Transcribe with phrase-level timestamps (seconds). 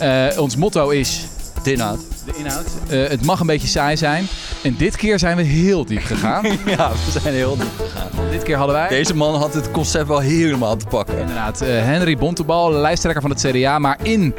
[0.00, 1.26] Eh, ons motto is
[1.62, 1.98] De inhoud.
[2.24, 2.66] de inhoud.
[2.88, 4.26] Eh, het mag een beetje saai zijn.
[4.62, 6.44] En dit keer zijn we heel diep gegaan.
[6.76, 8.08] Ja, we zijn heel diep gegaan.
[8.30, 8.88] dit keer hadden wij...
[8.88, 11.18] Deze man had het concept wel helemaal te pakken.
[11.18, 14.34] Inderdaad, eh, Henry Bontebal, lijsttrekker van het CDA, maar in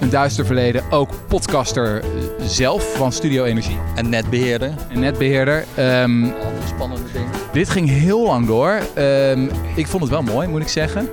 [0.00, 2.02] een duister verleden ook podcaster
[2.46, 4.72] zelf van Studio Energie En netbeheerder.
[4.88, 5.64] en netbeheerder.
[5.74, 6.32] Ehm, Andere
[6.74, 7.28] spannende dingen.
[7.52, 8.80] dit ging heel lang door.
[8.94, 11.08] Ehm, ik vond het wel mooi, moet ik zeggen.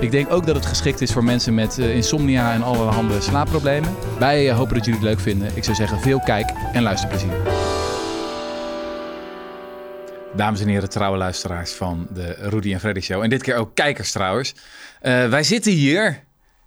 [0.00, 3.94] Ik denk ook dat het geschikt is voor mensen met eh, insomnia en allerhande slaapproblemen.
[4.18, 5.56] Wij eh, hopen dat jullie het leuk vinden.
[5.56, 7.32] Ik zou zeggen, veel kijk- en luisterplezier.
[10.36, 13.22] Dames en heren, trouwe luisteraars van de Rudy en Freddy Show.
[13.22, 14.54] En dit keer ook kijkers trouwens.
[15.00, 16.20] Eh, wij zitten hier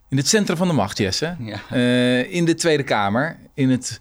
[0.10, 1.36] in het centrum van de macht, Jesse.
[1.40, 1.60] Ja.
[1.70, 3.38] Eh, in de Tweede Kamer.
[3.54, 3.98] In het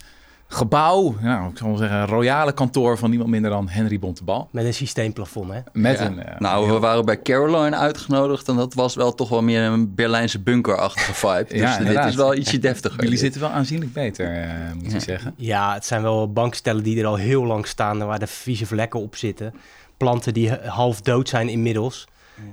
[0.53, 4.49] gebouw, nou, ik zal wel zeggen, een royale kantoor van niemand minder dan Henry Bontebal.
[4.53, 5.61] Met een systeemplafond, hè?
[5.73, 6.07] Met Ja.
[6.07, 6.23] een...
[6.23, 9.95] eh, nou, we waren bij Caroline uitgenodigd en dat was wel toch wel meer een
[9.95, 11.47] Berlijnse bunkerachtige vibe.
[11.55, 12.09] Dus dit inderdaad.
[12.09, 13.03] is wel ietsje deftiger.
[13.03, 14.49] Jullie zitten wel aanzienlijk beter, eh,
[14.83, 15.35] moet ik zeggen.
[15.37, 18.01] Ja, het zijn wel bankstellen die er al heel lang staan...
[18.01, 19.55] en waar de vieze vlekken op zitten.
[19.97, 22.07] Planten die half dood zijn inmiddels.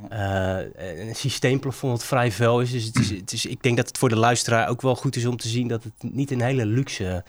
[0.09, 0.57] Eh,
[1.07, 2.71] een systeemplafond dat vrij vuil is.
[2.71, 5.15] Dus het is, het is, ik denk dat het voor de luisteraar ook wel goed
[5.15, 5.67] is om te zien...
[5.67, 7.23] dat het niet een hele luxe,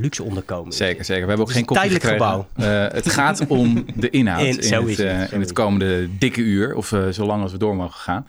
[0.00, 0.72] luxe onderkomen.
[0.72, 1.22] Zeker, zeker.
[1.22, 2.46] We hebben ook geen een tijdelijk gekregen.
[2.56, 6.08] Eh, het gaat om de inhoud In- in, zo het, eh, zo in het komende
[6.18, 6.74] dikke uur.
[6.74, 8.26] Of eh, zolang als we door mogen gaan.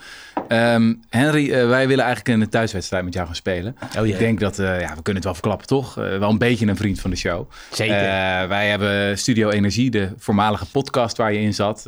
[0.47, 3.75] Ehm, Henry, eh, wij willen eigenlijk een thuiswedstrijd met jou gaan spelen.
[3.99, 4.07] Oh.
[4.07, 5.97] Ik denk dat, eh, ja, we kunnen het wel verklappen toch?
[5.97, 7.49] Eh, wel een beetje een vriend van de show.
[7.71, 7.95] Zeker.
[7.95, 11.85] Eh, wij hebben Studio Energie, de voormalige podcast waar je in zat.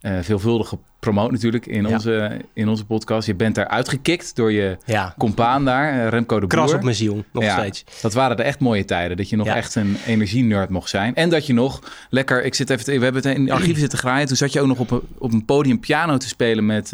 [0.00, 1.88] Eh, veelvuldig gepromoot natuurlijk in, Ja.
[1.88, 3.26] onze, in onze podcast.
[3.26, 6.48] Je bent daar uitgekikt door je ja, compaan daar, eh, Remco de Boer.
[6.58, 7.84] kras op mijn ziel, nog Ja, steeds.
[8.02, 9.16] Dat waren de echt mooie tijden.
[9.16, 11.14] Dat je nog echt een energie-nerd mocht zijn.
[11.14, 12.44] En dat je nog lekker...
[12.44, 14.26] Ik zit even te- we hebben het in de archieven zitten graaien.
[14.26, 16.92] Toen zat je ook nog op een, op een podium piano te spelen met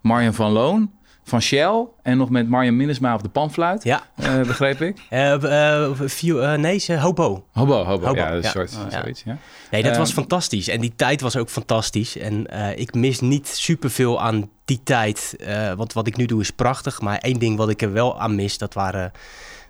[0.00, 0.90] Marjan van Loon
[1.24, 1.86] van Shell.
[2.02, 3.84] En nog met Marjan Minnesma op de panfluit.
[3.84, 4.02] ja.
[4.14, 4.96] eh, begreep ik.
[5.10, 7.44] Eh, eh, view- nee, ze hobo.
[7.52, 8.06] Hobo, hobo.
[8.06, 9.22] Hobo, ja, soort zoiets.
[9.24, 9.36] Ja.
[9.70, 10.68] Nee, dat Ehm, was fantastisch.
[10.68, 12.16] En die tijd was ook fantastisch.
[12.18, 12.46] En
[12.78, 15.36] ik mis niet superveel aan die tijd.
[15.76, 17.00] want wat ik nu doe is prachtig.
[17.00, 19.12] Maar één ding wat ik er wel aan mis, dat waren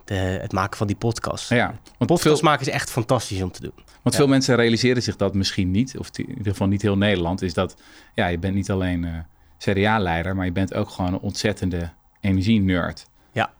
[0.05, 1.49] de, het maken van die podcast.
[1.49, 1.65] Ja,
[1.97, 3.73] want, Podcast veel, maken is echt fantastisch om te doen.
[4.01, 5.97] want veel mensen realiseren zich dat misschien niet.
[5.97, 7.41] Of in ieder geval niet heel Nederland.
[7.41, 7.75] Is dat
[8.13, 9.25] ja, je bent niet alleen
[9.57, 10.35] CDA-leider.
[10.35, 11.89] Maar je bent ook gewoon een ontzettende
[12.21, 13.05] energie-nerd.
[13.31, 13.51] Ja.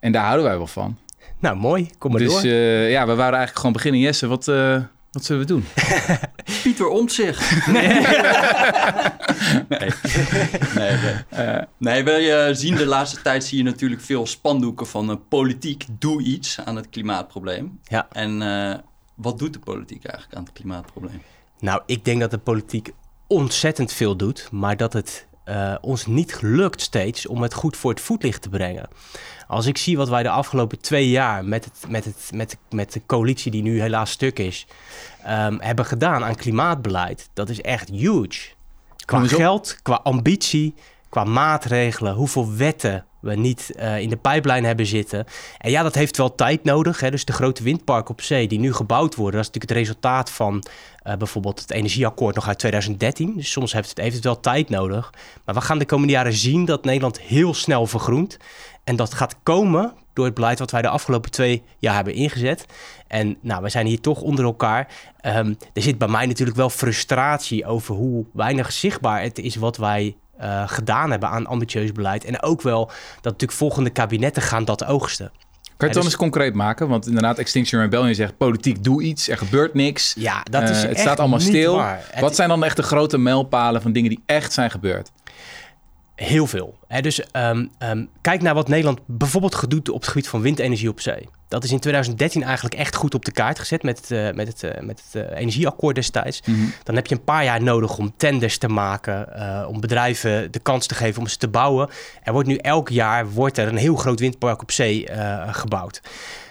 [0.00, 0.98] En daar houden wij wel van.
[1.38, 1.90] Nou, mooi.
[1.98, 2.42] Kom maar dus door.
[2.42, 4.00] eh, ja, we wouden eigenlijk gewoon beginnen.
[4.00, 4.82] Jesse, wat, eh,
[5.12, 5.64] wat zullen we doen?
[6.62, 7.66] Pieter Omtzigt.
[7.66, 7.88] Nee.
[9.68, 9.90] nee.
[10.74, 11.14] Nee, nee.
[11.28, 16.22] Eh, nee, we zien de laatste tijd zie je natuurlijk veel spandoeken van politiek doe
[16.22, 17.78] iets aan het klimaatprobleem.
[17.82, 18.06] Ja.
[18.12, 18.78] En eh,
[19.14, 21.22] wat doet de politiek eigenlijk aan het klimaatprobleem?
[21.60, 22.90] Nou, ik denk dat de politiek
[23.26, 24.48] ontzettend veel doet.
[24.50, 28.48] Maar dat het eh, ons niet lukt steeds om het goed voor het voetlicht te
[28.48, 28.88] brengen.
[29.46, 32.92] Als ik zie wat wij de afgelopen twee jaar met, het, met, het, met, met
[32.92, 34.66] de coalitie die nu helaas stuk is,
[35.22, 38.48] ehm, hebben gedaan aan klimaatbeleid, dat is echt huge.
[39.04, 40.74] Qua geld, qua ambitie,
[41.08, 45.24] qua maatregelen, hoeveel wetten we niet eh, in de pijplijn hebben zitten.
[45.58, 47.00] En ja, dat heeft wel tijd nodig.
[47.00, 47.10] Hè?
[47.10, 50.30] Dus de grote windparken op zee die nu gebouwd worden, dat is natuurlijk het resultaat
[50.30, 50.64] van
[51.02, 53.36] eh, bijvoorbeeld het energieakkoord nog uit 2013.
[53.36, 55.12] Dus soms heeft het, het wel tijd nodig.
[55.44, 58.36] Maar we gaan de komende jaren zien dat Nederland heel snel vergroent.
[58.84, 62.64] En dat gaat komen door het beleid wat wij de afgelopen twee jaar hebben ingezet.
[63.06, 64.88] En nou, we zijn hier toch onder elkaar.
[65.20, 69.76] Ehm, er zit bij mij natuurlijk wel frustratie over hoe weinig zichtbaar het is wat
[69.76, 72.24] wij eh, gedaan hebben aan ambitieus beleid.
[72.24, 75.30] En ook wel dat natuurlijk volgende kabinetten gaan dat oogsten.
[75.76, 76.88] Kan je het dan dus- eens concreet maken?
[76.88, 80.14] Want inderdaad, Extinction Rebellion zegt politiek doe iets, er gebeurt niks.
[80.16, 81.82] Ja, dat is Eh, het echt staat allemaal niet stil.
[81.82, 85.10] Het Wat zijn dan echt de grote mijlpalen van dingen die echt zijn gebeurd?
[86.18, 86.78] Heel veel.
[86.88, 90.88] Hè, dus ehm, ehm, kijk naar wat Nederland bijvoorbeeld doet op het gebied van windenergie
[90.88, 91.28] op zee.
[91.48, 94.48] Dat is in 2013 eigenlijk echt goed op de kaart gezet met het, eh, met
[94.48, 96.42] het, eh, met het eh, energieakkoord destijds.
[96.82, 99.26] Dan heb je een paar jaar nodig om tenders te maken,
[99.68, 101.88] om bedrijven de kans te geven om ze te bouwen.
[102.22, 105.08] Er wordt nu elk jaar wordt er een heel groot windpark op zee
[105.50, 106.02] gebouwd.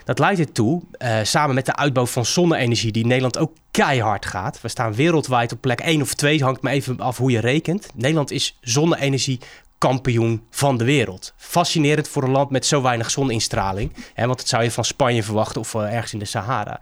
[0.04, 0.82] Dat leidt ertoe,
[1.24, 4.62] samen met de uitbouw van zonne-energie, die in Nederland ook keihard gaat.
[4.62, 7.88] We staan wereldwijd op plek 1 of 2, hangt maar even af hoe je rekent.
[7.96, 9.40] Nederland is zonne-energie
[9.78, 11.34] kampioen van de wereld.
[11.38, 13.94] Fascinerend voor een land met zo weinig zoninstraling.
[14.14, 16.80] Hè, want dat zou je van Spanje verwachten of eh, ergens in de Sahara.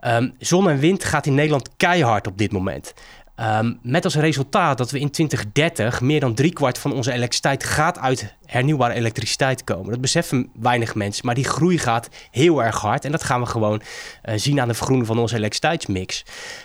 [0.00, 2.94] Ehm, zon en wind gaat in Nederland keihard op dit moment.
[3.34, 7.98] Ehm, met als resultaat dat we in 2030 meer dan driekwart van onze elektriciteit gaat
[7.98, 9.90] uit hernieuwbare elektriciteit komen.
[9.90, 13.04] Dat beseffen weinig mensen, maar die groei gaat heel erg hard.
[13.04, 13.82] En dat gaan we gewoon
[14.22, 16.24] eh, zien aan de vergroening van onze elektriciteitsmix.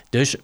[0.10, 0.36] Dus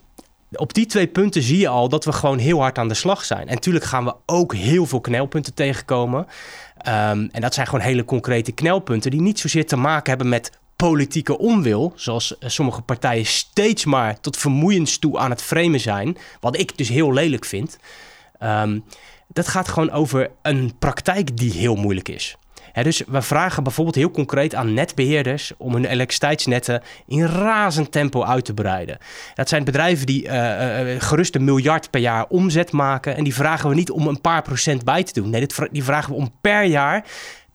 [0.56, 3.26] op die twee punten zie je al dat we gewoon heel hard aan de slag
[3.26, 3.48] zijn.
[3.48, 6.28] En natuurlijk gaan we ook heel veel knelpunten tegenkomen.
[6.78, 10.52] Ehm, en dat zijn gewoon hele concrete knelpunten die niet zozeer te maken hebben met
[10.76, 16.18] politieke onwil, zoals eh, sommige partijen steeds maar tot vermoeiens toe aan het framen zijn,
[16.40, 17.78] wat ik dus heel lelijk vind.
[18.40, 18.80] Ehm,
[19.28, 22.38] dat gaat gewoon over een praktijk die heel moeilijk is
[22.82, 28.46] dus we vragen bijvoorbeeld heel concreet aan netbeheerders om hun elektriciteitsnetten in razend tempo uit
[28.46, 28.98] te breiden.
[29.34, 30.32] Dat zijn bedrijven die uh,
[30.98, 33.16] gerust een miljard per jaar omzet maken.
[33.16, 35.30] En die vragen we niet om een paar procent bij te doen.
[35.30, 37.06] Nee, dit, die vragen we om per jaar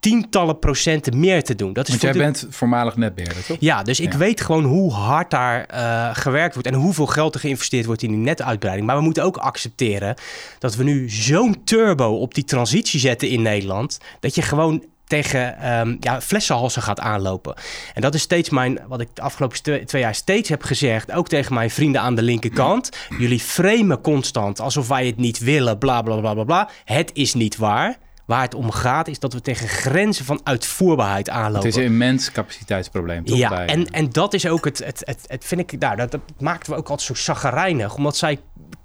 [0.01, 1.73] tientallen procenten meer te doen.
[1.73, 3.57] Dat is Want jij bent voormalig netbeheerder, toch?
[3.61, 6.69] Ja, dus ik weet gewoon hoe hard daar uh, gewerkt wordt...
[6.69, 8.87] en hoeveel geld er geïnvesteerd wordt in die netuitbreiding.
[8.87, 10.15] Maar we moeten ook accepteren
[10.59, 13.99] dat we nu zo'n turbo op die transitie zetten in Nederland...
[14.21, 17.55] dat je gewoon tegen um, ja, flessenhalsen gaat aanlopen.
[17.95, 21.29] En dat is steeds mijn, wat ik de afgelopen twee, jaar steeds heb gezegd, ook
[21.29, 22.91] tegen mijn vrienden aan de linkerkant.
[23.19, 26.69] Jullie framen constant alsof wij het niet willen, bla bla bla bla bla.
[26.85, 27.97] Het is niet waar.
[28.27, 31.69] Waar het om gaat is dat we tegen grenzen van uitvoerbaarheid aanlopen.
[31.69, 33.25] Het is een immens capaciteitsprobleem.
[33.25, 36.11] Toch, ja, en, en dat is ook het, het, het, het vind ik, nou, dat,
[36.11, 37.95] dat maakten we ook altijd zo zaggerijnig.
[37.95, 38.39] Omdat zij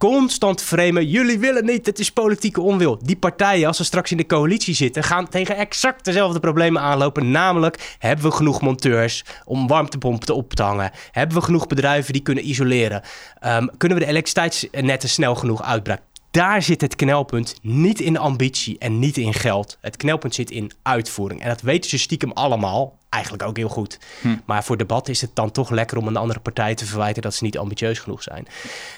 [0.10, 1.08] constant framen.
[1.08, 3.00] Jullie willen niet, het is politieke onwil.
[3.02, 7.32] Die partijen, als ze straks in de coalitie zitten, gaan tegen exact dezelfde problemen aanlopen.
[7.32, 10.92] Namelijk, hebben we genoeg monteurs om warmtepompen op te hangen?
[11.12, 13.02] Hebben we genoeg bedrijven die kunnen isoleren?
[13.46, 16.13] Um, kunnen we de elektriciteitsnetten snel genoeg uitbreiden?
[16.34, 19.78] Daar zit het knelpunt, niet in ambitie en niet in geld.
[19.82, 21.42] Het knelpunt zit in uitvoering.
[21.42, 24.00] En dat weten ze stiekem allemaal, eigenlijk ook heel goed.
[24.22, 24.36] Hm.
[24.46, 27.34] Maar voor debat is het dan toch lekker om een andere partij te verwijten dat
[27.34, 28.48] ze niet ambitieus genoeg zijn.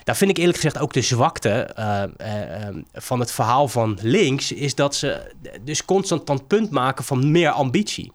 [0.04, 4.52] Daar vind ik eerlijk gezegd ook de zwakte uh, uh, van het verhaal van links,
[4.52, 8.12] is dat ze dus constant dan punt maken van meer ambitie.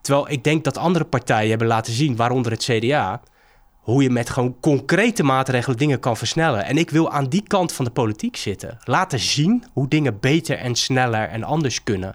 [0.00, 3.20] Terwijl ik denk dat andere partijen hebben laten zien, waaronder het CDA,
[3.86, 6.64] hoe je met gewoon concrete maatregelen dingen kan versnellen.
[6.64, 8.78] En ik wil aan die kant van de politiek zitten.
[8.84, 12.14] Laten zien hoe dingen beter en sneller en anders kunnen.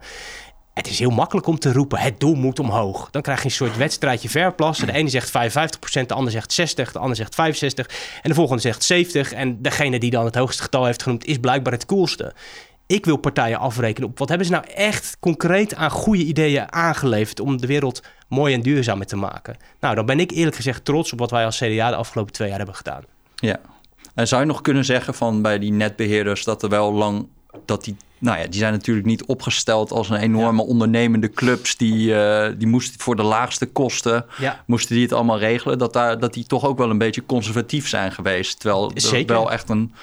[0.74, 3.10] Het is heel makkelijk om te roepen, het doel moet omhoog.
[3.12, 4.88] Dan krijg je een soort wedstrijdje verplassen.
[4.88, 5.32] De ene zegt 55%,
[6.06, 7.36] de ander zegt 60, de ander zegt 65%
[8.22, 9.34] en de volgende zegt 70.
[9.34, 12.34] En degene die dan het hoogste getal heeft genoemd is blijkbaar het coolste.
[12.92, 17.40] Ik wil partijen afrekenen op wat hebben ze nou echt concreet aan goede ideeën aangeleverd
[17.40, 19.58] om de wereld mooi en duurzaam te maken.
[19.80, 22.48] Nou, dan ben ik eerlijk gezegd trots op wat wij als CDA de afgelopen twee
[22.48, 23.04] jaar hebben gedaan.
[23.36, 23.60] Ja.
[24.16, 27.28] En zou je nog kunnen zeggen van bij die netbeheerders dat er wel lang
[27.66, 31.78] dat die nou ja, die zijn natuurlijk niet opgesteld als een enorme ondernemende clubs.
[31.78, 34.26] Die, uh, die moesten voor de laagste kosten,
[34.66, 35.78] moesten die het allemaal regelen.
[35.78, 38.60] Dat, daar, dat die toch ook wel een beetje conservatief zijn geweest.
[38.60, 39.94] Terwijl er wel echt een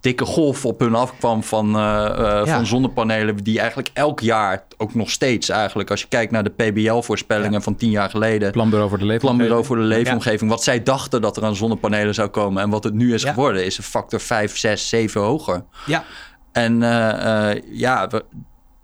[0.00, 3.36] dikke golf op hun afkwam van, uh, van zonnepanelen...
[3.36, 5.90] die eigenlijk elk jaar, ook nog steeds eigenlijk...
[5.90, 8.50] als je kijkt naar de PBL-voorspellingen van tien jaar geleden...
[8.50, 9.36] Planbureau voor de leefomgeving.
[9.36, 10.50] Planbureau voor de leefomgeving.
[10.50, 12.62] Wat zij dachten dat er aan zonnepanelen zou komen...
[12.62, 15.64] en wat het nu is geworden, is een factor 5, 6, 7 hoger.
[15.86, 16.04] Ja.
[16.52, 16.78] En
[17.72, 18.08] ja,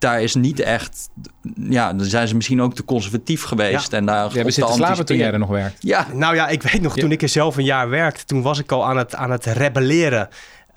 [0.04, 1.08] daar is niet echt...
[1.68, 3.90] Ja, dan zijn ze misschien ook te conservatief geweest.
[3.90, 3.98] Ja.
[3.98, 5.76] En daar ja, we zitten slapen toen jij er nog werkt.
[5.80, 6.06] Ja.
[6.12, 8.24] Nou ja, ik weet nog, toen ik er zelf een jaar werkte...
[8.24, 10.28] toen was ik al aan het, aan het rebelleren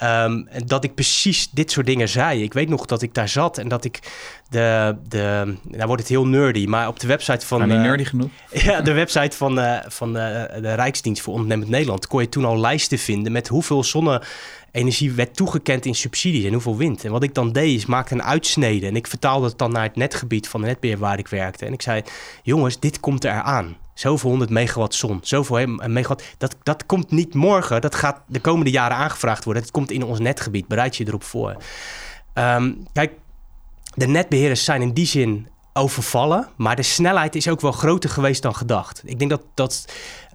[0.04, 2.44] Um, dat ik precies dit soort dingen zei.
[2.44, 4.00] Ik weet nog dat ik daar zat en dat ik
[4.50, 4.96] de.
[5.08, 7.58] de nou wordt het heel nerdy, maar op de website van.
[7.58, 8.30] Maar niet nerdy genoeg?
[8.68, 10.14] Ja, de website van, uh, van uh,
[10.62, 12.08] de Rijksdienst voor Ondernemend Nederland.
[12.08, 16.78] kon je toen al lijsten vinden met hoeveel zonne-energie werd toegekend in subsidies en hoeveel
[16.78, 17.06] wind.
[17.06, 18.88] En wat ik dan deed, is maakte een uitsnede.
[18.88, 21.66] En ik vertaalde het dan naar het netgebied van de netbeheer waar ik werkte.
[21.66, 22.02] En ik zei:
[22.44, 26.24] jongens, dit komt eraan zoveel 100 megawatt zon, zoveel megawatt.
[26.38, 29.64] Dat, dat komt niet morgen, dat gaat de komende jaren aangevraagd worden.
[29.64, 31.58] Het komt in ons netgebied, bereid je erop voor.
[32.34, 33.12] Um, kijk,
[33.94, 38.42] de netbeheerders zijn in die zin overvallen, maar de snelheid is ook wel groter geweest
[38.42, 39.02] dan gedacht.
[39.06, 39.86] Ik denk dat, dat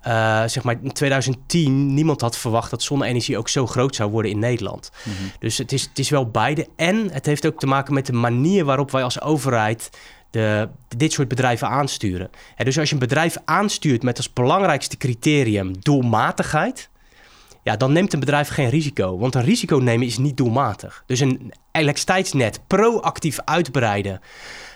[0.07, 4.31] uh, zeg maar in 2010 niemand had verwacht dat zonne-energie ook zo groot zou worden
[4.31, 4.91] in Nederland.
[5.05, 5.33] Mm -hmm.
[5.39, 6.67] Dus het is, het is wel beide.
[6.77, 9.91] En het heeft ook te maken met de manier waarop wij als overheid
[10.31, 12.31] de, dit soort bedrijven aansturen.
[12.57, 16.91] En dus als je een bedrijf aanstuurt met als belangrijkste criterium doelmatigheid,
[17.63, 19.19] ja, dan neemt een bedrijf geen risico.
[19.19, 21.03] Want een risico nemen is niet doelmatig.
[21.07, 24.21] Dus een elektriciteitsnet proactief uitbreiden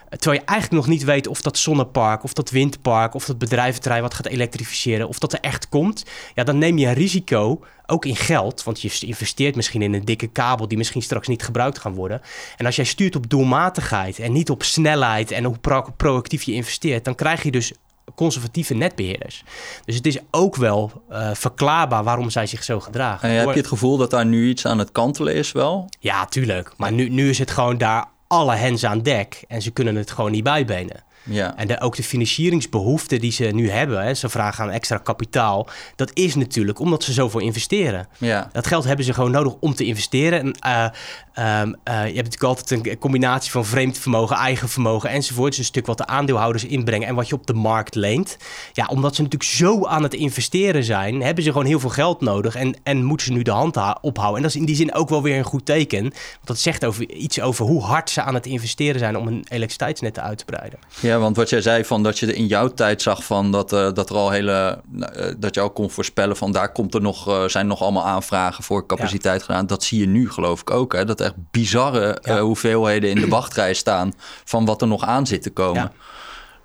[0.08, 4.02] Terwijl je eigenlijk nog niet weet of dat zonnepark, of dat windpark, of dat bedrijventerrein
[4.02, 6.04] wat gaat elektrificeren, of dat er echt komt.
[6.34, 8.62] Ja, dan neem je een risico, ook in geld.
[8.62, 12.20] Want je investeert misschien in een dikke kabel die misschien straks niet gebruikt gaan worden.
[12.56, 16.52] En als jij stuurt op doelmatigheid en niet op snelheid en hoe pro proactief je
[16.52, 17.72] investeert, dan krijg je dus
[18.14, 19.44] conservatieve netbeheerders.
[19.84, 23.28] Dus het is ook wel uh, verklaarbaar waarom zij zich zo gedragen.
[23.28, 25.88] En heb je het gevoel dat daar nu iets aan het kantelen is wel?
[26.00, 26.72] Ja, tuurlijk.
[26.76, 30.10] Maar nu, nu is het gewoon daar alle hens aan dek en ze kunnen het
[30.10, 31.04] gewoon niet bijbenen.
[31.26, 31.56] Ja.
[31.56, 35.68] En de, ook de financieringsbehoeften die ze nu hebben, hè, ze vragen aan extra kapitaal,
[35.96, 38.08] dat is natuurlijk omdat ze zoveel investeren.
[38.18, 38.50] Ja.
[38.52, 40.40] Dat geld hebben ze gewoon nodig om te investeren.
[40.40, 45.10] En, uh, um, uh, je hebt natuurlijk altijd een combinatie van vreemd vermogen, eigen vermogen
[45.10, 45.50] enzovoort.
[45.50, 48.36] Dus een stuk wat de aandeelhouders inbrengen en wat je op de markt leent.
[48.72, 52.20] Ja, omdat ze natuurlijk zo aan het investeren zijn, hebben ze gewoon heel veel geld
[52.20, 54.36] nodig en, en moeten ze nu de hand ophouden.
[54.36, 56.02] En dat is in die zin ook wel weer een goed teken.
[56.02, 59.46] Want dat zegt over, iets over hoe hard ze aan het investeren zijn om een
[59.48, 60.78] elektriciteitsnet uit te breiden.
[61.00, 63.92] Ja, want wat jij zei van dat je in jouw tijd zag van dat, uh,
[63.92, 64.80] dat er al hele.
[64.94, 68.06] Uh, dat je ook kon voorspellen van daar komt er nog, uh, zijn nog allemaal
[68.06, 69.66] aanvragen voor capaciteit gedaan.
[69.66, 70.92] Dat zie je nu geloof ik ook.
[70.92, 71.04] Hè?
[71.04, 72.40] Dat echt bizarre ja.
[72.40, 74.12] hoeveelheden in de wachtrij staan
[74.44, 75.82] van wat er nog aan zit te komen.
[75.82, 75.92] Ja.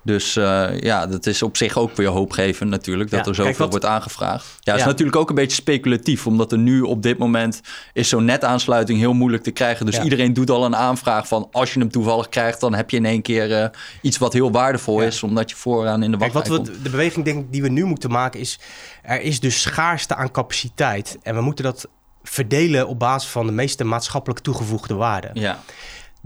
[0.04, 3.84] Dus uh, ja, dat is op zich ook weer hoopgevend natuurlijk, dat er zoveel wordt
[3.84, 4.46] aangevraagd.
[4.60, 7.60] Ja, het is natuurlijk ook een beetje speculatief, omdat er nu op dit moment
[7.92, 9.86] is zo'n netaansluiting heel moeilijk te krijgen.
[9.86, 12.96] Dus iedereen doet al een aanvraag van als je hem toevallig krijgt, dan heb je
[12.96, 13.66] in één keer uh,
[14.00, 16.90] iets wat heel waardevol is, omdat je vooraan in de wachtrij Kijk, wat we, De
[16.90, 18.58] beweging denk ik die we nu moeten maken is,
[19.02, 21.18] er is dus schaarste aan capaciteit.
[21.22, 21.88] En we moeten dat
[22.22, 25.30] verdelen op basis van de meeste maatschappelijk toegevoegde waarde.
[25.32, 25.58] Ja.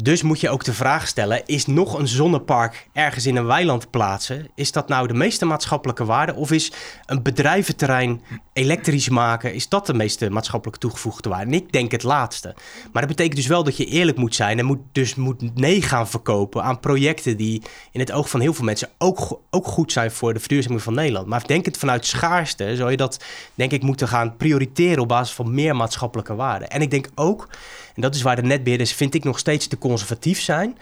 [0.02, 3.90] Dus moet je ook de vraag stellen: is nog een zonnepark ergens in een weiland
[3.90, 4.48] plaatsen?
[4.54, 6.34] Is dat nou de meeste maatschappelijke waarde?
[6.34, 6.72] Of is
[7.06, 8.22] een bedrijventerrein
[8.52, 11.46] elektrisch maken, is dat de meeste maatschappelijk toegevoegde waarde?
[11.46, 12.54] En ik denk het laatste.
[12.92, 15.82] Maar dat betekent dus wel dat je eerlijk moet zijn en moet, dus moet nee
[15.82, 17.62] gaan verkopen aan projecten die
[17.92, 20.94] in het oog van heel veel mensen ook, ook goed zijn voor de verduurzaming van
[20.94, 21.26] Nederland.
[21.26, 23.24] Maar denk het vanuit schaarste, zou je dat
[23.54, 26.64] denk ik moeten gaan prioriteren op basis van meer maatschappelijke waarde.
[26.64, 27.48] En ik denk ook
[27.96, 30.78] en dat is waar de netbeheerders, vind ik, nog steeds te conservatief zijn.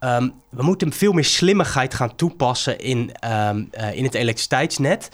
[0.00, 5.08] Um, we moeten veel meer slimmigheid gaan toepassen in, um, uh, in het elektriciteitsnet.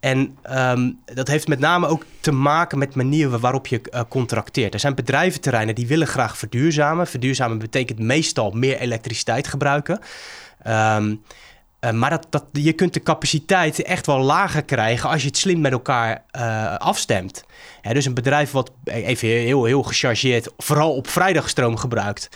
[0.00, 4.74] En um, dat heeft met name ook te maken met manieren waarop je uh, contracteert.
[4.74, 7.06] Er zijn bedrijventerreinen die willen graag verduurzamen.
[7.06, 9.98] Verduurzamen betekent meestal meer elektriciteit gebruiken.
[10.66, 10.98] Uh,
[11.92, 15.60] maar dat, dat, je kunt de capaciteit echt wel lager krijgen als je het slim
[15.60, 16.24] met elkaar
[16.78, 17.44] afstemt.
[17.92, 22.28] Dus een bedrijf wat even heel, heel gechargeerd vooral op vrijdag stroom gebruikt.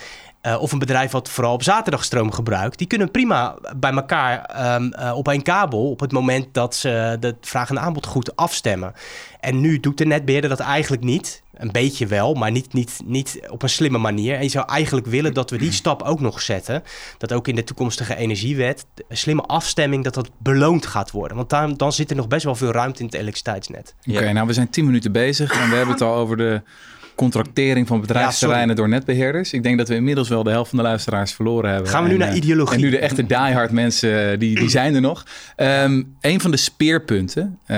[0.42, 4.64] Uh, of een bedrijf wat vooral op zaterdag stroom gebruikt, die kunnen prima bij elkaar
[4.74, 8.36] um, uh, op een kabel op het moment dat ze de vraag en aanbod goed
[8.36, 8.92] afstemmen.
[9.40, 11.42] En nu doet de netbeheerder dat eigenlijk niet.
[11.60, 14.34] Een beetje wel, maar niet, niet, niet op een slimme manier.
[14.34, 16.82] En je zou eigenlijk willen dat we die stap ook nog zetten.
[17.18, 21.36] Dat ook in de toekomstige energiewet, een slimme afstemming, dat dat beloond gaat worden.
[21.36, 23.94] Want dan, dan zit er nog best wel veel ruimte in het elektriciteitsnet.
[24.06, 26.62] Oké, nou we zijn tien minuten bezig en we hebben het al over de
[27.14, 29.52] contractering van bedrijfsterreinen door netbeheerders.
[29.52, 31.90] Ik denk dat we inmiddels wel de helft van de luisteraars verloren hebben.
[31.90, 32.74] Gaan we nu naar ideologie?
[32.74, 35.26] En nu de echte diehard mensen, die, die zijn er nog.
[35.56, 37.76] Um, een van de speerpunten uh,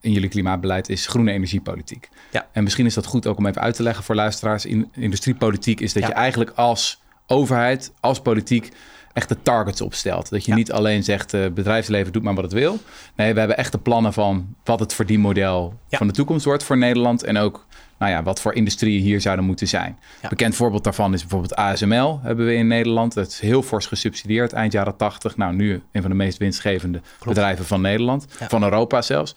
[0.00, 2.08] in jullie klimaatbeleid is groene energiepolitiek.
[2.30, 2.46] Ja.
[2.52, 4.66] En misschien is dat goed ook om even uit te leggen voor luisteraars.
[4.66, 6.08] In industriepolitiek is dat ja.
[6.08, 8.72] je eigenlijk als overheid, als politiek
[9.12, 10.30] echte targets opstelt.
[10.30, 10.56] Dat je ja.
[10.56, 12.78] niet alleen zegt, uh, bedrijfsleven doet maar wat het wil.
[13.14, 15.98] Nee, we hebben echte plannen van wat het verdienmodel ja.
[15.98, 17.22] van de toekomst wordt voor Nederland.
[17.22, 17.66] En ook
[17.98, 19.98] nou ja, wat voor industrieën hier zouden moeten zijn.
[20.22, 20.28] Ja.
[20.28, 23.14] Bekend voorbeeld daarvan is bijvoorbeeld ASML hebben we in Nederland.
[23.14, 25.36] Dat is heel fors gesubsidieerd eind jaren 80.
[25.36, 27.24] Nou, nu een van de meest winstgevende Klopt.
[27.24, 28.26] bedrijven van Nederland.
[28.28, 29.34] Van Europa zelfs.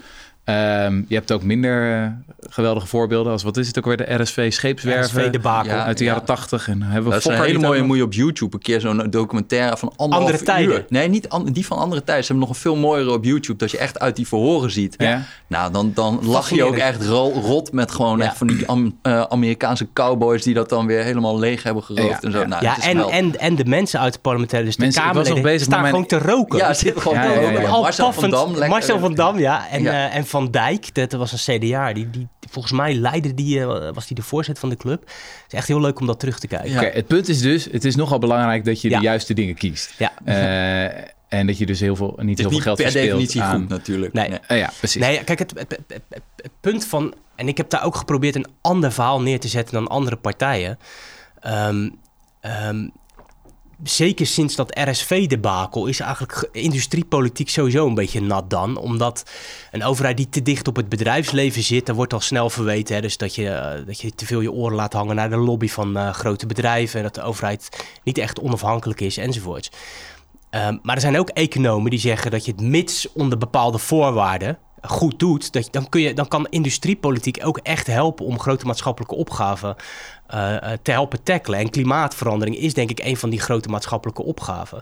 [0.50, 2.08] Um, je hebt ook minder uh,
[2.50, 5.86] geweldige voorbeelden als wat is het ook weer de RSV scheepswerven RSV de Bakel ja,
[5.86, 8.14] uit de jaren tachtig en hebben we dat is een hele mooie moet je op
[8.14, 10.76] YouTube een keer zo'n documentaire van andere tijden.
[10.76, 10.86] Uur.
[10.90, 12.24] Nee, niet an, die van andere tijden.
[12.26, 14.96] Ze hebben nog een veel mooiere op YouTube dat je echt uit die verhoren ziet.
[14.98, 15.24] Ja.
[15.48, 19.22] Nou, dan, dan lach je ook echt rot met gewoon echt van die am, uh,
[19.22, 22.46] Amerikaanse cowboys die dat dan weer helemaal leeg hebben geroofd en zo.
[22.46, 23.12] Nou, ja, en, wel...
[23.12, 25.94] en, en de mensen uit de parlementaire, dus mensen, de Kamerleden, bezig staan mijn...
[25.94, 26.58] gewoon te roken.
[26.58, 27.70] Ja, zitten gewoon te roken.
[27.70, 28.68] Marcel van Dam.
[28.68, 29.70] Marcel van Dam, ja.
[29.70, 31.94] En, en Van Dijk, dat was een CDA.
[31.94, 35.00] Die, die, volgens mij leidde die, uh, was die de voorzitter van de club.
[35.00, 36.72] Het is echt heel leuk om dat terug te kijken.
[36.72, 36.80] Ja.
[36.80, 38.98] Okay, het punt is dus, het is nogal belangrijk dat je ja.
[38.98, 39.94] de juiste dingen kiest.
[39.98, 40.12] Ja.
[40.26, 43.60] Uh, en dat je dus heel veel, niet heel veel geld per definitie aan...
[43.60, 44.14] goed natuurlijk.
[44.14, 44.40] Nee, nee.
[44.52, 45.02] Uh, ja, precies.
[45.02, 46.02] Nee, kijk, het, het, het,
[46.36, 47.14] het, punt van...
[47.36, 50.80] En ik heb daar ook geprobeerd een ander verhaal neer te zetten dan andere partijen.
[51.48, 52.00] Um,
[52.42, 52.92] um,
[53.84, 58.78] zeker sinds dat RSV-debakel is eigenlijk industriepolitiek sowieso een beetje nat dan.
[58.78, 59.24] Omdat
[59.72, 62.96] een overheid die te dicht op het bedrijfsleven zit, daar wordt al snel verweten.
[62.96, 65.38] Hè, dus dat je, uh, dat je te veel je oren laat hangen naar de
[65.38, 66.98] lobby van uh, grote bedrijven.
[66.98, 69.72] En dat de overheid niet echt onafhankelijk is enzovoorts.
[70.52, 74.58] Um, maar er zijn ook economen die zeggen dat je het mits onder bepaalde voorwaarden
[74.82, 79.16] goed doet, dat, dan, kun je, dan kan industriepolitiek ook echt helpen om grote maatschappelijke
[79.16, 79.76] opgaven
[80.82, 81.60] te helpen tackelen.
[81.60, 84.82] En klimaatverandering is denk ik een van die grote maatschappelijke opgaven.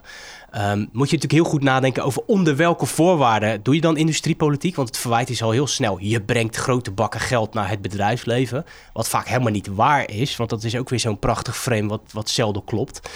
[0.56, 4.76] Um, moet je natuurlijk heel goed nadenken over onder welke voorwaarden doe je dan industriepolitiek?
[4.76, 5.98] Want het verwijt is al heel snel.
[6.00, 8.64] Je brengt grote bakken geld naar het bedrijfsleven.
[8.92, 10.36] Wat vaak helemaal niet waar is.
[10.36, 13.10] Want dat is ook weer zo'n prachtig frame wat, wat zelden klopt.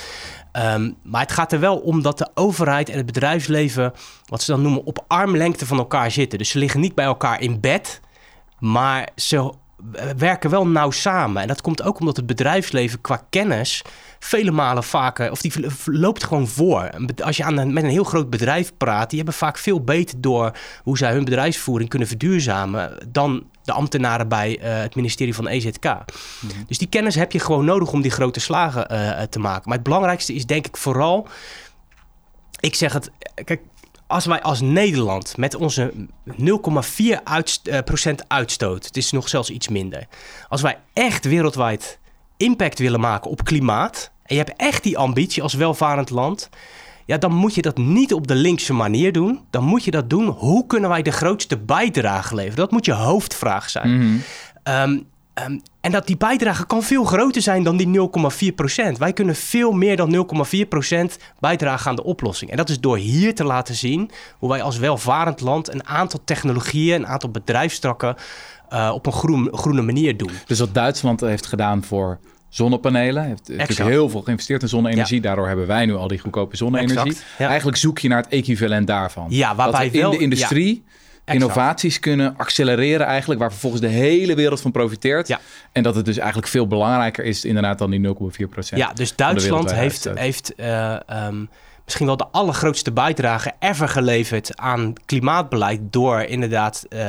[0.52, 3.92] Ehm, maar het gaat er wel om dat de overheid en het bedrijfsleven,
[4.26, 6.38] wat ze dan noemen, op armlengte van elkaar zitten.
[6.38, 8.00] Dus ze liggen niet bij elkaar in bed,
[8.58, 9.52] maar ze
[10.16, 11.42] werken wel nauw samen.
[11.42, 13.82] En dat komt ook omdat het bedrijfsleven qua kennis
[14.18, 15.52] vele malen vaker, of die
[15.84, 16.90] loopt gewoon voor.
[17.24, 20.52] Als je aan met een heel groot bedrijf praat, die hebben vaak veel beter door
[20.82, 25.84] hoe zij hun bedrijfsvoering kunnen verduurzamen dan de ambtenaren bij uh, het ministerie van EZK.
[25.84, 26.64] Mhm.
[26.66, 29.62] Dus die kennis heb je gewoon nodig om die grote slagen uh, te maken.
[29.64, 31.26] Maar het belangrijkste is denk ik vooral,
[32.60, 33.10] ik zeg het,
[33.44, 33.60] kijk,
[34.12, 35.92] als wij als Nederland met onze
[36.26, 40.06] 0,4 uit, uh, procent uitstoot, het is nog zelfs iets minder,
[40.48, 41.98] als wij echt wereldwijd
[42.36, 46.48] impact willen maken op klimaat, en je hebt echt die ambitie als welvarend land,
[47.06, 49.40] ja, dan moet je dat niet op de linkse manier doen.
[49.50, 52.56] Dan moet je dat doen, hoe kunnen wij de grootste bijdrage leveren?
[52.56, 53.96] Dat moet je hoofdvraag zijn.
[53.96, 54.16] Mhm.
[54.62, 54.98] Ehm,
[55.34, 58.98] ehm, en dat die bijdrage kan veel groter zijn dan die 0,4%.
[58.98, 62.50] Wij kunnen veel meer dan 0,4% bijdragen aan de oplossing.
[62.50, 66.20] En dat is door hier te laten zien hoe wij als welvarend land een aantal
[66.24, 68.16] technologieën, een aantal bedrijfstakken
[68.72, 70.30] uh, op een groen, groene manier doen.
[70.46, 73.24] Dus wat Duitsland heeft gedaan voor zonnepanelen.
[73.24, 75.20] Heeft natuurlijk heel veel geïnvesteerd in zonne-energie.
[75.20, 77.16] Daardoor hebben wij nu al die goedkope zonne-energie.
[77.38, 79.26] Eigenlijk zoek je naar het equivalent daarvan.
[79.28, 80.84] Ja, waarbij in de industrie
[81.24, 85.28] innovaties kunnen accelereren eigenlijk, waar vervolgens de hele wereld van profiteert.
[85.28, 85.40] Ja.
[85.72, 88.80] En dat het dus eigenlijk veel belangrijker is inderdaad dan die 0,4 procent.
[88.80, 91.48] Ja, dus Duitsland heeft, heeft uh, um,
[91.84, 97.08] misschien wel de allergrootste bijdrage ever geleverd aan klimaatbeleid door inderdaad uh,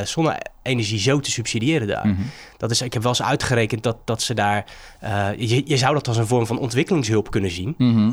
[0.64, 2.08] zonne-energie zo te subsidiëren daar.
[2.08, 2.22] Mhm.
[2.58, 4.66] Dat is, ik heb wel eens uitgerekend dat, dat ze daar.
[5.04, 7.76] Uh, je, je, zou dat als een vorm van ontwikkelingshulp kunnen zien.
[7.78, 8.12] Mm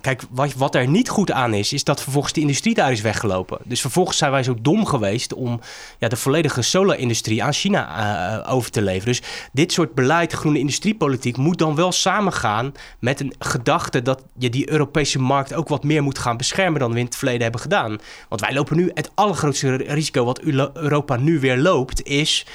[0.00, 3.00] kijk, wat, wat er niet goed aan is, is dat vervolgens de industrie daar is
[3.00, 3.58] weggelopen.
[3.64, 5.60] Dus vervolgens zijn wij zo dom geweest om
[5.98, 9.06] ja, de volledige solar-industrie aan China uh, over te leveren.
[9.06, 14.50] Dus dit soort beleid, groene industriepolitiek, moet dan wel samengaan met een gedachte dat je
[14.50, 17.60] die Europese markt ook wat meer moet gaan beschermen dan we in het verleden hebben
[17.60, 17.98] gedaan.
[18.28, 20.40] Want wij lopen nu het allergrootste risico wat
[20.74, 22.46] Europa nu weer loopt, is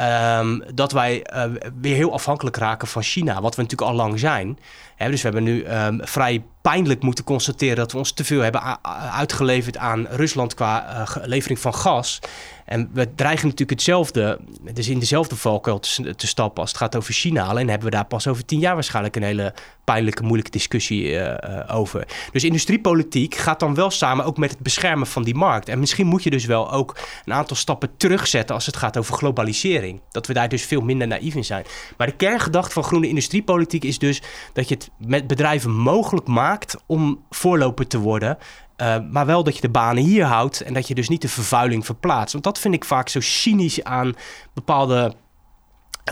[0.00, 1.44] Um, dat wij uh,
[1.80, 4.58] weer heel afhankelijk raken van China, wat we natuurlijk al lang zijn.
[4.98, 8.78] Dus we hebben nu um, vrij pijnlijk moeten constateren dat we ons te veel hebben
[9.12, 12.20] uitgeleverd aan Rusland qua uh, levering van gas.
[12.64, 14.38] En we dreigen natuurlijk hetzelfde,
[14.72, 15.78] dus in dezelfde valkuil
[16.16, 17.44] te, stappen als het gaat over China.
[17.44, 21.34] Alleen hebben we daar pas over tien jaar waarschijnlijk een hele pijnlijke, moeilijke discussie uh,
[21.68, 22.06] over.
[22.32, 25.68] Dus industriepolitiek gaat dan wel samen ook met het beschermen van die markt.
[25.68, 29.14] En misschien moet je dus wel ook een aantal stappen terugzetten als het gaat over
[29.14, 30.00] globalisering.
[30.10, 31.64] Dat we daar dus veel minder naïef in zijn.
[31.96, 34.22] Maar de kerngedachte van groene industriepolitiek is dus
[34.52, 38.38] dat je het met bedrijven mogelijk maakt om voorloper te worden.
[38.76, 41.28] Uh, maar wel dat je de banen hier houdt en dat je dus niet de
[41.28, 42.32] vervuiling verplaatst.
[42.32, 44.14] Want dat vind ik vaak zo cynisch aan
[44.54, 45.14] bepaalde,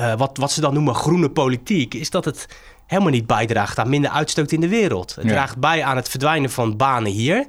[0.01, 2.49] uh, wat, wat ze dan noemen groene politiek, is dat het
[2.87, 5.15] helemaal niet bijdraagt aan minder uitstoot in de wereld.
[5.15, 7.47] Het draagt bij aan het verdwijnen van banen hier.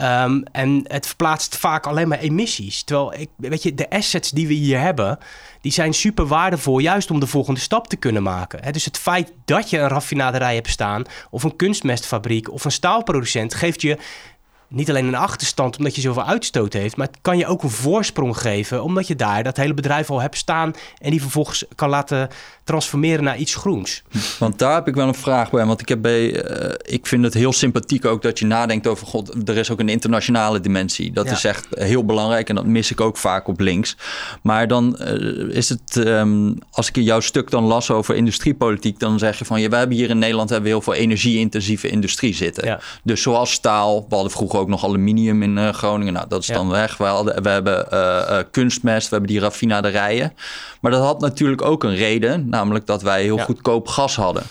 [0.00, 2.82] Um, en het verplaatst vaak alleen maar emissies.
[2.82, 5.18] Terwijl, ik, weet je, de assets die we hier hebben,
[5.60, 8.72] die zijn super waardevol, juist om de volgende stap te kunnen maken.
[8.72, 13.54] Dus het feit dat je een raffinaderij hebt staan, of een kunstmestfabriek, of een staalproducent,
[13.54, 13.98] geeft je
[14.68, 17.70] niet alleen een achterstand omdat je zoveel uitstoot heeft, maar het kan je ook een
[17.70, 21.88] voorsprong geven omdat je daar dat hele bedrijf al hebt staan en die vervolgens kan
[21.88, 22.28] laten
[22.64, 24.02] transformeren naar iets groens.
[24.38, 27.24] Want daar heb ik wel een vraag bij, want ik heb bij, uh, ik vind
[27.24, 31.12] het heel sympathiek ook dat je nadenkt over god, er is ook een internationale dimensie.
[31.12, 33.96] Dat is echt heel belangrijk en dat mis ik ook vaak op links.
[34.42, 38.98] Maar dan uh, is het, um, als ik in jouw stuk dan las over industriepolitiek,
[38.98, 41.88] dan zeg je van ja, we hebben hier in Nederland hebben we heel veel energie-intensieve
[41.88, 42.66] industrie zitten.
[42.66, 42.80] Ja.
[43.02, 46.12] Dus zoals staal, we hadden vroeger ook nog aluminium in uh, Groningen.
[46.12, 46.96] Nou, dat is dan weg.
[46.96, 50.32] We, hadden, we hebben uh, kunstmest, we hebben die raffinaderijen.
[50.80, 54.42] Maar dat had natuurlijk ook een reden, namelijk dat wij heel goedkoop gas hadden.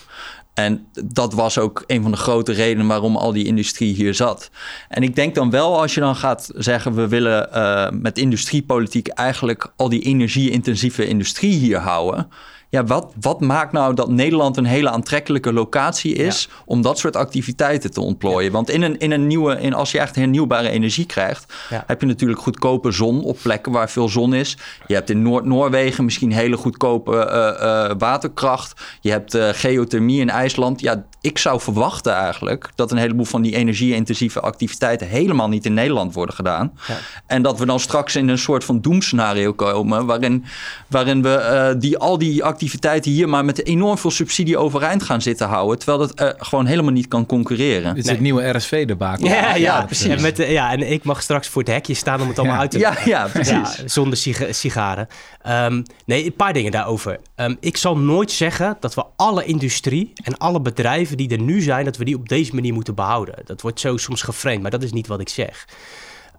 [0.54, 4.50] En dat was ook een van de grote redenen waarom al die industrie hier zat.
[4.88, 9.08] En ik denk dan wel, als je dan gaat zeggen, we willen uh, met industriepolitiek
[9.08, 12.28] eigenlijk al die energie-intensieve industrie hier houden
[12.70, 17.16] ja, wat, wat maakt nou dat Nederland een hele aantrekkelijke locatie is om dat soort
[17.16, 18.52] activiteiten te ontplooien?
[18.52, 21.52] Want in een, in een nieuwe, in, als je echt hernieuwbare energie krijgt,
[21.86, 24.56] heb je natuurlijk goedkope zon op plekken waar veel zon is.
[24.86, 28.80] Je hebt in Noord-Noorwegen misschien hele goedkope uh, uh, waterkracht.
[29.00, 30.80] Je hebt uh, geothermie in IJsland.
[30.80, 35.74] Ja, ik zou verwachten eigenlijk dat een heleboel van die energie-intensieve activiteiten helemaal niet in
[35.74, 36.72] Nederland worden gedaan.
[36.86, 36.94] Ja.
[37.26, 40.44] En dat we dan straks in een soort van doemscenario komen waarin,
[40.86, 45.22] waarin we die, al die activiteiten activiteiten hier maar met enorm veel subsidie overeind gaan
[45.22, 45.78] zitten houden.
[45.78, 47.94] Terwijl dat uh, gewoon helemaal niet kan concurreren.
[47.94, 49.26] Dit is het nieuwe RSV-debakel.
[49.26, 50.06] Ja, ja, ja, precies.
[50.06, 52.70] En, met, ja, en ik mag straks voor het hekje staan om het allemaal uit
[52.70, 53.84] te Ja, ja precies.
[53.84, 54.18] zonder
[54.50, 55.08] sigaren.
[55.48, 57.18] Um, nee, een paar dingen daarover.
[57.36, 61.60] Um, ik zal nooit zeggen dat we alle industrie en alle bedrijven die er nu
[61.60, 63.34] zijn, dat we die op deze manier moeten behouden.
[63.44, 65.68] Dat wordt zo soms geframed, maar dat is niet wat ik zeg.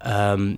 [0.07, 0.57] Um,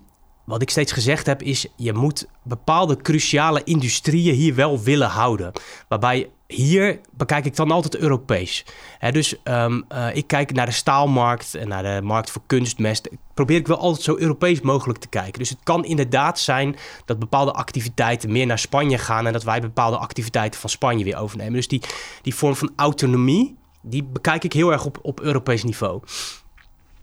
[0.51, 5.51] wat ik steeds gezegd heb is, je moet bepaalde cruciale industrieën hier wel willen houden.
[5.87, 8.65] Waarbij hier bekijk ik dan altijd Europees.
[9.11, 13.09] dus um, uh, ik kijk naar de staalmarkt en naar de markt voor kunstmest.
[13.33, 15.39] Probeer ik wel altijd zo Europees mogelijk te kijken.
[15.39, 19.61] Dus het kan inderdaad zijn dat bepaalde activiteiten meer naar Spanje gaan en dat wij
[19.61, 21.53] bepaalde activiteiten van Spanje weer overnemen.
[21.53, 21.81] Dus die,
[22.21, 26.01] die vorm van autonomie, die bekijk ik heel erg op, op Europees niveau.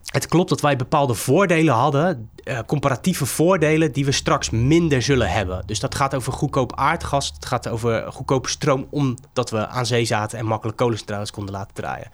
[0.09, 5.31] Het klopt dat wij bepaalde voordelen hadden, uh, comparatieve voordelen, die we straks minder zullen
[5.31, 5.62] hebben.
[5.66, 10.05] Dus dat gaat over goedkoop aardgas, het gaat over goedkope stroom, omdat we aan zee
[10.05, 12.11] zaten en makkelijk kolencentrales konden laten draaien.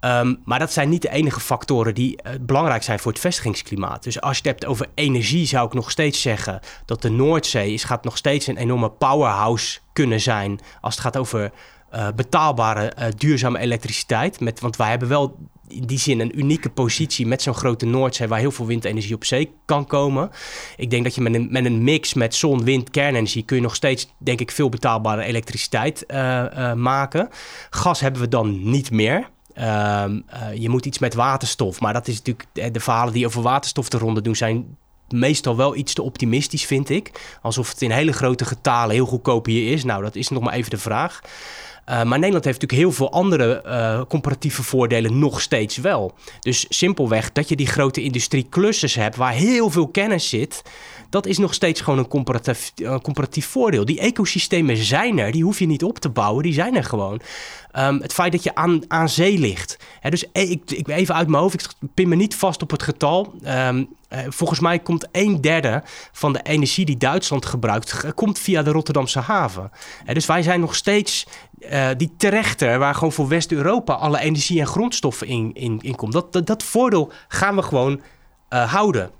[0.00, 4.02] Um, maar dat zijn niet de enige factoren die uh, belangrijk zijn voor het vestigingsklimaat.
[4.02, 7.72] Dus als je het hebt over energie, zou ik nog steeds zeggen dat de Noordzee
[7.72, 10.60] is, gaat nog steeds een enorme powerhouse kunnen zijn.
[10.80, 11.52] Als het gaat over
[11.94, 14.40] uh, betaalbare, uh, duurzame elektriciteit.
[14.40, 15.36] Met, want wij hebben wel
[15.68, 19.24] in die zin een unieke positie met zo'n grote Noordzee waar heel veel windenergie op
[19.24, 20.30] zee kan komen.
[20.76, 23.62] Ik denk dat je met een, met een mix met zon, wind, kernenergie kun je
[23.62, 27.28] nog steeds, denk ik, veel betaalbare elektriciteit uh, maken.
[27.70, 29.30] Gas hebben we dan niet meer.
[29.58, 30.04] Uh,
[30.54, 33.98] je moet iets met waterstof, maar dat is natuurlijk de verhalen die over waterstof te
[33.98, 34.76] ronde doen zijn
[35.08, 37.36] meestal wel iets te optimistisch, vind ik.
[37.42, 39.84] Alsof het in hele grote getalen heel goedkoop hier is.
[39.84, 41.20] Nou, dat is nog maar even de vraag.
[41.88, 46.14] Uh, maar Nederland heeft natuurlijk heel veel andere uh, comparatieve voordelen nog steeds wel.
[46.40, 50.62] Dus simpelweg dat je die grote industrieclusters hebt waar heel veel kennis zit,
[51.10, 53.84] dat is nog steeds gewoon een comparatief, uh, comparatief voordeel.
[53.84, 57.20] Die ecosystemen zijn er, die hoef je niet op te bouwen, die zijn er gewoon.
[57.78, 59.76] Um, het feit dat je aan, aan zee ligt.
[60.02, 63.34] Dus ik, ik even uit mijn hoofd, ik pin me niet vast op het getal.
[63.44, 63.68] Uh,
[64.28, 69.18] volgens mij komt een derde van de energie die Duitsland gebruikt, komt via de Rotterdamse
[69.18, 69.70] haven.
[70.12, 71.26] Dus wij zijn nog steeds
[71.70, 76.12] uh, die terechter, waar gewoon voor West-Europa alle energie en grondstoffen in, in, komt.
[76.12, 78.00] Dat, dat, dat voordeel gaan we gewoon
[78.48, 79.10] houden.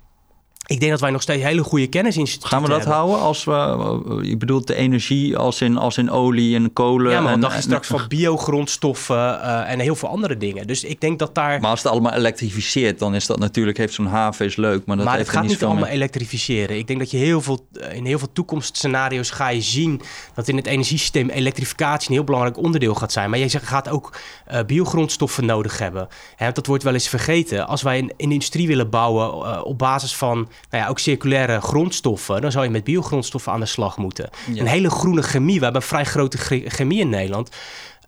[0.73, 3.43] Ik denk dat wij nog steeds hele goede kennis in Gaan we dat houden als
[3.43, 7.11] we, je bedoelt de energie als in, als in olie en kolen?
[7.11, 10.67] Ja, maar dan dacht je straks van biogrondstoffen uh, en heel veel andere dingen.
[10.67, 11.59] Dus ik denk dat daar...
[11.59, 14.95] Maar als het allemaal elektrificeert, dan is dat natuurlijk, heeft zo'n haven is leuk, maar
[14.95, 15.91] dat maar heeft het gaat niet allemaal mee.
[15.91, 16.77] elektrificeren.
[16.77, 20.01] Ik denk dat je heel veel, eh, in heel veel toekomstscenario's ga je zien
[20.33, 23.29] dat in het energiesysteem elektrificatie een heel belangrijk onderdeel gaat zijn.
[23.29, 24.17] Maar je gaat ook
[24.51, 26.07] uh, biogrondstoffen nodig hebben.
[26.35, 27.67] Hè, dat wordt wel eens vergeten.
[27.67, 31.61] Als wij een, een industrie willen bouwen uh, op basis van nou ja, ook circulaire
[31.61, 34.29] grondstoffen, dan zou je met biogrondstoffen aan de slag moeten.
[34.55, 35.57] Een hele groene chemie.
[35.57, 37.49] We hebben een vrij grote chemie in Nederland.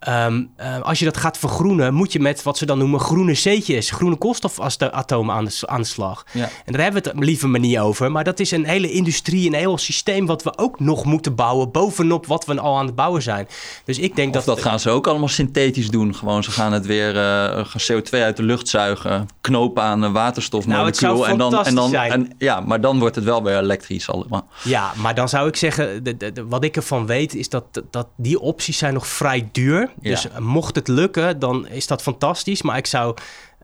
[0.09, 3.33] Um, uh, als je dat gaat vergroenen, moet je met wat ze dan noemen groene
[3.33, 6.25] zeetjes, groene koolstofatomen aan de, aan de slag.
[6.31, 6.49] Ja.
[6.65, 8.11] En daar hebben we het liever maar niet over.
[8.11, 11.71] Maar dat is een hele industrie, een heel systeem wat we ook nog moeten bouwen
[11.71, 13.47] bovenop wat we al aan het bouwen zijn.
[13.85, 14.55] Dus ik denk of dat.
[14.55, 16.15] dat gaan ze ook allemaal synthetisch doen.
[16.15, 21.17] Gewoon, ze gaan het weer uh, CO2 uit de lucht zuigen, knopen aan een waterstofmolecuul.
[21.17, 22.11] Nou, en dan, en dan, zijn.
[22.11, 24.47] En, ja, maar dan wordt het wel weer elektrisch allemaal.
[24.63, 27.63] Ja, maar dan zou ik zeggen, de, de, de, wat ik ervan weet, is dat,
[27.91, 29.89] dat die opties zijn nog vrij duur.
[30.01, 32.61] Dus mocht het lukken, dan is dat fantastisch.
[32.61, 33.15] Maar ik zou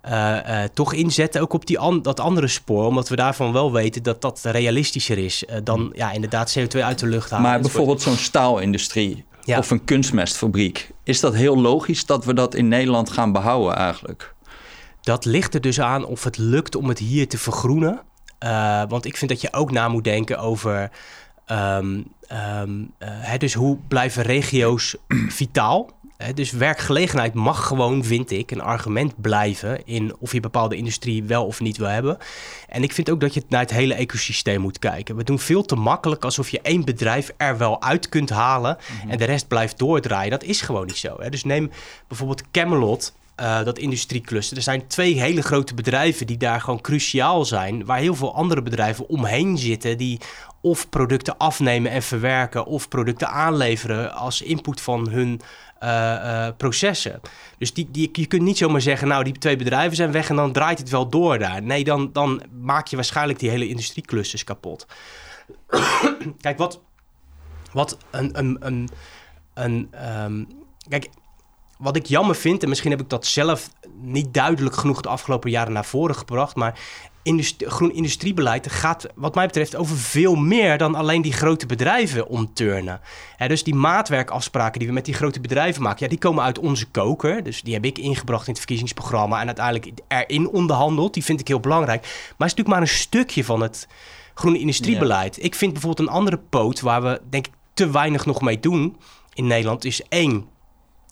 [0.06, 2.86] uh, uh, toch inzetten ook op die an dat andere spoor.
[2.86, 7.00] Omdat we daarvan wel weten dat dat realistischer is uh, dan ja, inderdaad CO2 uit
[7.00, 7.50] de lucht halen.
[7.50, 9.58] Maar bijvoorbeeld zo'n staalindustrie ja.
[9.58, 10.92] of een kunstmestfabriek.
[11.04, 14.34] Is dat heel logisch dat we dat in Nederland gaan behouden eigenlijk?
[15.02, 18.02] Dat ligt er dus aan of het lukt om het hier te vergroenen.
[18.88, 20.92] want ik vind dat je ook na moet denken over...
[21.48, 22.06] Um,
[22.64, 22.94] um,
[23.38, 24.96] dus hoe blijven regio's
[25.42, 25.90] vitaal?
[26.34, 31.46] Dus werkgelegenheid mag gewoon, vind ik, een argument blijven in of je bepaalde industrie wel
[31.46, 32.18] of niet wil hebben.
[32.68, 35.16] En ik vind ook dat je naar het hele ecosysteem moet kijken.
[35.16, 39.18] We doen veel te makkelijk alsof je één bedrijf er wel uit kunt halen en
[39.18, 40.32] de rest blijft doordraaien.
[40.32, 41.18] Dat is gewoon niet zo.
[41.30, 41.72] Dus neem
[42.08, 43.14] bijvoorbeeld Camelot.
[43.42, 44.58] Uh, dat industriecluster.
[44.58, 48.62] Er zijn twee hele grote bedrijven die daar gewoon cruciaal zijn, waar heel veel andere
[48.62, 50.20] bedrijven omheen zitten die
[50.62, 55.42] of producten afnemen en verwerken of producten aanleveren als input van hun
[55.84, 57.22] uh, uh, processen.
[57.58, 60.36] Dus die, die, je kunt niet zomaar zeggen, nou die twee bedrijven zijn weg en
[60.36, 61.62] dan draait het wel door daar.
[61.64, 64.88] Nee, dan, dan maak je waarschijnlijk die hele industrieclusters kapot.
[66.42, 66.82] Kijk, wat,
[67.72, 68.90] wat een, een,
[69.54, 69.90] een,
[70.24, 70.48] um,
[70.90, 71.10] kijk,
[71.82, 73.70] wat ik jammer vind, en misschien heb ik dat zelf
[74.02, 76.80] niet duidelijk genoeg de afgelopen jaren naar voren gebracht, maar
[77.58, 83.02] groen industriebeleid gaat, wat mij betreft, over veel meer dan alleen die grote bedrijven omturnen.
[83.48, 86.86] dus die maatwerkafspraken die we met die grote bedrijven maken, ja, die komen uit onze
[86.86, 87.44] koker.
[87.44, 91.14] Dus die heb ik ingebracht in het verkiezingsprogramma en uiteindelijk erin onderhandeld.
[91.14, 92.02] Die vind ik heel belangrijk.
[92.02, 93.88] Maar het is natuurlijk maar een stukje van het
[94.34, 95.44] groene industriebeleid.
[95.44, 98.98] Ik vind bijvoorbeeld een andere poot waar we, denk ik, te weinig nog mee doen
[99.34, 100.46] in Nederland, is één.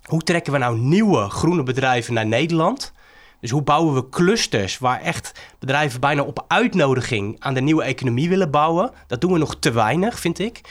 [0.10, 2.94] Hoe trekken we nou nieuwe groene bedrijven naar Nederland?
[3.40, 8.30] Dus hoe bouwen we clusters waar echt bedrijven bijna op uitnodiging aan de nieuwe economie
[8.30, 8.92] willen bouwen?
[9.08, 10.62] Dat doen we nog te weinig, vind ik.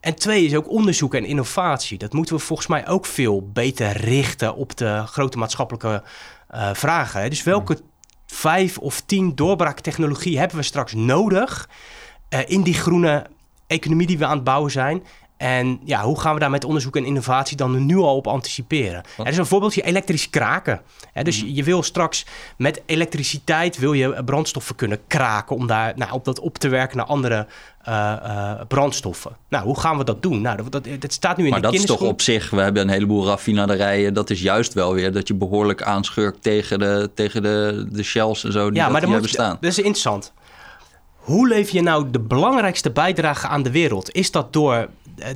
[0.00, 1.98] En twee is ook onderzoek en innovatie.
[1.98, 6.02] Dat moeten we volgens mij ook veel beter richten op de grote maatschappelijke
[6.54, 7.30] uh, vragen.
[7.30, 7.80] Dus welke
[8.26, 11.68] vijf of tien doorbraaktechnologie hebben we straks nodig
[12.30, 13.26] uh, in die groene
[13.66, 15.02] economie die we aan het bouwen zijn?
[15.36, 19.02] En ja, hoe gaan we daar met onderzoek en innovatie dan nu al op anticiperen?
[19.18, 20.80] Er is een voorbeeldje elektrisch kraken.
[21.22, 21.54] dus mhm.
[21.54, 26.40] je wil straks met elektriciteit wil je brandstoffen kunnen kraken om daar nou, op dat
[26.40, 27.46] op te werken naar andere
[27.88, 29.36] uh, uh, brandstoffen.
[29.48, 30.40] Nou, hoe gaan we dat doen?
[30.40, 32.82] Nou, dat, dat, staat nu in maar de dat is toch op zich, we hebben
[32.82, 34.14] een heleboel raffinaderijen.
[34.14, 38.44] Dat is juist wel weer dat je behoorlijk aanschurkt tegen de, tegen de, de shells
[38.44, 39.56] en zo die, ja, maar dat, hebben staan.
[39.60, 40.32] Dat is interessant.
[41.16, 44.10] Hoe leef je nou de belangrijkste bijdrage aan de wereld?
[44.10, 44.82] Is dat door eh,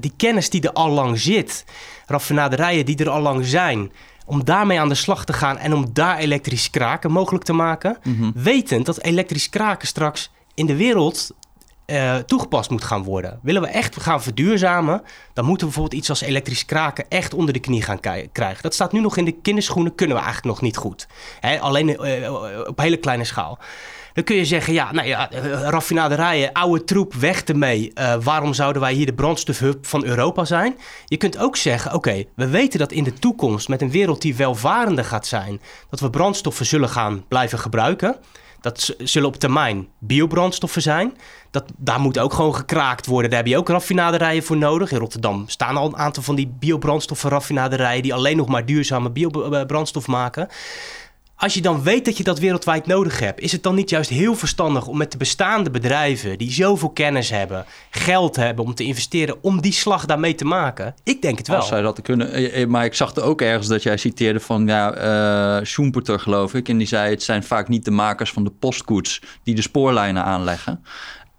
[0.01, 1.65] die kennis die er al lang zit,
[2.07, 3.93] raffinaderijen die er al lang zijn,
[4.27, 7.99] om daarmee aan de slag te gaan en om daar elektrisch kraken mogelijk te maken,
[8.03, 11.31] mm wetend dat elektrisch kraken straks in de wereld
[11.87, 13.39] uh, toegepast moet gaan worden.
[13.43, 17.53] Willen we echt gaan verduurzamen, dan moeten we bijvoorbeeld iets als elektrisch kraken echt onder
[17.53, 18.01] de knie gaan
[18.33, 18.63] krijgen.
[18.63, 21.07] Dat staat nu nog in de kinderschoenen, kunnen we eigenlijk nog niet goed.
[21.41, 21.61] Hè?
[21.61, 23.59] Alleen uh, op hele kleine schaal.
[24.21, 27.93] Dan kun je zeggen, ja, nou ja, eh, raffinaderijen, oude troep, weg ermee.
[27.95, 30.79] Uh, waarom zouden wij hier de brandstofhub van Europa zijn?
[31.05, 34.35] Je kunt ook zeggen, oké, we weten dat in de toekomst met een wereld die
[34.35, 38.17] welvarender gaat zijn, dat we brandstoffen zullen gaan blijven gebruiken.
[38.61, 41.17] Dat zullen op termijn biobrandstoffen zijn.
[41.51, 43.31] Dat, daar moet ook gewoon gekraakt worden.
[43.31, 44.93] Daar heb je ook raffinaderijen voor nodig.
[44.93, 48.03] In Rotterdam staan al een aantal van die biobrandstoffenraffinaderijen...
[48.03, 50.49] die alleen nog maar duurzame biobrandstof maken.
[51.41, 54.11] Als je dan weet dat je dat wereldwijd nodig hebt, is het dan niet juist
[54.11, 58.85] heel verstandig om met de bestaande bedrijven die zoveel kennis hebben, geld hebben om te
[58.85, 60.95] investeren, om die slag daarmee te maken?
[61.05, 61.57] Ik denk het wel.
[61.57, 62.33] Als dat kunnen.
[62.33, 66.21] Eh, eh, maar ik zag er ook ergens dat jij citeerde van ja, uh, Schumpeter,
[66.21, 66.69] geloof ik.
[66.69, 70.25] En die zei: het zijn vaak niet de makers van de postkoets die de spoorlijnen
[70.25, 70.85] aanleggen.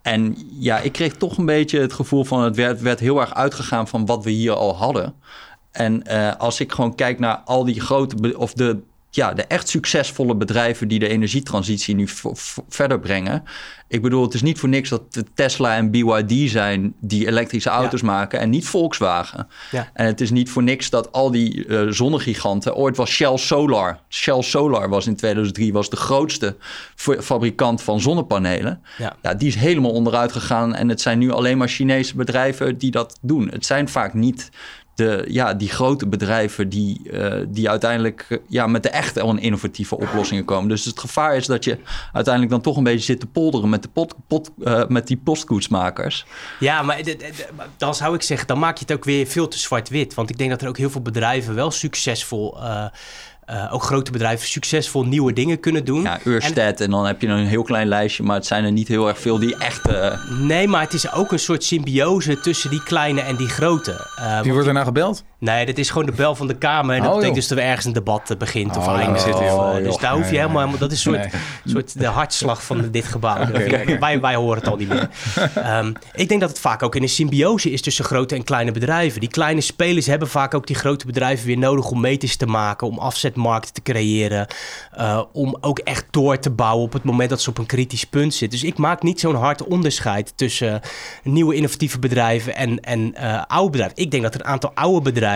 [0.01, 3.33] En ja, ik kreeg toch een beetje het gevoel van het werd, werd heel erg
[3.33, 5.13] uitgegaan van wat we hier al hadden.
[5.71, 8.79] En als ik gewoon kijk naar al die grote, of de
[9.13, 12.07] ja, de echt succesvolle bedrijven die de energietransitie nu
[12.69, 13.43] verder brengen.
[13.87, 18.01] Ik bedoel, het is niet voor niks dat Tesla en BYD zijn die elektrische auto's
[18.01, 19.47] maken en niet Volkswagen.
[19.71, 19.89] Ja.
[19.93, 23.99] En het is niet voor niks dat al die uh, zonnegiganten, ooit was Shell Solar.
[24.09, 26.55] Shell Solar was in 2003 was de grootste
[26.95, 28.81] fabrikant van zonnepanelen.
[28.97, 29.15] Ja.
[29.21, 32.91] ja, die is helemaal onderuit gegaan en het zijn nu alleen maar Chinese bedrijven die
[32.91, 33.49] dat doen.
[33.49, 34.49] Het zijn vaak niet
[35.27, 40.45] ja, die grote bedrijven die, uh, die uiteindelijk uh, ja, met de echte innovatieve oplossingen
[40.45, 40.69] komen.
[40.69, 41.77] Dus het gevaar is dat je
[42.13, 45.17] uiteindelijk dan toch een beetje zit te polderen met, de pot, pot, uh, met die
[45.17, 46.25] postkoetsmakers.
[46.59, 47.01] Ja, maar
[47.77, 50.13] dan zou ik zeggen, dan maak je het ook weer veel te zwart-wit.
[50.13, 52.57] Want ik denk dat er ook heel veel bedrijven wel succesvol
[53.71, 56.01] ook grote bedrijven succesvol nieuwe dingen kunnen doen.
[56.01, 58.87] Ja, Ørsted en, dan heb je een heel klein lijstje, maar het zijn er niet
[58.87, 59.89] heel erg veel die echt...
[59.89, 60.13] Uh...
[60.39, 64.07] Nee, maar het is ook een soort symbiose tussen die kleine en die grote.
[64.19, 65.23] Uh, Wie wordt er nou gebeld?
[65.41, 66.95] Nee, dit is gewoon de bel van de Kamer.
[66.95, 69.27] En dat oh, betekent dus dat er ergens een debat begint of oh, eindigt.
[69.33, 70.77] Oh, dus daar hoef je helemaal...
[70.77, 71.33] Dat is een soort,
[71.65, 73.41] soort de hartslag van dit gebouw.
[73.41, 75.09] Okay, wij, wij horen het al niet meer.
[75.77, 78.71] um, ik denk dat het vaak ook in een symbiose is tussen grote en kleine
[78.71, 79.19] bedrijven.
[79.19, 82.87] Die kleine spelers hebben vaak ook die grote bedrijven weer nodig om meters te maken,
[82.87, 84.47] om afzetmarkten te creëren,
[84.97, 88.05] uh, om ook echt door te bouwen op het moment dat ze op een kritisch
[88.05, 88.59] punt zitten.
[88.59, 90.81] Dus ik maak niet zo'n hard onderscheid tussen
[91.23, 93.97] nieuwe innovatieve bedrijven en, en uh, oude bedrijven.
[93.97, 95.29] Ik denk dat er een aantal oude bedrijven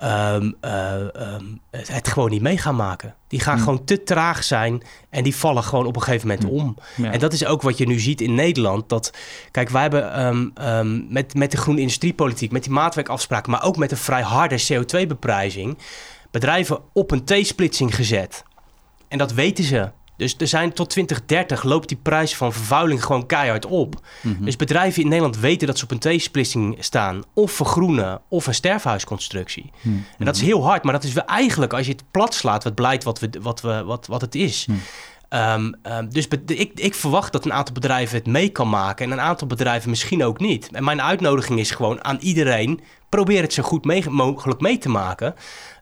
[0.00, 3.14] Ehm, eh, ehm, het, gewoon niet mee gaan maken.
[3.28, 3.64] Die gaan hmm.
[3.64, 6.58] gewoon te traag zijn en die vallen gewoon op een gegeven moment hmm.
[6.58, 6.76] om.
[7.12, 8.88] En dat is ook wat je nu ziet in Nederland.
[8.88, 9.12] Dat,
[9.50, 10.26] kijk, wij hebben
[10.66, 14.62] um, met, met de groene industriepolitiek, met die maatwerkafspraken, maar ook met een vrij harde
[14.72, 15.78] CO2-beprijzing,
[16.30, 18.44] bedrijven op een T-splitsing gezet.
[19.08, 19.90] En dat weten ze.
[20.20, 23.94] Dus er zijn tot 2030 loopt die prijs van vervuiling gewoon keihard op.
[24.20, 24.44] Mhm.
[24.44, 27.22] Dus bedrijven in Nederland weten dat ze op een T-splitsing staan.
[27.34, 29.70] Of vergroenen of een sterfhuisconstructie.
[29.80, 29.96] Mhm.
[30.18, 32.64] En dat is heel hard, maar dat is wel eigenlijk als je het plat slaat,
[32.64, 34.66] wat blijkt wat, we, wat, we, wat, wat het is.
[34.66, 34.78] Mhm.
[35.28, 39.12] Ehm, ehm, dus ik, ik verwacht dat een aantal bedrijven het mee kan maken en
[39.12, 40.68] een aantal bedrijven misschien ook niet.
[40.72, 45.34] En mijn uitnodiging is gewoon aan iedereen: probeer het zo goed mogelijk mee te maken.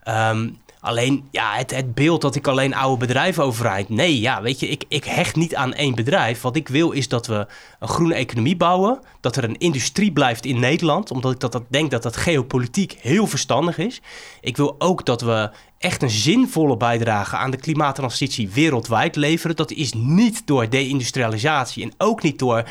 [0.08, 3.88] Um, Alleen, ja, het, het beeld dat ik alleen oude bedrijven overrijd.
[3.88, 6.40] Nee, ja, weet je, ik, ik hecht niet aan één bedrijf.
[6.40, 7.46] Wat ik wil is dat we
[7.78, 9.00] een groene economie bouwen.
[9.20, 11.10] Dat er een industrie blijft in Nederland.
[11.10, 14.00] Omdat ik dat, dat denk dat dat geopolitiek heel verstandig is.
[14.40, 19.56] Ik wil ook dat we echt een zinvolle bijdrage aan de klimaattransitie wereldwijd leveren.
[19.56, 22.64] Dat is niet door deindustrialisatie en ook niet door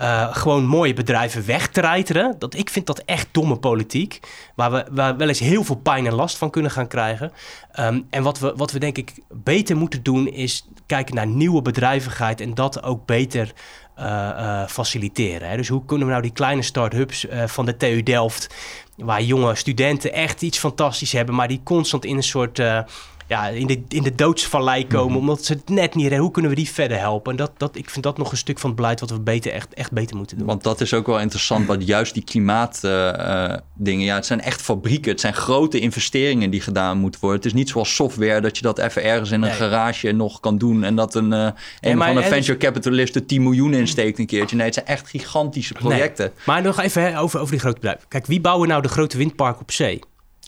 [0.00, 2.36] uh, gewoon mooie bedrijven wegtreiteren.
[2.38, 4.20] Dat, ik vind dat echt domme politiek.
[4.54, 7.32] Waar we, waar wel eens heel veel pijn en last van kunnen gaan krijgen.
[7.80, 11.62] Um, en wat we, wat we denk ik beter moeten doen is kijken naar nieuwe
[11.62, 13.52] bedrijvigheid en dat ook beter
[13.98, 15.48] uh, uh, faciliteren.
[15.48, 15.56] Hè.
[15.56, 18.54] Dus hoe kunnen we nou die kleine start-ups van de TU Delft,
[18.96, 22.62] waar jonge studenten echt iets fantastisch hebben, maar die constant in een soort
[23.28, 25.10] ja, in, de, in de doodsvallei komen.
[25.10, 25.18] Mhm.
[25.18, 26.20] Omdat ze het net niet redden.
[26.20, 27.30] Hoe kunnen we die verder helpen?
[27.30, 29.52] En dat, dat, ik vind dat nog een stuk van het beleid wat we beter,
[29.52, 30.46] echt, echt beter moeten doen.
[30.46, 31.66] Want dat is ook wel interessant.
[31.66, 33.62] Want juist die klimaatdingen.
[33.84, 35.10] Uh, uh, ja, het zijn echt fabrieken.
[35.10, 37.38] Het zijn grote investeringen die gedaan moeten worden.
[37.38, 40.58] Het is niet zoals software dat je dat even ergens in een garage nog kan
[40.58, 40.84] doen.
[40.84, 41.48] En dat een, uh,
[41.80, 44.56] een van de venture capitalist er 10 miljoen insteekt een keertje.
[44.56, 46.24] Nee, het zijn echt gigantische projecten.
[46.24, 46.44] Nee.
[46.46, 48.08] Maar nog even over, over die grote bedrijven.
[48.08, 50.00] Kijk, wie bouwen nou de grote windparken op zee?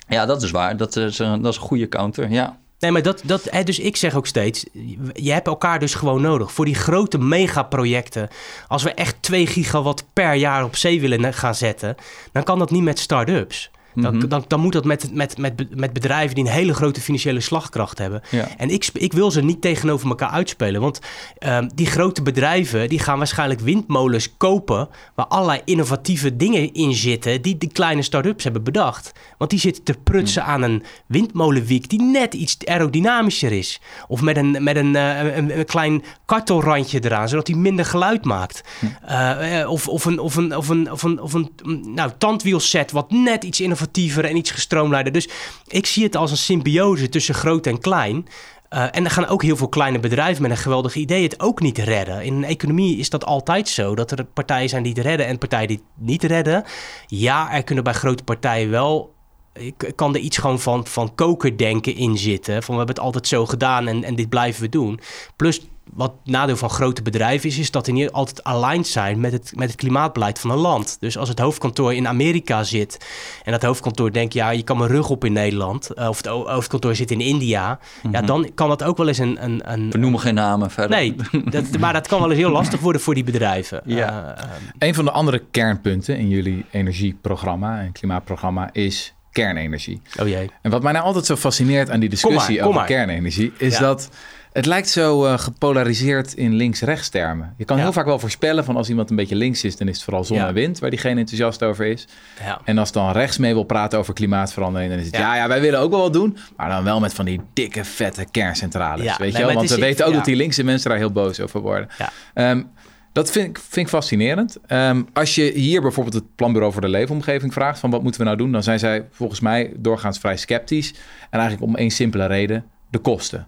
[0.08, 0.76] Ja, dat is waar.
[0.76, 2.58] Dat is, dat is een goede counter, ja.
[2.80, 4.66] Nee, maar dat, dat, dus ik zeg ook steeds,
[5.12, 6.52] je hebt elkaar dus gewoon nodig.
[6.52, 8.28] Voor die grote megaprojecten,
[8.68, 11.96] als we echt 2 gigawatt per jaar op zee willen gaan zetten,
[12.32, 13.70] dan kan dat niet met start-ups.
[14.00, 14.28] Dan, mhm.
[14.28, 17.98] dan, dan, moet dat met, met, met, met bedrijven die een hele grote financiële slagkracht
[17.98, 18.22] hebben.
[18.56, 20.80] En ik, ik wil ze niet tegenover elkaar uitspelen.
[20.80, 21.00] Want
[21.38, 24.88] ehm, die grote bedrijven die gaan waarschijnlijk windmolens kopen...
[25.14, 27.42] waar allerlei innovatieve dingen in zitten...
[27.42, 29.12] die de kleine start-ups hebben bedacht.
[29.38, 31.88] Want die zitten te prutsen aan een windmolenwiek...
[31.88, 33.80] die net iets aerodynamischer is.
[34.08, 37.28] Of met een, met een, uh, een, een, klein kartelrandje eraan...
[37.28, 38.64] zodat die minder geluid maakt.
[39.10, 41.50] Uh, of, of een, of een, of een, of een, of een
[41.94, 45.12] nou, tandwielset wat net iets innovatiefs en iets gestroomlijnder.
[45.12, 45.28] Dus
[45.66, 48.28] ik zie het als een symbiose tussen groot en klein.
[48.70, 51.60] Uh, en er gaan ook heel veel kleine bedrijven met een geweldig idee het ook
[51.60, 52.24] niet redden.
[52.24, 55.38] In een economie is dat altijd zo, dat er partijen zijn die het redden en
[55.38, 56.64] partijen die het niet redden.
[57.06, 59.14] Ja, er kunnen bij grote partijen wel
[59.52, 62.62] ik kan er iets gewoon van, van kokerdenken in zitten.
[62.62, 65.00] Van we hebben het altijd zo gedaan en, en dit blijven we doen.
[65.36, 65.60] Plus
[65.94, 69.52] wat nadeel van grote bedrijven is, is dat die niet altijd aligned zijn met het,
[69.54, 70.96] met het klimaatbeleid van een land.
[71.00, 73.06] Dus als het hoofdkantoor in Amerika zit
[73.44, 76.26] en dat hoofdkantoor denkt, ja, je kan mijn rug op in Nederland, eh, of het
[76.26, 78.26] hoofdkantoor zit in India, ja, mhm.
[78.26, 79.44] dan kan dat ook wel eens een.
[79.44, 80.96] een, een We noemen geen namen verder.
[80.96, 83.80] Nee, dat, maar dat kan wel eens heel lastig worden voor die bedrijven.
[83.84, 84.36] Ja.
[84.38, 84.44] Uh,
[84.78, 90.02] een van de andere kernpunten in jullie energieprogramma en klimaatprogramma is kernenergie.
[90.20, 90.50] Oh jee.
[90.62, 94.10] En wat mij nou altijd zo fascineert aan die discussie over kernenergie, is dat
[94.52, 97.54] het lijkt zo uh, gepolariseerd in links-rechts termen.
[97.56, 99.94] Je kan heel vaak wel voorspellen van als iemand een beetje links is, dan is
[99.94, 102.06] het vooral zon en wind, waar die geen enthousiast over is.
[102.44, 102.60] Ja.
[102.64, 105.36] En als dan rechts mee wil praten over klimaatverandering, dan is het ja.
[105.36, 108.26] ja, wij willen ook wel wat doen, maar dan wel met van die dikke, vette
[108.30, 109.16] kerncentrales.
[109.16, 109.54] weet je wel?
[109.54, 111.88] Want we weten ook dat die linkse mensen daar heel boos over worden.
[112.34, 112.70] Um,
[113.12, 114.58] dat vind ik, vind ik fascinerend.
[114.68, 117.78] Um, als je hier bijvoorbeeld het Planbureau voor de Leefomgeving vraagt...
[117.78, 118.52] van wat moeten we nou doen...
[118.52, 120.94] dan zijn zij volgens mij doorgaans vrij sceptisch.
[121.30, 123.46] En eigenlijk om één simpele reden, de kosten.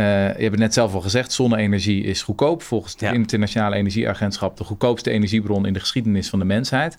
[0.00, 2.62] Uh, je hebt het net zelf al gezegd, zonne-energie is goedkoop.
[2.62, 6.98] Volgens het Internationale Energieagentschap de goedkoopste energiebron in de geschiedenis van de mensheid.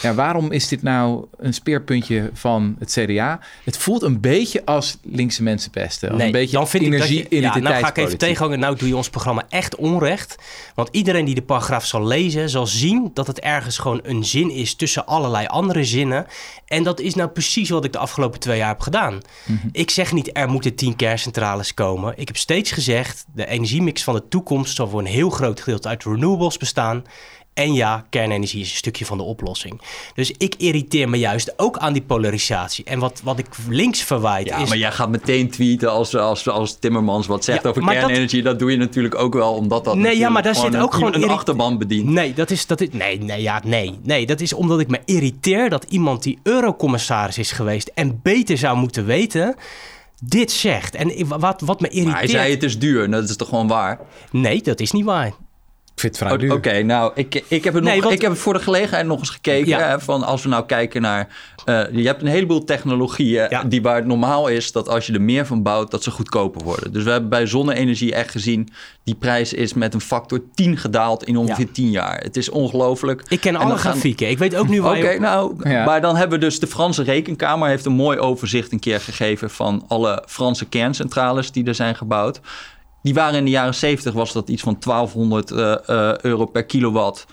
[0.00, 3.40] Ja, waarom is dit nou een speerpuntje van het CDA?
[3.64, 6.16] Het voelt een beetje als linkse mensen pesten.
[6.16, 8.58] Nee, een beetje dan vind energie ik dat je, ja, Nou ga ik even tegenhangen.
[8.58, 10.36] Nou doe je ons programma echt onrecht.
[10.74, 12.50] Want iedereen die de paragraaf zal lezen...
[12.50, 14.74] zal zien dat het ergens gewoon een zin is...
[14.74, 16.26] tussen allerlei andere zinnen.
[16.66, 19.20] En dat is nou precies wat ik de afgelopen twee jaar heb gedaan.
[19.44, 19.68] Mhm.
[19.72, 22.14] Ik zeg niet er moeten tien kerncentrales komen.
[22.16, 23.24] Ik heb steeds gezegd...
[23.34, 24.76] de energiemix van de toekomst...
[24.76, 27.04] zal voor een heel groot gedeelte uit renewables bestaan...
[27.54, 29.80] En ja, kernenergie is een stukje van de oplossing.
[30.14, 32.84] Dus ik irriteer me juist ook aan die polarisatie.
[32.84, 34.68] En wat, wat ik links verwijt ja, is...
[34.68, 38.42] maar jij gaat meteen tweeten als, als, als Timmermans wat zegt over kernenergie.
[38.42, 38.58] Dat...
[38.58, 41.28] doe je natuurlijk ook wel omdat dat nee, ja, maar daar zit ook gewoon een
[41.28, 42.08] achterban bedient.
[42.08, 45.00] Nee, dat is, dat is, nee, nee, ja, nee, nee, dat is omdat ik me
[45.04, 47.90] irriteer dat iemand die eurocommissaris is geweest...
[47.94, 49.54] en beter zou moeten weten
[50.24, 50.94] dit zegt.
[50.94, 52.12] En wat, wat me irriteert...
[52.12, 54.00] Maar hij zei het is duur, dat is toch gewoon waar?
[54.30, 55.32] Nee, dat is niet waar.
[56.52, 59.30] Oké, nou, ik, ik, heb het nog, ik heb het voor de gelegenheid nog eens
[59.30, 60.00] gekeken.
[60.00, 61.28] van als we nou kijken naar...
[61.66, 64.72] Uh, je hebt een heleboel technologieën die waar het normaal is...
[64.72, 66.92] dat als je er meer van bouwt, dat ze goedkoper worden.
[66.92, 68.68] Dus we hebben bij zonne-energie echt gezien...
[69.04, 71.72] die prijs is met een factor 10 gedaald in ongeveer ja.
[71.72, 72.20] 10 jaar.
[72.20, 73.22] Het is ongelooflijk.
[73.28, 74.30] Ik ken alle grafieken.
[74.30, 77.68] Ik weet ook nu waar Oké, nou, maar dan hebben we dus de Franse Rekenkamer...
[77.68, 79.50] heeft een mooi overzicht een keer gegeven...
[79.50, 82.40] van alle Franse kerncentrales die er zijn gebouwd.
[83.02, 86.64] Die waren in de jaren 70 was dat iets van 1200 uh, uh, euro per
[86.64, 87.26] kilowatt.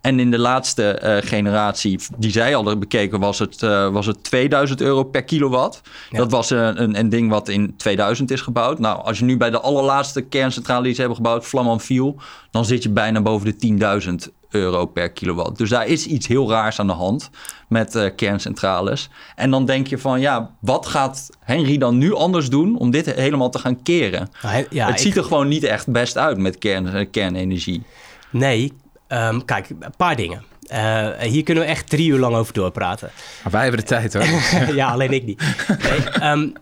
[0.00, 4.24] En in de laatste uh, generatie, die zij hadden bekeken, was het, uh, was het
[4.24, 5.80] 2000 euro per kilowatt.
[6.10, 8.78] Dat was een, een, een, ding wat in 2000 is gebouwd.
[8.78, 12.14] Nou, als je nu bij de allerlaatste kerncentrale die ze hebben gebouwd, Flamanville,
[12.50, 15.58] dan zit je bijna boven de 10.000 euro per kilowatt.
[15.58, 17.30] Dus daar is iets heel raars aan de hand
[17.68, 19.08] met uh, kerncentrales.
[19.34, 23.14] En dan denk je van, ja, wat gaat Henry dan nu anders doen om dit
[23.14, 24.30] helemaal te gaan keren?
[24.70, 27.82] Ja, het ziet er gewoon niet echt best uit met kern, kernenergie.
[28.30, 28.72] Nee,
[29.08, 30.44] Um, kijk, een paar dingen.
[30.72, 33.10] Uh, hier kunnen we echt drie uur lang over doorpraten.
[33.42, 34.24] Maar wij hebben de tijd hoor.
[34.74, 35.42] ja, alleen ik niet.
[35.82, 36.52] Nee, um,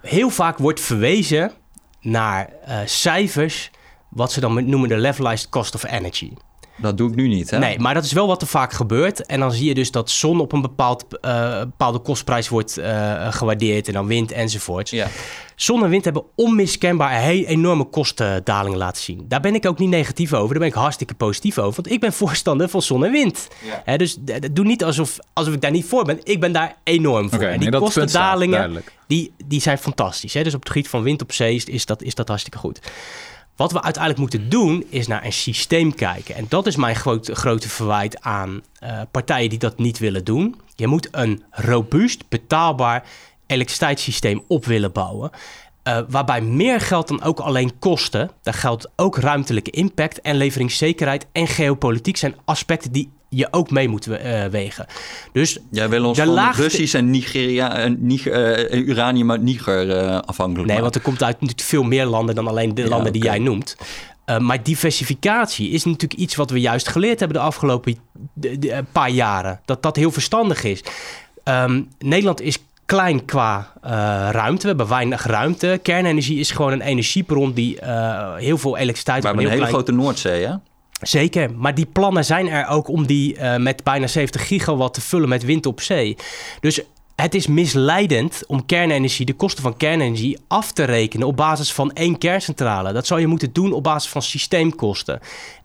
[0.00, 1.52] heel vaak wordt verwezen
[2.00, 3.70] naar uh, cijfers,
[4.08, 6.32] wat ze dan noemen de levelized cost of energy.
[6.80, 7.58] Dat doe ik nu niet, hè?
[7.58, 9.26] Nee, maar dat is wel wat er vaak gebeurt.
[9.26, 13.32] En dan zie je dus dat zon op een bepaald, uh, bepaalde kostprijs wordt uh,
[13.32, 13.86] gewaardeerd...
[13.86, 14.90] en dan wind enzovoort.
[14.90, 15.06] Ja.
[15.54, 19.24] Zon en wind hebben onmiskenbaar een enorme kostendalingen laten zien.
[19.28, 20.48] Daar ben ik ook niet negatief over.
[20.48, 21.82] Daar ben ik hartstikke positief over.
[21.82, 23.48] Want ik ben voorstander van zon en wind.
[23.84, 23.96] Ja.
[23.96, 24.18] dus
[24.52, 26.18] doe niet alsof, alsof ik daar niet voor ben.
[26.22, 27.38] Ik ben daar enorm voor.
[27.38, 30.34] Okay, en die kostendalingen, die, die zijn fantastisch.
[30.34, 30.42] Hè?
[30.42, 32.80] Dus op het gebied van wind op zee is, dat, is dat hartstikke goed.
[33.60, 36.34] Wat we uiteindelijk moeten doen, is naar een systeem kijken.
[36.34, 40.60] En dat is mijn grote, grote verwijt aan uh, partijen die dat niet willen doen.
[40.76, 43.04] Je moet een robuust, betaalbaar
[43.46, 45.30] elektriciteitssysteem op willen bouwen.
[45.84, 48.30] Uh, waarbij meer geld dan ook alleen kosten.
[48.42, 53.88] Daar geldt ook ruimtelijke impact en leveringszekerheid en geopolitiek zijn aspecten die je ook mee
[53.88, 54.86] moet uh, wegen.
[55.32, 56.62] Dus Jij wil ons van laagste...
[56.62, 61.40] Russisch en Nigeria, en Niger, uh, uranium uit Niger afhankelijk Nee, want er komt uit
[61.40, 63.76] natuurlijk veel meer landen dan alleen de landen die jij noemt.
[64.38, 67.96] maar diversificatie is natuurlijk iets wat we juist geleerd hebben de afgelopen
[68.92, 69.60] paar jaren.
[69.64, 70.82] Dat dat heel verstandig is.
[71.44, 72.58] Um, Nederland is
[72.90, 73.90] klein qua uh,
[74.30, 74.62] ruimte.
[74.62, 75.80] We hebben weinig ruimte.
[75.82, 79.22] Kernenergie is gewoon een energiebron die uh, heel veel elektriciteit...
[79.22, 80.54] Maar we hebben een hele grote Noordzee, hè?
[81.00, 85.00] Zeker, maar die plannen zijn er ook om die uh, met bijna 70 gigawatt te
[85.00, 86.16] vullen met wind op zee.
[86.60, 86.80] Dus
[87.20, 91.92] het is misleidend om kernenergie, de kosten van kernenergie, af te rekenen op basis van
[91.92, 92.92] één kerncentrale.
[92.92, 95.20] Dat zou je moeten doen op basis van systeemkosten.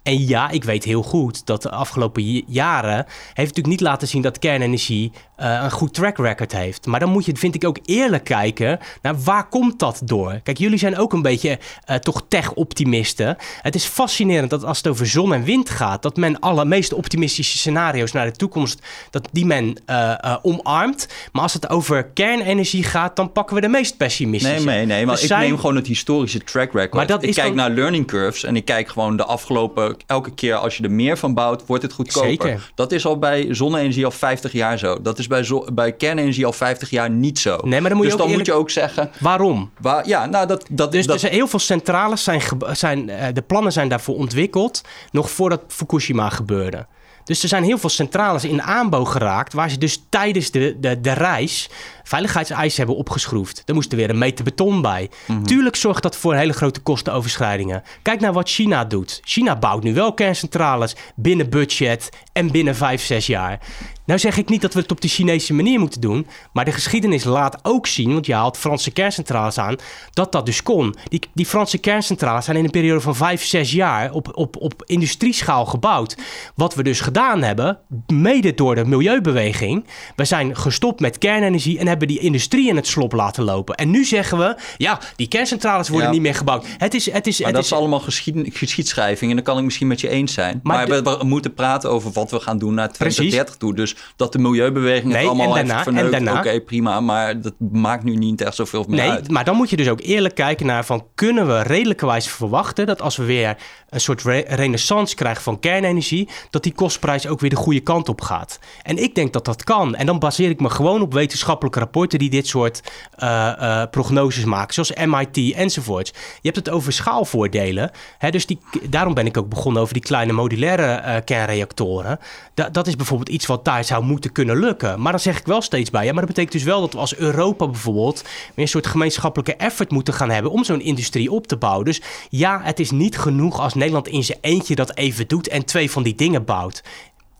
[0.05, 4.21] En ja, ik weet heel goed dat de afgelopen jaren heeft natuurlijk niet laten zien
[4.21, 6.85] dat kernenergie uh, een goed track record heeft.
[6.85, 10.39] Maar dan moet je, vind ik, ook eerlijk kijken naar waar komt dat door?
[10.43, 13.37] Kijk, jullie zijn ook een beetje uh, toch tech-optimisten.
[13.61, 16.93] Het is fascinerend dat als het over zon en wind gaat, dat men alle meest
[16.93, 21.07] optimistische scenario's naar de toekomst, dat die men uh, omarmt.
[21.31, 24.65] Maar als het over kernenergie gaat, dan pakken we de meest pessimistische.
[24.65, 25.05] Nee, nee, nee.
[25.05, 26.93] Maar dus ik neem gewoon het historische track record.
[26.93, 30.55] Maar dat ik kijk naar learning curves en ik kijk gewoon de afgelopen elke keer
[30.55, 32.29] als je er meer van bouwt, wordt het goedkoper.
[32.29, 32.71] Zeker.
[32.75, 35.01] Dat is al bij zonne-energie al 50 jaar zo.
[35.01, 37.59] Dat is bij, bij kernenergie al 50 jaar niet zo.
[37.63, 39.11] Nee, maar dan moet dus je dan moet je ook zeggen...
[39.19, 39.71] Waarom?
[39.79, 40.65] Waar, ja, nou dat...
[40.69, 42.41] dat dus dat, er heel veel centrales zijn,
[42.71, 43.09] zijn...
[43.09, 44.81] Uh, de plannen zijn daarvoor ontwikkeld...
[45.11, 46.85] nog voordat Fukushima gebeurde.
[47.25, 51.01] Dus er zijn heel veel centrales in aanbouw geraakt, waar ze dus tijdens de, de,
[51.01, 51.69] de reis
[52.03, 53.63] veiligheidseisen hebben opgeschroefd.
[53.65, 55.09] Er moest er weer een meter beton bij.
[55.25, 55.43] Mhm.
[55.43, 57.83] Tuurlijk zorgt dat voor hele grote kostenoverschrijdingen.
[58.01, 59.21] Kijk naar wat China doet.
[59.23, 63.59] China bouwt nu wel kerncentrales binnen budget en binnen vijf, zes jaar.
[64.05, 66.71] Nou zeg ik niet dat we het op de Chinese manier moeten doen, maar de
[66.71, 69.75] geschiedenis laat ook zien, want je haalt Franse kerncentrales aan,
[70.13, 70.95] dat dat dus kon.
[71.07, 74.83] Die, die Franse kerncentrales zijn in een periode van vijf, zes jaar op, op, op
[74.85, 76.17] industrieschaal gebouwd.
[76.55, 77.77] Wat we dus gedaan hebben,
[78.07, 79.85] mede door de milieubeweging,
[80.15, 83.75] we zijn gestopt met kernenergie en hebben die industrie in het slop laten lopen.
[83.75, 86.65] En nu zeggen we, ja, die kerncentrales worden niet meer gebouwd.
[86.77, 89.57] Het is, het is, maar het dat is, is allemaal geschied, geschiedschrijving en dan kan
[89.57, 90.59] ik misschien met je eens zijn.
[90.63, 93.73] Maar, we, we, moeten praten over wat we gaan doen naar 2030 toe.
[93.75, 96.99] Dus dat de milieubeweging het allemaal daarna, heeft verneukt, oké, prima.
[96.99, 99.29] Maar dat maakt nu niet echt zoveel meer nee, uit.
[99.29, 101.05] maar dan moet je dus ook eerlijk kijken naar van...
[101.15, 103.57] kunnen we redelijkerwijs verwachten dat als we weer
[103.95, 106.29] een soort renaissance krijgen van kernenergie...
[106.49, 108.59] dat die kostprijs ook weer de goede kant op gaat.
[108.83, 109.95] En ik denk dat dat kan.
[109.95, 112.19] En dan baseer ik me gewoon op wetenschappelijke rapporten...
[112.19, 112.81] die dit soort
[113.23, 116.09] uh, uh, prognoses maken, zoals MIT enzovoorts.
[116.11, 117.91] Je hebt het over schaalvoordelen.
[118.17, 122.19] Hè, dus die, daarom ben ik ook begonnen over die kleine modulaire uh, kernreactoren.
[122.53, 125.01] Da dat is bijvoorbeeld iets wat daar zou moeten kunnen lukken.
[125.01, 126.99] Maar dan zeg ik wel steeds bij, ja, maar dat betekent dus wel dat we
[126.99, 131.47] als Europa bijvoorbeeld weer een soort gemeenschappelijke effort moeten gaan hebben om zo'n industrie op
[131.47, 131.85] te bouwen.
[131.85, 135.65] Dus ja, het is niet genoeg als Nederland in zijn eentje dat even doet en
[135.65, 136.83] twee van die dingen bouwt.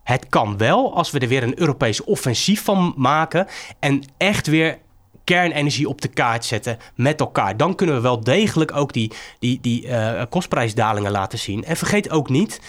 [0.02, 3.46] Het kan wel als we er weer een Europees offensief van maken
[3.78, 4.78] en echt weer
[5.24, 7.56] kernenergie op de kaart zetten met elkaar.
[7.56, 11.64] Dan kunnen we wel degelijk ook die, die, die uh, kostprijsdalingen laten zien.
[11.64, 12.60] En vergeet ook niet,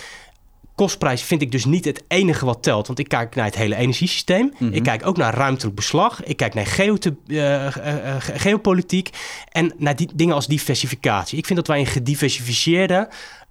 [0.75, 2.87] kostprijs vind ik dus niet het enige wat telt.
[2.87, 4.53] Want ik kijk naar het hele energiesysteem.
[4.59, 4.81] Ik mhm.
[4.81, 6.23] kijk ook naar ruimtelijk beslag.
[6.23, 9.09] Ik kijk naar uh, uh, geopolitiek.
[9.51, 11.37] En naar die dingen als diversificatie.
[11.37, 13.09] Ik vind dat wij een gediversifieerde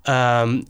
[0.09, 0.65] um,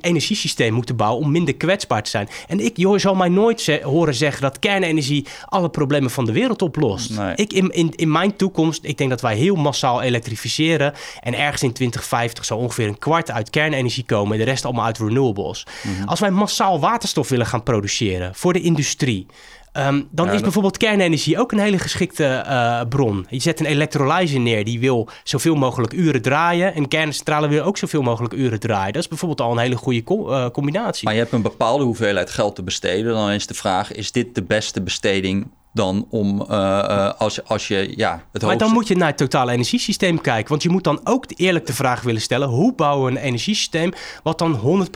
[0.00, 2.28] energiesysteem moeten bouwen om minder kwetsbaar te zijn.
[2.48, 6.62] En ik, je zal mij nooit horen zeggen dat kernenergie alle problemen van de wereld
[6.62, 7.10] oplost.
[7.34, 10.92] Ik in, in, in mijn toekomst, ik denk dat wij heel massaal elektrificeren.
[11.20, 14.84] En ergens in 2050 zal ongeveer een kwart uit kernenergie komen en de rest allemaal
[14.84, 15.66] uit renewables.
[15.82, 16.08] Mhm.
[16.08, 19.26] Als wij massaal waterstof willen gaan produceren voor de industrie.
[19.72, 23.26] Ehm, dan is bijvoorbeeld kernenergie ook een hele geschikte uh, bron.
[23.28, 26.74] Je zet een elektrolyzer neer die wil zoveel mogelijk uren draaien.
[26.74, 28.92] En kerncentrale wil ook zoveel mogelijk uren draaien.
[28.92, 31.04] Dat is bijvoorbeeld al een hele goede uh, combinatie.
[31.04, 33.12] Maar je hebt een bepaalde hoeveelheid geld te besteden.
[33.12, 37.92] Dan is de vraag, is dit de beste besteding dan om uh, als, als je
[37.96, 40.48] ja, het Maar dan moet je naar het totale energiesysteem kijken.
[40.48, 43.92] Want je moet dan ook eerlijk de vraag willen stellen: hoe bouwen we een energiesysteem
[44.22, 44.86] wat dan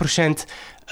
[0.41, 0.43] 100%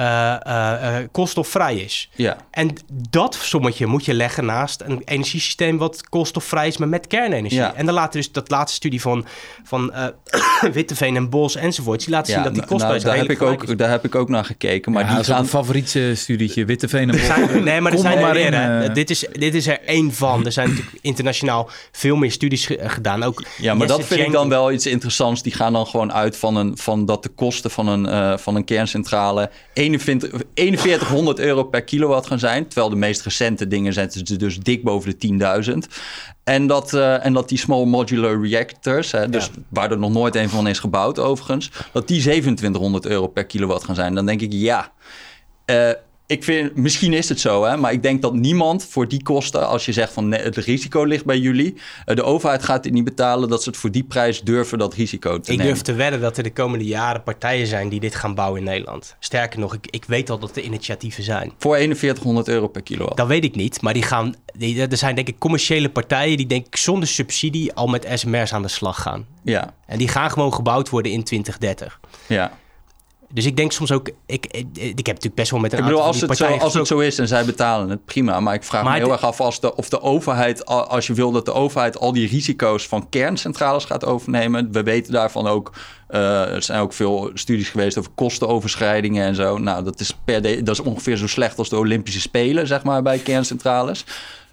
[0.02, 2.10] uh, koolstofvrij is.
[2.16, 2.38] Ja.
[2.52, 2.76] En
[3.10, 7.60] dat sommetje moet je leggen naast een energiesysteem wat koolstofvrij is, maar met kernenergie.
[7.60, 7.74] Ja.
[7.76, 9.26] En dan laten dus dat laatste studie van,
[9.64, 9.94] van
[10.74, 13.78] Witteveen en Bos enzovoort, die laten zien dat die kostprijs nou, daar heb ik ook
[13.78, 14.92] Daar heb ik ook naar gekeken.
[14.92, 15.40] Maar die gaan...
[15.40, 17.64] een favoriete studietje, Witteveen en Bos.
[17.64, 18.94] nee, maar er zijn er meer.
[18.94, 20.46] Dit, is, dit is er één van.
[20.46, 23.24] Er zijn natuurlijk internationaal veel meer studies gedaan.
[23.24, 25.44] Ook ja, maar dat vind ik dan wel iets interessants.
[25.44, 28.64] Die gaan dan gewoon uit van, een, van dat de kosten van een, van een
[28.64, 29.50] kerncentrale
[29.94, 32.68] 4100 euro per kilowatt gaan zijn.
[32.68, 35.78] Terwijl de meest recente dingen zijn dus dik boven de 10.000.
[36.44, 40.36] En dat, uh, en dat die small modular reactors, hè, dus waar er nog nooit
[40.36, 44.16] een van is gebouwd overigens, dat die 2700 euro per kilowatt gaan zijn.
[44.16, 44.92] Dan denk ik ja.
[45.66, 45.92] Uh,
[46.28, 49.68] ik vind, misschien is het zo, hè, maar ik denk dat niemand voor die kosten,
[49.68, 52.94] als je zegt van nee, het risico ligt bij jullie, eh, de overheid gaat dit
[52.94, 55.66] niet betalen, dat ze het voor die prijs durven dat risico te ik nemen.
[55.66, 58.60] Ik durf te wedden dat er de komende jaren partijen zijn die dit gaan bouwen
[58.60, 59.16] in Nederland.
[59.20, 61.52] Sterker nog, ik, ik weet al dat er initiatieven zijn.
[61.58, 63.18] Voor 4100 euro per kilowatt?
[63.18, 66.48] Dat weet ik niet, maar die gaan, die, er zijn denk ik commerciële partijen die
[66.48, 69.26] denk ik zonder subsidie al met SMR's aan de slag gaan.
[69.44, 69.74] Ja.
[69.86, 72.00] En die gaan gewoon gebouwd worden in 2030.
[72.28, 72.52] Ja.
[73.34, 76.02] Dus ik denk soms ook, ik, ik, heb natuurlijk best wel met een ik bedoel,
[76.02, 78.40] als het, zo, als het zo is en zij betalen het, prima.
[78.40, 81.32] Maar ik vraag me heel erg af als de, of de overheid, als je wil
[81.32, 84.72] dat de overheid al die risico's van kerncentrales gaat overnemen.
[84.72, 85.72] We weten daarvan ook,
[86.10, 89.58] uh, er zijn ook veel studies geweest over kostenoverschrijdingen en zo.
[89.58, 92.84] Nou, dat is, per de, dat is ongeveer zo slecht als de Olympische Spelen, zeg
[92.84, 94.06] maar, bij kerncentrales.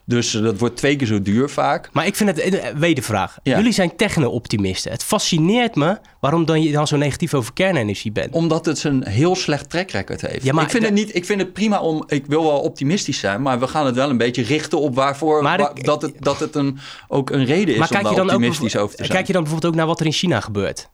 [0.04, 1.88] Dus eh, dat wordt twee keer zo duur vaak.
[1.92, 3.38] Maar ik vind het, eh, wedervraag.
[3.42, 3.56] Ja.
[3.56, 4.92] Jullie zijn techno-optimisten.
[4.92, 8.32] Het fascineert me waarom dan je dan zo negatief over kernenergie bent.
[8.34, 10.44] Omdat het een heel slecht track record heeft.
[10.44, 13.18] Ja, maar ik, vind het niet, ik vind het prima om, ik wil wel optimistisch
[13.18, 15.42] zijn, maar we gaan het wel een beetje richten op waarvoor
[15.82, 16.78] dat, het, dat het een,
[17.08, 19.16] ook een reden is om daar optimistisch over te zijn.
[19.16, 20.88] Kijk je dan bijvoorbeeld ook naar wat er in China gebeurt?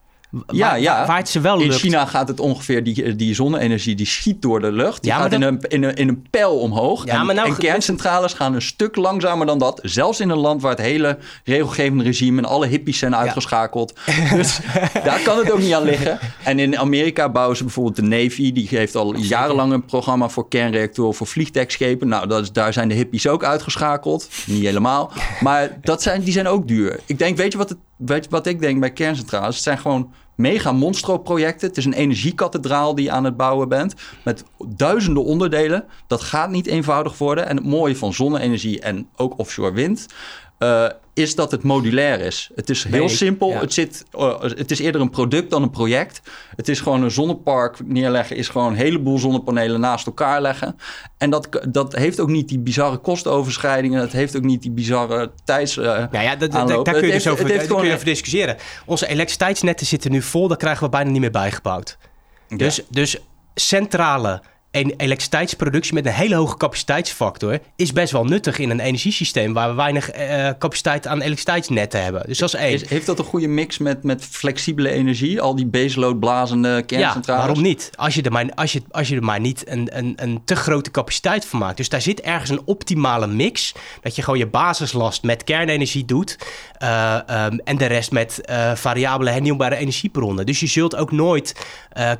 [0.46, 1.24] Ja, ja.
[1.24, 1.60] Ze wel.
[1.60, 5.02] In China gaat het ongeveer, die, die zonne-energie die schiet door de lucht.
[5.02, 7.06] Die ja, gaat in, een, in, een, in een pijl omhoog.
[7.06, 9.80] Ja, en, maar nou, en kerncentrales gaan een stuk langzamer dan dat.
[9.82, 13.92] Zelfs in een land waar het hele regelgevende regime en alle hippies zijn uitgeschakeld.
[14.34, 14.60] Dus
[15.04, 16.18] daar kan het ook niet aan liggen.
[16.44, 18.52] En in Amerika bouwen ze bijvoorbeeld de Navy.
[18.52, 22.08] Die heeft al jarenlang een programma voor kernreactoren voor vliegtuigschepen.
[22.08, 24.28] Nou, dat is, daar zijn de hippies ook uitgeschakeld.
[24.46, 25.12] Niet helemaal.
[25.40, 27.00] Maar dat zijn, die zijn ook duur.
[27.06, 29.54] Ik denk, weet je wat het weet je wat ik denk bij kerncentrales?
[29.54, 31.68] Het zijn gewoon mega monstro-projecten.
[31.68, 33.94] Het is een energiekathedraal die je aan het bouwen bent.
[34.24, 35.84] Met duizenden onderdelen.
[36.06, 37.46] Dat gaat niet eenvoudig worden.
[37.46, 40.06] En het mooie van zonne-energie en ook offshore wind...
[40.58, 40.86] Uh,
[41.18, 42.50] is dat het modulair is.
[42.54, 43.54] Het is heel simpel.
[43.54, 46.20] Het, zit, uh, het is eerder een product dan een project.
[46.56, 50.76] Het is gewoon een zonnepark neerleggen, is gewoon een heleboel zonnepanelen naast elkaar leggen.
[51.18, 54.00] En dat, dat heeft ook niet die bizarre kostenoverschrijdingen.
[54.00, 55.76] Het heeft ook niet die bizarre tijds.
[55.76, 58.56] Uh, ja, ja dat, daar kun je dus over, daar kun je over discussiëren.
[58.84, 61.98] Onze elektriciteitsnetten zitten nu vol, daar krijgen we bijna niet meer bijgebouwd.
[62.48, 63.18] Dus, dus
[63.54, 69.52] centrale een elektriciteitsproductie met een hele hoge capaciteitsfactor is best wel nuttig in een energiesysteem
[69.52, 72.22] waar we weinig uh, capaciteit aan elektriciteitsnetten hebben.
[72.26, 72.80] Dus dat is één.
[72.88, 75.40] heeft dat een goede mix met, met flexibele energie?
[75.40, 77.26] Al die baseload blazende kerncentrales?
[77.26, 77.90] Ja, waarom niet?
[77.94, 80.56] Als je er maar, als je, als je er maar niet een, een, een te
[80.56, 81.76] grote capaciteit van maakt.
[81.76, 83.74] Dus daar zit ergens een optimale mix.
[84.00, 86.38] Dat je gewoon je basislast met kernenergie doet.
[86.82, 90.46] Uh, um, en de rest met uh, variabele hernieuwbare energiebronnen.
[90.46, 91.54] Dus je zult ook nooit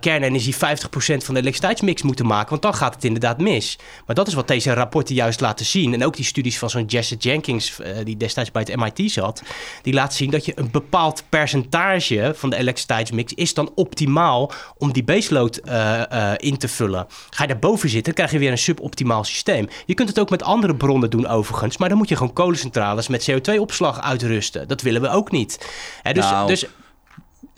[0.01, 3.79] kernenergie 50% van de elektriciteitsmix moeten maken want dan gaat het inderdaad mis.
[4.07, 5.95] Maar dat is wat deze rapporten juist laten zien.
[5.95, 9.43] En ook die studies van zo'n Jesse Jenkins, uh, die destijds bij het MIT zat,
[9.83, 14.93] die laten zien dat je een bepaald percentage van de elektriciteitsmix is dan optimaal om
[14.93, 17.07] die baseload uh, uh, in te vullen.
[17.31, 19.69] Ga je daarboven zitten, krijg je weer een suboptimaal systeem.
[19.87, 23.09] Je kunt het ook met andere bronnen doen overigens, maar dan moet je gewoon kolencentrales
[23.09, 24.69] met CO2-opslag uitrusten.
[24.69, 25.69] Dat willen we ook niet.
[26.03, 26.47] Hè, dus, nou.
[26.47, 26.67] dus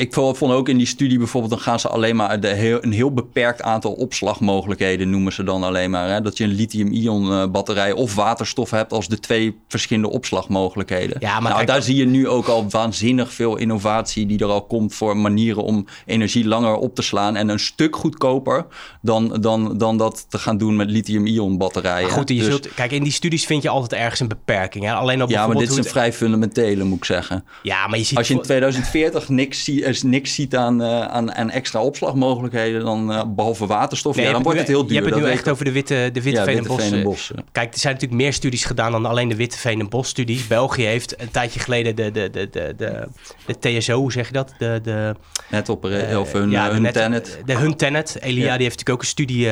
[0.00, 2.92] ik vond ook in die studie bijvoorbeeld, dan gaan ze alleen maar de heel, een
[2.92, 6.08] heel beperkt aantal opslagmogelijkheden noemen ze dan alleen maar.
[6.08, 6.20] Hè?
[6.20, 11.16] Dat je een lithium-ion eh, batterij of waterstof hebt als de twee verschillende opslagmogelijkheden.
[11.20, 14.66] Ja, maar nou, daar zie je nu ook al waanzinnig veel innovatie die er al
[14.66, 18.66] komt voor manieren om energie langer op te slaan en een stuk goedkoper
[19.02, 22.08] dan, dan, dan dat te gaan doen met lithium-ion batterijen.
[22.08, 24.84] Maar goed, je dus, zult, kijk, in die studies vind je altijd ergens een beperking.
[24.84, 24.92] Hè?
[24.92, 27.44] Alleen op ja, maar dit is een vrij fundamentele, moet ik zeggen.
[27.62, 31.00] Ja, maar je ziet als je in 2040 niks ziet als niks ziet aan, uh,
[31.00, 34.92] aan, aan, extra opslagmogelijkheden, dan, uh, behalve waterstof, nee, ja, dan wordt het heel duur.
[34.92, 37.30] Je hebt het nu echt over de witte, de witte, ja, veen en bos.
[37.52, 40.46] Kijk, er zijn natuurlijk meer studies gedaan dan alleen de witte veen en bos studies.
[40.46, 43.08] België heeft een tijdje geleden de, de, de, de, de,
[43.46, 44.54] de TSO, hoe zeg je dat?
[44.58, 45.14] De, de,
[45.50, 47.40] net op uh, of hun, ja, hun net, Tenet.
[47.44, 48.16] De hun Tenet.
[48.20, 49.48] Elia die heeft natuurlijk ook een studie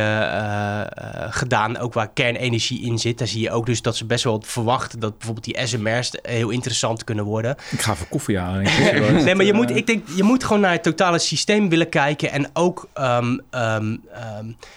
[1.31, 3.19] gedaan, ook waar kernenergie in zit.
[3.19, 6.51] Daar zie je ook dus dat ze best wel verwachten dat bijvoorbeeld die SMR's heel
[6.51, 7.57] interessant kunnen worden.
[7.71, 8.63] Ik ga voor koffie halen.
[9.25, 12.31] nee, maar je moet, ik denk, je moet gewoon naar het totale systeem willen kijken.
[12.31, 14.03] En ook um, um,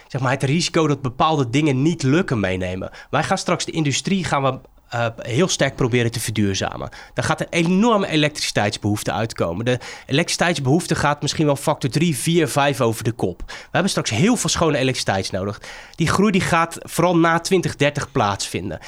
[0.08, 2.90] zeg maar het risico dat bepaalde dingen niet lukken meenemen.
[3.10, 4.58] Wij gaan straks de industrie gaan we
[4.94, 6.88] uh, heel sterk proberen te verduurzamen.
[7.14, 9.64] Daar gaat een enorme elektriciteitsbehoefte uitkomen.
[9.64, 13.42] De elektriciteitsbehoefte gaat misschien wel factor 3, 4, 5 over de kop.
[13.46, 15.60] We hebben straks heel veel schone elektriciteit nodig.
[15.94, 18.78] Die groei die gaat vooral na 2030 plaatsvinden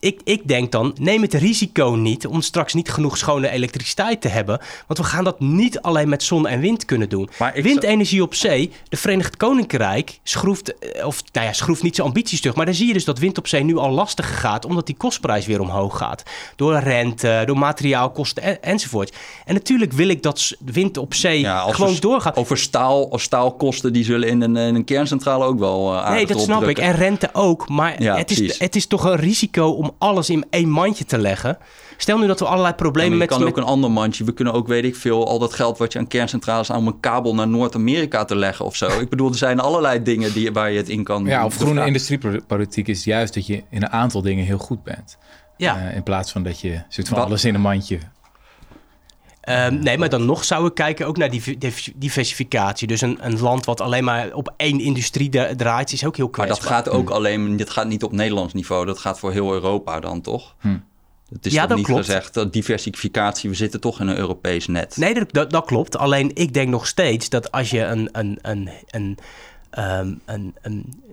[0.00, 4.28] ik, ik denk dan, neem het risico niet om straks niet genoeg schone elektriciteit te
[4.28, 4.60] hebben.
[4.86, 7.30] Want we gaan dat niet alleen met zon en wind kunnen doen.
[7.54, 12.40] Windenergie op zee, de Verenigd Koninkrijk schroeft, eh, of nou ja, schroeft niet zijn ambities
[12.40, 12.56] terug.
[12.56, 14.96] Maar dan zie je dus dat wind op zee nu al lastiger gaat, omdat die
[14.96, 16.22] kostprijs weer omhoog gaat.
[16.56, 19.16] Door rente, door materiaalkosten en, enzovoort.
[19.44, 22.36] En natuurlijk wil ik dat wind op zee gewoon doorgaat.
[22.36, 26.26] Over staal, of staalkosten, die zullen in een, in een kerncentrale ook wel uh, Nee,
[26.26, 26.78] dat snap ik.
[26.78, 27.68] En rente ook.
[27.68, 31.58] Maar het, is, het is toch een risico om alles in één mandje te leggen.
[31.96, 33.30] Stel nu dat we allerlei problemen met...
[33.30, 34.24] Je kan ook een ander mandje.
[34.24, 36.86] We kunnen ook, weet ik veel, al dat geld wat je aan kerncentrales aan om
[36.86, 38.86] een kabel naar Noord-Amerika te leggen of zo.
[39.00, 41.24] Ik bedoel, er zijn allerlei dingen die, waar je het in kan...
[41.24, 45.18] Ja, of groene industriepolitiek is juist dat je in een aantal dingen heel goed bent.
[45.56, 45.88] Ja.
[45.88, 47.98] Uh, in plaats van dat je zit van alles in een mandje
[49.50, 51.58] Ehm, nee, maar dan nog zou ik kijken ook naar die
[51.96, 52.86] diversificatie.
[52.86, 56.58] Dus een, een land wat alleen maar op één industrie draait, is ook heel kwetsbaar.
[56.58, 57.14] Maar dat gaat ook hm.
[57.14, 60.54] alleen, dit gaat niet op Nederlands niveau, dat gaat voor heel Europa dan toch?
[60.60, 60.76] Hm.
[61.32, 62.04] Het is ja, dat niet klopt.
[62.04, 64.96] gezegd dat diversificatie, we zitten toch in een Europees net.
[64.96, 65.96] Nee, dat, dat, dat, klopt.
[65.96, 69.18] Alleen ik denk nog steeds dat als je een, een, een, een
[69.70, 70.54] Ehm, een,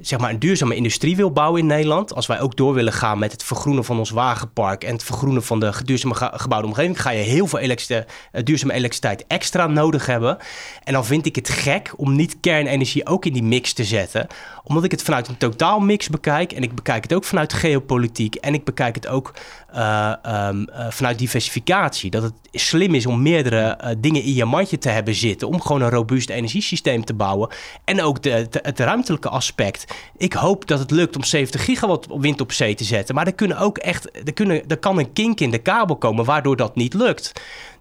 [0.01, 3.19] zeg maar een duurzame industrie wil bouwen in Nederland, als wij ook door willen gaan
[3.19, 7.09] met het vergroenen van ons wagenpark en het vergroenen van de duurzame gebouwde omgeving, ga
[7.09, 7.99] je heel veel uh,
[8.43, 10.37] duurzame elektriciteit extra nodig hebben.
[10.83, 14.27] En dan vind ik het gek om niet kernenergie ook in die mix te zetten,
[14.63, 18.53] omdat ik het vanuit een totaalmix bekijk en ik bekijk het ook vanuit geopolitiek en
[18.53, 19.33] ik bekijk het ook
[19.75, 22.09] uh, um, uh, vanuit diversificatie.
[22.09, 25.47] Dat het slim is om meerdere dingen in je mandje te hebben zitten.
[25.47, 27.49] Om gewoon een robuust energiesysteem te bouwen.
[27.83, 29.85] En ook de, het ruimtelijke aspect.
[30.17, 33.15] Ik hoop dat het lukt om 70 gigawatt wind op zee te zetten.
[33.15, 36.25] Maar er, kunnen ook echt, er, kunnen, er kan een kink in de kabel komen
[36.25, 37.31] waardoor dat niet lukt.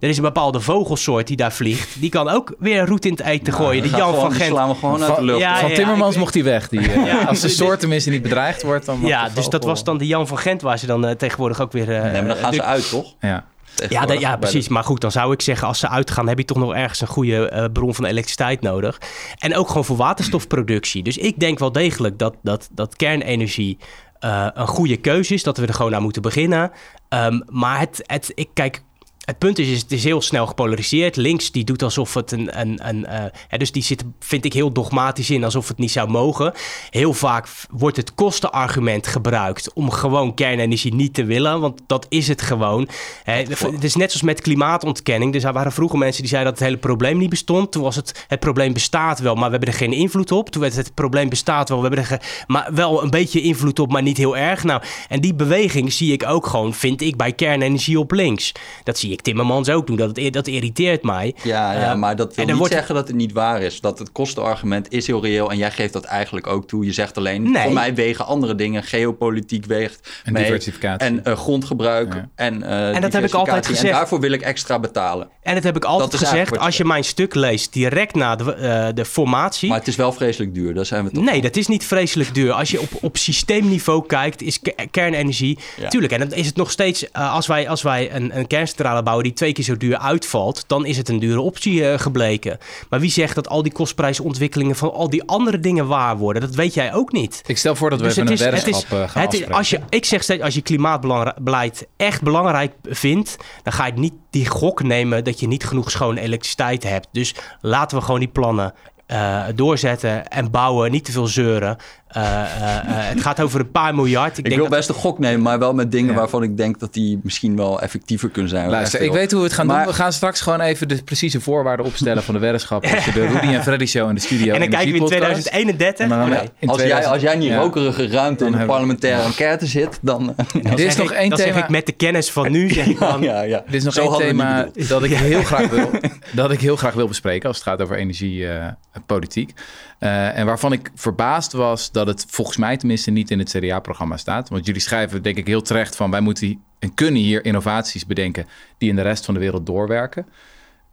[0.00, 2.00] Er is een bepaalde vogelsoort die daar vliegt.
[2.00, 3.82] Die kan ook weer een route in het eten nou, gooien.
[3.82, 4.50] De Jan van Gent.
[4.50, 5.40] slaan we gewoon uit de lucht.
[5.40, 6.68] Ja, van Timmermans mocht hij weg.
[6.68, 9.98] Die, uh, als de soort tenminste niet bedreigd wordt, dan Ja, dus dat was dan
[9.98, 11.88] de Jan van Gent waar ze dan uh, tegenwoordig ook weer...
[11.88, 13.14] Uh, nee, maar dan gaan ze uit, toch?
[13.20, 13.44] Ja.
[13.88, 14.68] Ja, ja, precies.
[14.68, 17.06] Maar goed, dan zou ik zeggen, als ze uitgaan, heb je toch nog ergens een
[17.06, 19.00] goede uh, bron van elektriciteit nodig.
[19.38, 21.02] En ook gewoon voor waterstofproductie.
[21.02, 23.78] Dus ik denk wel degelijk dat, dat, dat kernenergie
[24.20, 25.42] uh, een goede keuze is.
[25.42, 26.70] Dat we er gewoon aan moeten beginnen.
[27.08, 28.82] Um, maar het, het, ik kijk
[29.26, 31.16] het punt is, het is heel snel gepolariseerd.
[31.16, 32.60] Links die doet alsof het een.
[32.60, 33.06] een, een
[33.50, 36.52] uh, dus die zit, vind ik, heel dogmatisch in, alsof het niet zou mogen.
[36.90, 42.28] Heel vaak wordt het kostenargument gebruikt om gewoon kernenergie niet te willen, want dat is
[42.28, 42.88] het gewoon.
[43.24, 45.32] het is net zoals met klimaatontkenning.
[45.32, 47.72] Dus er waren vroeger mensen die zeiden dat het hele probleem niet bestond.
[47.72, 50.50] Toen was het, het probleem bestaat wel, maar we hebben er geen invloed op.
[50.50, 53.78] Toen werd het, het probleem bestaat wel, we hebben er maar wel een beetje invloed
[53.78, 54.64] op, maar niet heel erg.
[54.64, 58.52] Nou, en die beweging zie ik ook gewoon, vind ik, bij kernenergie op links.
[58.82, 59.96] Dat zie je ik Timmermans ook doen.
[59.96, 61.34] Dat, dat irriteert mij.
[61.42, 62.72] Ja, ja uh, maar dat wil niet wordt...
[62.72, 63.80] zeggen dat het niet waar is.
[63.80, 65.50] Dat het kostenargument is heel reëel.
[65.50, 66.84] En jij geeft dat eigenlijk ook toe.
[66.84, 67.62] Je zegt alleen, nee.
[67.62, 68.82] voor mij wegen andere dingen.
[68.82, 71.08] Geopolitiek weegt En diversificatie.
[71.08, 72.14] En uh, grondgebruik.
[72.14, 72.28] Ja.
[72.34, 73.84] En, uh, en dat heb ik altijd gezegd.
[73.84, 75.28] En daarvoor wil ik extra betalen.
[75.42, 76.58] En dat heb ik altijd gezegd.
[76.58, 79.68] Als je mijn stuk leest direct na de, de formatie.
[79.68, 80.74] Maar het is wel vreselijk duur.
[80.74, 82.52] Daar zijn we toch Nee, dat is niet vreselijk duur.
[82.52, 84.60] Als je op, op systeemniveau kijkt, is
[84.90, 85.58] kernenergie...
[85.88, 87.12] Tuurlijk, en dan is het nog steeds...
[87.12, 90.86] als, wij, als wij een, een kerncentrale bouwen die twee keer zo duur uitvalt, dan
[90.86, 92.58] is het een dure optie gebleken.
[92.90, 96.42] Maar wie zegt dat al die kostprijsontwikkelingen van al die andere dingen waar worden?
[96.42, 97.42] Dat weet jij ook niet.
[97.46, 100.04] Ik stel voor dat we dus even een weddenschap gaan het is, als je, Ik
[100.04, 105.24] zeg steeds, als je klimaatbeleid echt belangrijk vindt, dan ga je niet die gok nemen
[105.24, 107.08] dat je niet genoeg schone elektriciteit hebt.
[107.12, 108.74] Dus laten we gewoon die plannen
[109.06, 111.76] uh, doorzetten en bouwen, niet te veel zeuren.
[112.16, 112.40] Uh, uh,
[112.84, 114.30] het gaat over een paar miljard.
[114.30, 116.78] Ik, ik denk wil best een gok nemen, maar wel met dingen waarvan ik denk
[116.78, 118.70] dat die misschien wel effectiever kunnen zijn.
[118.70, 119.84] Luister, ik weet hoe we het gaan doen.
[119.84, 122.84] We gaan straks gewoon even de precieze voorwaarden opstellen van de weddenschap.
[122.94, 125.04] Als je de Rudy en Freddy Show in de studio En dan kijken we in
[125.04, 126.08] 2031.
[126.08, 129.98] Dan, in als, jij, als jij in die rokerige ruimte in de parlementaire enquête zit,
[130.02, 130.34] dan...
[130.62, 131.52] dit is nog één thema.
[131.52, 132.70] zeg ik met de kennis van nu.
[132.70, 133.62] Zeg ik dan, ja, ja.
[133.66, 135.90] Dit is nog Zo één thema dat ik heel graag wil,
[136.32, 139.52] dat ik heel graag wil bespreken als het gaat over energiepolitiek.
[140.00, 144.16] Uh, en waarvan ik verbaasd was dat het volgens mij tenminste niet in het CDA-programma
[144.16, 144.48] staat.
[144.48, 148.46] Want jullie schrijven denk ik heel terecht van wij moeten en kunnen hier innovaties bedenken
[148.78, 150.26] die in de rest van de wereld doorwerken.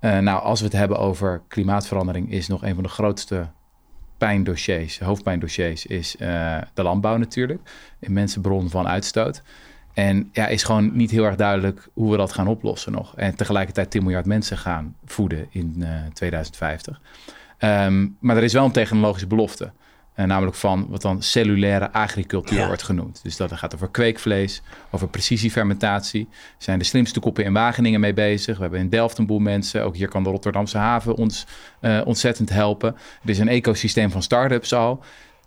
[0.02, 3.48] Uh, nou, als we het hebben over klimaatverandering, is nog een van de grootste
[4.18, 7.70] pijndossiers, hoofdpijndossiers, is uh, de landbouw natuurlijk.
[8.00, 9.42] Immense bron van uitstoot.
[9.94, 13.16] En ja, is gewoon niet heel erg duidelijk hoe we dat gaan oplossen nog.
[13.16, 17.02] En tegelijkertijd 10 miljard mensen gaan voeden in 2050.
[17.64, 19.72] Ehm, maar er is wel een technologische belofte.
[20.16, 23.20] Uh, namelijk van wat dan cellulaire agricultuur wordt genoemd.
[23.24, 24.62] Dus dat gaat over kweekvlees,
[24.92, 26.28] over precisiefermentatie.
[26.58, 28.56] Zijn de slimste koppen in Wageningen mee bezig.
[28.56, 29.84] We hebben in Delft een boel mensen.
[29.84, 31.46] Ook hier kan de Rotterdamse haven ons
[31.82, 32.96] uh, ontzettend helpen.
[33.24, 35.04] Er is een ecosysteem van start-ups al.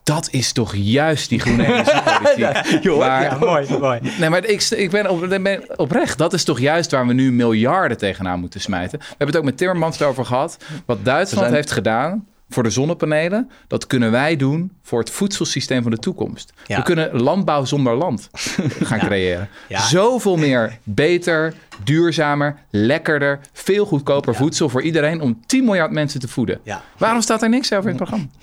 [0.07, 2.83] Dat is toch juist die groene energiepolitiek.
[2.83, 4.01] ja, mooi, mooi.
[4.19, 6.19] Nee, maar ik, ik ben, op, ben, oprecht.
[6.19, 8.99] Dat is toch juist waar we nu miljarden tegenaan moeten smijten.
[8.99, 10.57] We hebben het ook met Timmermans over gehad.
[10.85, 13.51] Wat Duitsland heeft gedaan voor de zonnepanelen.
[13.67, 16.53] Dat kunnen wij doen voor het voedselsysteem van de toekomst.
[16.67, 18.29] We kunnen landbouw zonder land
[18.89, 19.49] gaan creëren.
[19.69, 21.55] Zoveel meer beter,
[21.85, 26.61] duurzamer, lekkerder, veel goedkoper voedsel voor iedereen om 10 miljard mensen te voeden.
[26.99, 28.27] Waarom staat er niks over in het programma?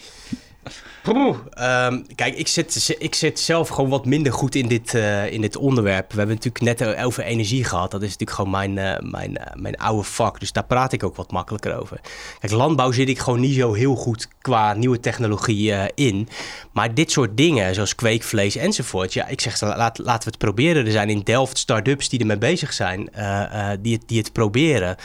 [1.07, 5.41] Um, kijk, ik zit, ik zit zelf gewoon wat minder goed in dit, uh, in
[5.41, 6.11] dit onderwerp.
[6.11, 7.91] We hebben natuurlijk net over energie gehad.
[7.91, 10.39] Dat is natuurlijk gewoon mijn, uh, mijn, uh, mijn oude vak.
[10.39, 11.99] Dus daar praat ik ook wat makkelijker over.
[12.39, 16.30] Kijk, landbouw zit ik gewoon niet zo heel goed qua nieuwe technologie in.
[16.72, 19.14] Maar dit soort dingen, zoals kweekvlees enzovoort.
[19.14, 20.86] Ja, ik zeg, laat, laten we het proberen.
[20.86, 23.09] Er zijn in Delft start-ups die ermee bezig zijn.
[23.82, 24.95] die, het, die het proberen.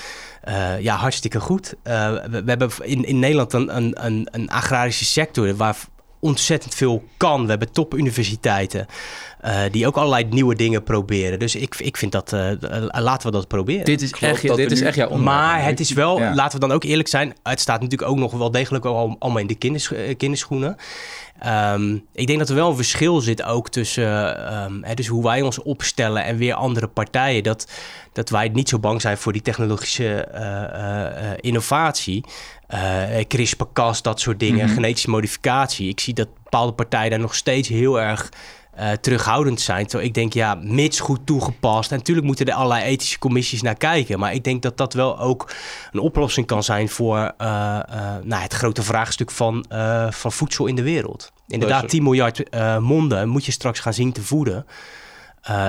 [0.48, 1.74] Uh, ja, hartstikke goed.
[1.84, 5.76] Uh, we, we, hebben in, in Nederland een, een, een, agrarische sector waar
[6.20, 7.42] ontzettend veel kan.
[7.42, 8.86] We hebben topuniversiteiten
[9.44, 11.38] uh, die ook allerlei nieuwe dingen proberen.
[11.38, 12.32] Dus ik, ik vind dat,
[12.88, 13.84] laten we dat proberen.
[13.84, 16.84] Dit is echt, dit is echt jouw Maar het is wel, laten we dan ook
[16.84, 20.76] eerlijk zijn, het staat natuurlijk ook nog wel degelijk al, allemaal in de kinders, kinderschoenen.
[21.46, 25.22] Um, ik denk dat er wel een verschil zit ook tussen um, hè, dus hoe
[25.22, 27.42] wij ons opstellen en weer andere partijen.
[27.42, 27.70] Dat,
[28.12, 32.24] dat wij niet zo bang zijn voor die technologische uh, uh, innovatie.
[33.28, 34.74] CRISPR-Cas, dat soort dingen, mhm.
[34.74, 35.88] genetische modificatie.
[35.88, 38.28] Ik zie dat bepaalde partijen daar nog steeds heel erg
[38.78, 39.86] uh, terughoudend zijn.
[39.86, 41.90] Terwijl ik denk, ja, mits goed toegepast.
[41.90, 44.18] En natuurlijk moeten er allerlei ethische commissies naar kijken.
[44.18, 45.52] Maar ik denk dat dat wel ook
[45.92, 49.64] een oplossing kan zijn voor uh, uh, nou, het grote vraagstuk van,
[50.10, 51.32] van voedsel in de wereld.
[51.46, 52.42] Inderdaad, 10 miljard
[52.80, 54.66] monden moet je straks gaan zien te voeden.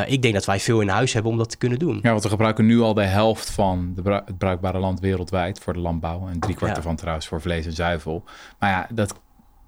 [0.06, 2.00] Ik denk dat wij veel in huis hebben om dat te kunnen doen.
[2.02, 5.74] Ja, want we gebruiken nu al de helft van de het bruikbare land wereldwijd voor
[5.74, 6.28] de landbouw.
[6.28, 8.24] En drie kwart ervan trouwens voor vlees en zuivel.
[8.60, 9.20] Maar ja, dat,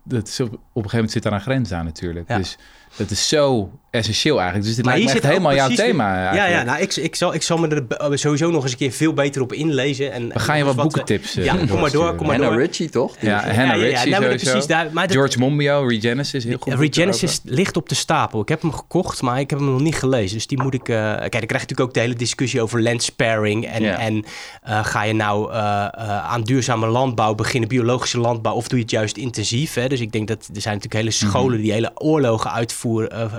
[0.03, 2.27] dat is op, op een gegeven moment zit daar een grens aan natuurlijk.
[2.27, 2.37] Ja.
[2.37, 2.57] Dus
[2.95, 4.67] dat is zo essentieel eigenlijk.
[4.67, 6.33] Dus dit maar lijkt me helemaal jouw thema.
[6.33, 8.77] Ja, ja, nou, ik, ik, zal, ik zal me er eh, sowieso nog eens een
[8.77, 10.11] keer veel beter op inlezen.
[10.11, 12.15] En, we gaan je wat boekentips Ja, kom maar door.
[12.15, 13.15] Kom maar Hannah Ritchie, toch?
[13.19, 16.73] Ja, Hannah Ritchie ja, precies daar, maar George Monbiot, Regenesis, heel goed.
[16.73, 18.41] Regenesis ligt op de stapel.
[18.41, 20.35] Ik heb hem gekocht, maar ik heb hem nog niet gelezen.
[20.35, 20.89] Dus die moet ik...
[20.89, 23.67] Uh, kijk, dan krijg je natuurlijk ook de hele discussie over land sparing.
[23.67, 28.77] En, en uh, ga je nou uh, aan duurzame landbouw beginnen, biologische landbouw, of doe
[28.77, 29.73] je het juist intensief?
[29.73, 29.87] Hè?
[29.87, 31.61] Dus ik denk dat er zijn natuurlijk hele scholen mm -hmm.
[31.61, 32.80] die hele oorlogen uitvoeren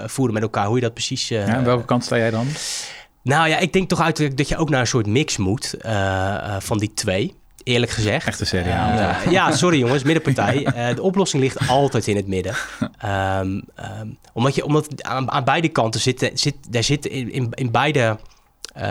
[0.07, 0.67] voeren met elkaar.
[0.67, 1.49] Hoe je dat precies precies...
[1.49, 2.47] Uh, welke kant sta jij dan?
[3.23, 6.57] Nou ja, ik denk toch uit dat je ook naar een soort mix moet uh,
[6.59, 7.35] van die twee.
[7.65, 8.27] Eerlijk gezegd.
[8.27, 8.59] Echte.
[8.59, 10.67] Uh, ja, sorry jongens, middenpartij.
[10.95, 12.55] de oplossing ligt altijd in het midden.
[12.81, 13.63] Um,
[14.01, 17.71] um, omdat je, omdat aan, aan, beide kanten zit, zit, daar zit in, in, in
[17.71, 18.19] beide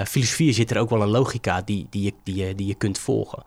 [0.08, 3.00] filosofieën zit er ook wel een logica die, die, je, die, je, die je kunt
[3.00, 3.44] volgen.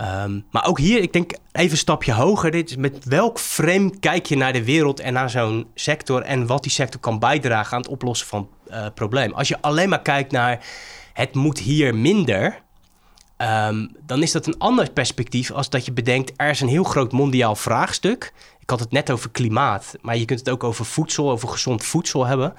[0.00, 2.50] Um, maar ook hier, ik denk even een stapje hoger.
[2.50, 6.46] Dit is met welk frame kijk je naar de wereld en naar zo'n sector en
[6.46, 9.32] wat die sector kan bijdragen aan het oplossen van uh, probleem.
[9.32, 10.64] Als je alleen maar kijkt naar
[11.12, 12.62] het moet hier minder,
[13.38, 16.84] um, dan is dat een ander perspectief als dat je bedenkt er is een heel
[16.84, 18.32] groot mondiaal vraagstuk.
[18.60, 21.84] Ik had het net over klimaat, maar je kunt het ook over voedsel, over gezond
[21.84, 22.54] voedsel hebben.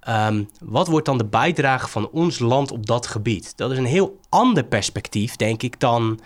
[0.00, 3.56] Ehm, wat wordt dan de bijdrage van ons land op dat gebied?
[3.56, 6.20] Dat is een heel ander perspectief, denk ik, dan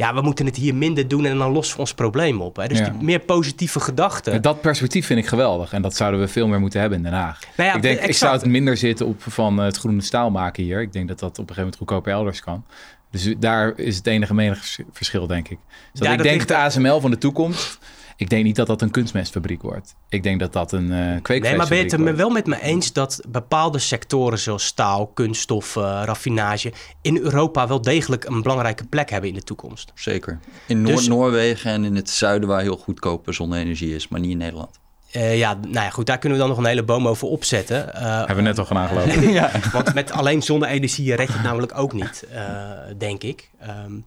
[0.00, 2.56] ja, we moeten het hier minder doen en dan lossen we ons probleem op.
[2.56, 2.68] Hè?
[2.68, 4.42] Dus die meer positieve gedachten.
[4.42, 7.12] Dat perspectief vind ik geweldig en dat zouden we veel meer moeten hebben in Den
[7.12, 7.40] Haag.
[7.56, 10.62] Nou ja, ik denk, ik zou het minder zitten op van het groene staal maken
[10.62, 10.80] hier.
[10.80, 12.64] Ik denk dat dat op een gegeven moment goedkoper elders kan.
[13.10, 15.58] Dus daar is het enige meningsverschil, denk ik.
[15.92, 17.78] Dus ik denk de ASML van de toekomst
[18.20, 19.94] ik denk niet dat dat een kunstmestfabriek wordt.
[20.08, 22.92] Ik denk dat dat een uh, Nee, maar ben je het wel met me eens
[22.92, 29.28] dat bepaalde sectoren zoals staal, kunststoffen, raffinage in Europa wel degelijk een belangrijke plek hebben
[29.28, 29.92] in de toekomst?
[29.94, 30.38] Zeker.
[30.66, 34.38] In dus- Noord-Noorwegen en in het zuiden waar heel goedkope zonne-energie is, maar niet in
[34.38, 34.80] Nederland.
[35.12, 37.88] Uh, ja, nou ja, goed, daar kunnen we dan nog een hele boom over opzetten.
[37.94, 39.30] Uh, Hebben we net al ik.
[39.40, 39.50] ja.
[39.72, 42.38] Want met alleen zonne-energie red je het namelijk ook niet, uh,
[42.98, 43.50] denk ik.
[43.86, 44.04] Um,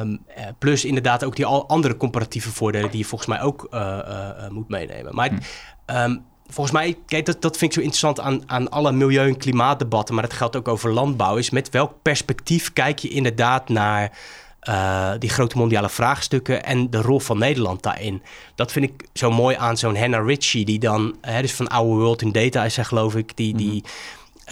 [0.00, 0.20] um,
[0.58, 3.68] plus inderdaad ook die al andere comparatieve voordelen die je volgens mij ook
[4.50, 5.14] moet meenemen.
[5.14, 5.30] Maar
[5.86, 9.36] um, volgens mij, kijk, dat, dat vind ik zo interessant aan, aan alle milieu- en
[9.36, 14.18] klimaatdebatten, maar dat geldt ook over landbouw, is met welk perspectief kijk je inderdaad naar
[14.68, 18.22] uh, die grote mondiale vraagstukken en de rol van Nederland daarin.
[18.54, 21.96] Dat vind ik zo mooi aan zo'n Hannah Ritchie, die dan, hè, dus van Our
[21.96, 23.84] World in Data is hij geloof ik, die, die,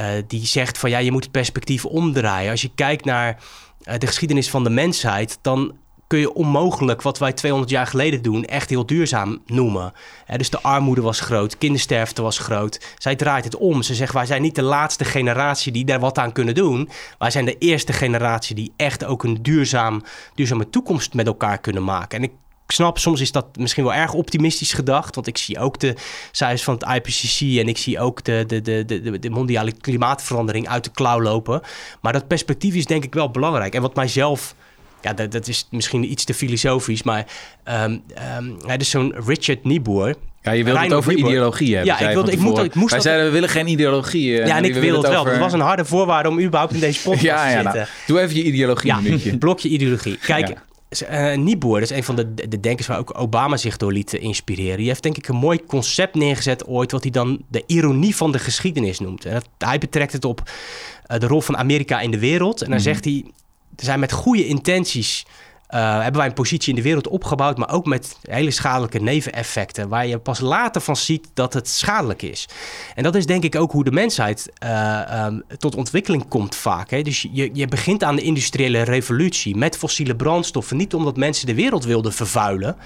[0.00, 2.50] uh, die zegt van ja, je moet het perspectief omdraaien.
[2.50, 3.38] Als je kijkt naar
[3.84, 5.72] uh, de geschiedenis van de mensheid, dan
[6.10, 9.92] kun je onmogelijk wat wij 200 jaar geleden doen echt heel duurzaam noemen.
[10.36, 12.94] dus de armoede was groot, kindersterfte was groot.
[12.98, 13.82] Zij draait het om.
[13.82, 16.88] Ze zegt wij zijn niet de laatste generatie die daar wat aan kunnen doen.
[17.18, 20.02] Wij zijn de eerste generatie die echt ook een duurzaam,
[20.34, 22.18] duurzame toekomst met elkaar kunnen maken.
[22.18, 22.32] En ik
[22.66, 25.14] snap, soms is dat misschien wel erg optimistisch gedacht.
[25.14, 25.94] Want ik zie ook de
[26.32, 30.68] cijfers van het IPCC en ik zie ook de, de, de, de, de mondiale klimaatverandering
[30.68, 31.60] uit de klauw lopen.
[32.00, 33.74] Maar dat perspectief is denk ik wel belangrijk.
[33.74, 34.54] En wat mijzelf
[35.02, 37.26] ja, dat, dat is misschien iets te filosofisch, maar
[37.68, 38.02] um,
[38.38, 40.14] um, hij is zo'n Richard Niebuhr.
[40.42, 41.94] Ja, je wilt het over ideologie hebben.
[41.94, 42.90] Ja, ik, wilde, ik, moet, ik moest.
[42.90, 44.30] Wij zeiden we willen geen ideologie.
[44.30, 45.24] Ja, en ik wil het, wel.
[45.24, 47.80] Dat was een harde voorwaarde om überhaupt in deze podcast ja, ja, te nou, zitten.
[47.80, 50.16] Nou, doe even je ideologie ja, een blokje ideologie.
[50.16, 50.56] Kijk,
[51.10, 54.12] uh, Niebuhr, dat is een van de, de denkers waar ook Obama zich door liet
[54.12, 54.76] inspireren.
[54.76, 58.32] Die heeft denk ik een mooi concept neergezet ooit, wat hij dan de ironie van
[58.32, 59.24] de geschiedenis noemt.
[59.24, 60.42] En dat, hij betrekt het op
[61.10, 62.62] uh, de rol van Amerika in de wereld.
[62.62, 62.92] En dan mm -hmm.
[62.92, 63.24] zegt hij,
[63.76, 65.24] zijn met goede intenties
[65.74, 69.88] uh, hebben wij een positie in de wereld opgebouwd, maar ook met hele schadelijke neveneffecten,
[69.88, 72.48] waar je pas later van ziet dat het schadelijk is.
[72.94, 75.26] En dat is denk ik ook hoe de mensheid uh,
[75.58, 76.90] tot ontwikkeling komt vaak.
[76.90, 77.02] Hè?
[77.02, 81.54] Dus je, je begint aan de industriële revolutie met fossiele brandstoffen, niet omdat mensen de
[81.54, 82.76] wereld wilden vervuilen.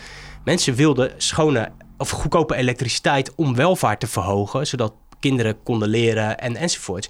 [0.45, 6.57] Mensen wilden schone of goedkope elektriciteit om welvaart te verhogen, zodat kinderen konden leren en
[6.57, 7.09] enzovoorts.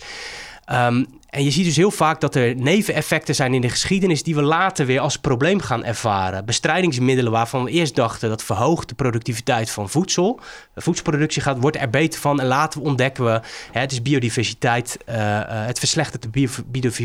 [0.72, 4.34] Um, en je ziet dus heel vaak dat er neveneffecten zijn in de geschiedenis die
[4.34, 6.44] we later weer als probleem gaan ervaren.
[6.44, 10.40] Bestrijdingsmiddelen waarvan we eerst dachten dat verhoogt de productiviteit van voedsel.
[10.74, 13.40] Voedselproductie gaat, wordt er beter van en later ontdekken we
[13.72, 16.48] hè, het is biodiversiteit, uh, uh, het verslechtert de bio,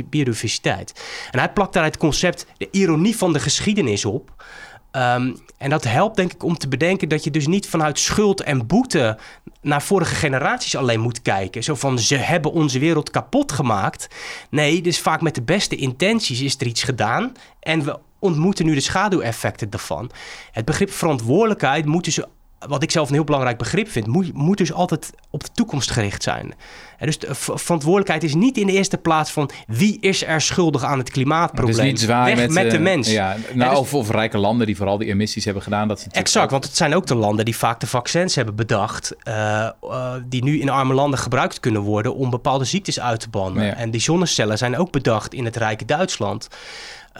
[0.10, 1.01] biodiversiteit.
[1.32, 4.43] En hij plakt daar het concept de ironie van de geschiedenis op.
[4.92, 8.42] Um, en dat helpt denk ik om te bedenken dat je dus niet vanuit schuld
[8.42, 9.18] en boete
[9.62, 11.64] naar vorige generaties alleen moet kijken.
[11.64, 14.08] Zo van ze hebben onze wereld kapot gemaakt.
[14.50, 18.74] Nee, dus vaak met de beste intenties is er iets gedaan en we ontmoeten nu
[18.74, 20.12] de schaduweffecten daarvan.
[20.52, 22.20] Het begrip verantwoordelijkheid moet dus
[22.68, 25.91] wat ik zelf een heel belangrijk begrip vind, moet, moet dus altijd op de toekomst
[25.91, 26.53] gericht zijn.
[26.99, 30.97] dus de verantwoordelijkheid is niet in de eerste plaats van wie is er schuldig aan
[30.97, 31.76] het klimaatprobleem.
[31.76, 33.12] Het is niet zwaar met, met, de uh, mens.
[33.12, 35.88] Ja, nou, dus, of, of, rijke landen die vooral die emissies hebben gedaan.
[35.88, 39.16] Dat ze exact, want het zijn ook de landen die vaak de vaccins hebben bedacht,
[39.28, 43.30] uh, uh, die nu in arme landen gebruikt kunnen worden om bepaalde ziektes uit te
[43.30, 43.66] bannen.
[43.66, 43.74] Ja.
[43.76, 46.47] En die zonnecellen zijn ook bedacht in het rijke Duitsland.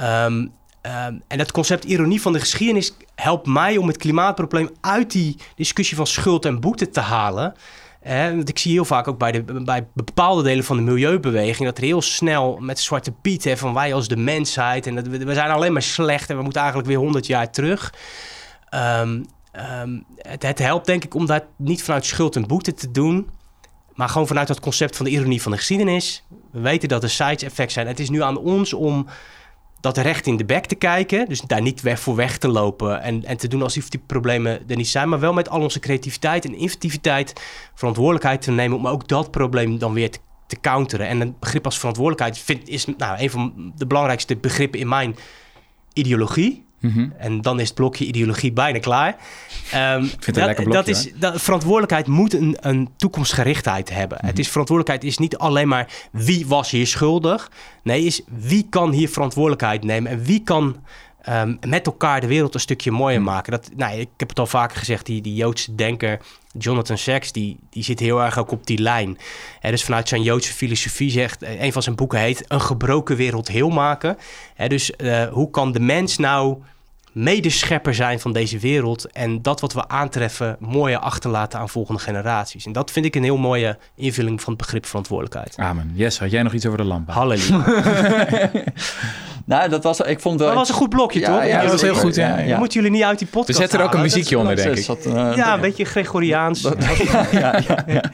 [0.02, 0.52] Um,
[0.82, 5.38] Um, en dat concept ironie van de geschiedenis helpt mij om het klimaatprobleem uit die
[5.56, 7.54] discussie van schuld en boete te halen.
[8.04, 11.78] Want ik zie heel vaak ook bij, de, bij bepaalde delen van de milieubeweging dat
[11.78, 15.34] er heel snel met Zwarte Piet, van wij als de mensheid, en dat, we, we
[15.34, 17.94] zijn alleen maar slecht en we moeten eigenlijk weer 100 jaar terug.
[19.02, 19.26] Um,
[20.16, 23.30] het, het helpt denk ik om dat niet vanuit schuld en boete te doen,
[23.94, 26.24] maar gewoon vanuit dat concept van de ironie van de geschiedenis.
[26.52, 27.88] We weten dat er side effects zijn.
[27.88, 29.08] Het is nu aan ons om
[29.82, 31.30] dat recht in de bek te kijken.
[31.30, 34.70] Dus daar niet weg voor weg te lopen en, en te doen alsof die problemen
[34.70, 35.10] er niet zijn.
[35.10, 37.34] Maar wel met al onze creativiteit en inventiviteit
[37.76, 41.08] verantwoordelijkheid te nemen om ook dat probleem dan weer te, te counteren.
[41.08, 45.16] En een begrip als verantwoordelijkheid vind, is nou, een van de belangrijkste begrippen in mijn
[45.94, 46.68] ideologie.
[46.80, 47.14] Mm -hmm.
[47.18, 49.16] En dan is het blokje ideologie bijna klaar.
[49.76, 54.18] Um, Ik vind dat, dat, blokje, dat is, dat, verantwoordelijkheid moet een, een toekomstgerichtheid hebben.
[54.18, 54.30] Mm -hmm.
[54.30, 57.52] Het is, verantwoordelijkheid is niet alleen maar wie was hier schuldig.
[57.84, 60.76] Nee, is wie kan hier verantwoordelijkheid nemen en wie kan
[61.30, 63.26] ehm, met elkaar de wereld een stukje mooier hmm.
[63.26, 63.52] maken.
[63.52, 66.20] Dat, nou, ik heb het al vaker gezegd, die, die Joodse denker
[66.58, 69.18] Jonathan Sachs, die, die zit heel erg ook op die lijn.
[69.62, 73.48] Dus vanuit zijn Joodse filosofie zegt, eh, een van zijn boeken heet Een gebroken wereld
[73.48, 74.18] heel maken.
[74.68, 76.58] dus uh, hoe kan de mens nou
[77.20, 82.66] medeschepper zijn van deze wereld en dat wat we aantreffen mooier achterlaten aan volgende generaties.
[82.66, 85.58] En dat vind ik een heel mooie invulling van het begrip verantwoordelijkheid.
[85.58, 85.92] Amen.
[85.94, 87.16] Yes, had jij nog iets over de landbouw?
[87.16, 87.64] Halleluja.
[89.46, 90.48] nou, dat was, ik vond wel...
[90.48, 91.46] Dat was een goed blokje, toch?
[91.46, 92.16] Ja, dat was heel goed.
[92.16, 92.58] Ja, ja.
[92.58, 94.88] Moeten jullie niet uit die podcast We zetten er ook een muziekje onder, denk ik.
[94.88, 96.62] Eh, ja, een beetje Gregoriaans.
[97.32, 98.12] ja, ja,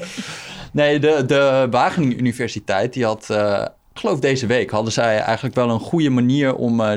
[0.71, 3.27] Nee, de, de Wageningen Universiteit, die had...
[3.31, 3.65] Uh,
[3.95, 6.91] ik geloof deze week hadden zij eigenlijk wel een goede manier om, uh,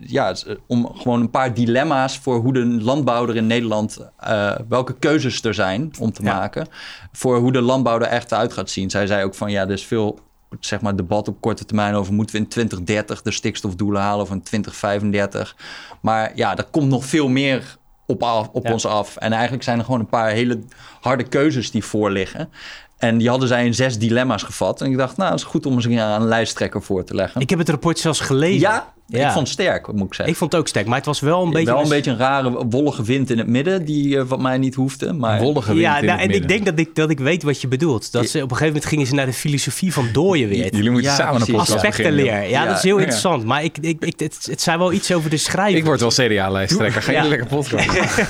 [0.00, 0.34] ja,
[0.66, 3.98] om gewoon een paar dilemma's voor hoe de landbouw er in Nederland,
[4.28, 6.66] uh, welke keuzes er zijn om te maken,
[7.12, 8.90] voor hoe de landbouw er echt uit gaat zien.
[8.90, 10.18] Zij zei ook van ja, er is veel
[10.60, 14.30] zeg maar, debat op korte termijn over moeten we in 2030 de stikstofdoelen halen of
[14.30, 15.56] in 2035.
[16.00, 17.76] Maar ja, er komt nog veel meer
[18.06, 19.16] op, af, op ons af.
[19.16, 20.58] En eigenlijk zijn er gewoon een paar hele
[21.00, 22.48] harde keuzes die voor liggen.
[22.96, 24.80] En die hadden zij in zes dilemma's gevat.
[24.80, 27.40] En ik dacht, nou, het is goed om eens aan een lijsttrekker voor te leggen.
[27.40, 28.60] Ik heb het rapport zelfs gelezen.
[28.60, 29.26] Ja, ja.
[29.26, 30.32] Ik vond het sterk, moet ik zeggen.
[30.34, 31.72] Ik vond het ook sterk, maar het was wel een beetje...
[31.72, 34.74] Wel een, beetje een rare, wollige wind in het midden, die uh, wat mij niet
[34.74, 35.12] hoefde.
[35.12, 35.40] Maar...
[35.40, 37.68] Wollige wind ja, in nou, en ik denk dat ik, dat ik weet wat je
[37.68, 38.12] bedoelt.
[38.12, 40.74] Dat ze, op een gegeven moment gingen ze naar de filosofie van dooien weer.
[40.74, 42.48] Jullie moeten samen een podcast Aspecten leren.
[42.48, 43.44] Ja, dat is heel interessant.
[43.44, 45.78] Maar ik, ik, ik, het, het zei wel iets over de schrijver.
[45.78, 47.02] Ik word wel CDA-lijsttrekker.
[47.02, 47.88] Ga je lekker podcast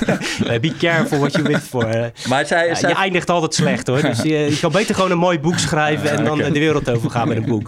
[0.61, 2.11] Be careful what you wish for.
[2.27, 2.89] Maar zij, zij...
[2.89, 4.01] Je eindigt altijd slecht, hoor.
[4.01, 6.09] Dus je, je kan beter gewoon een mooi boek schrijven...
[6.09, 7.67] en dan de wereld overgaan met een boek.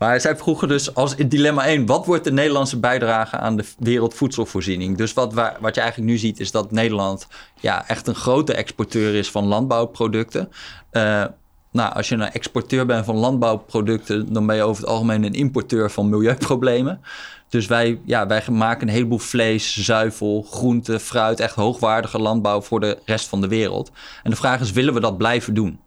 [0.00, 3.64] Maar zij vroegen dus als in dilemma 1, wat wordt de Nederlandse bijdrage aan de
[3.78, 4.96] wereldvoedselvoorziening?
[4.96, 7.26] Dus wat, wat je eigenlijk nu ziet is dat Nederland
[7.60, 10.48] ja, echt een grote exporteur is van landbouwproducten.
[10.92, 11.24] Uh,
[11.72, 15.34] nou, als je een exporteur bent van landbouwproducten, dan ben je over het algemeen een
[15.34, 17.00] importeur van milieuproblemen.
[17.48, 22.80] Dus wij, ja, wij maken een heleboel vlees, zuivel, groente, fruit, echt hoogwaardige landbouw voor
[22.80, 23.90] de rest van de wereld.
[24.22, 25.80] En de vraag is, willen we dat blijven doen?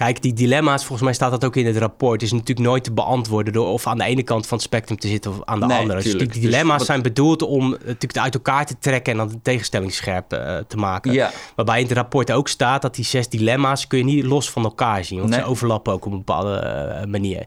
[0.00, 2.92] Kijk, die dilemma's, volgens mij staat dat ook in het rapport, is natuurlijk nooit te
[2.92, 5.74] beantwoorden door of aan de ene kant van het spectrum te zitten of aan de
[5.74, 6.02] andere.
[6.02, 9.28] Dus die dus dilemma's zijn bedoeld om natuurlijk het uit elkaar te trekken en dan
[9.28, 11.12] de tegenstelling scherp uh, te maken.
[11.12, 11.30] Ja.
[11.56, 14.64] Waarbij in het rapport ook staat dat die zes dilemma's kun je niet los van
[14.64, 16.62] elkaar zien, want ze overlappen ook op een bepaalde
[17.00, 17.44] uh, manier.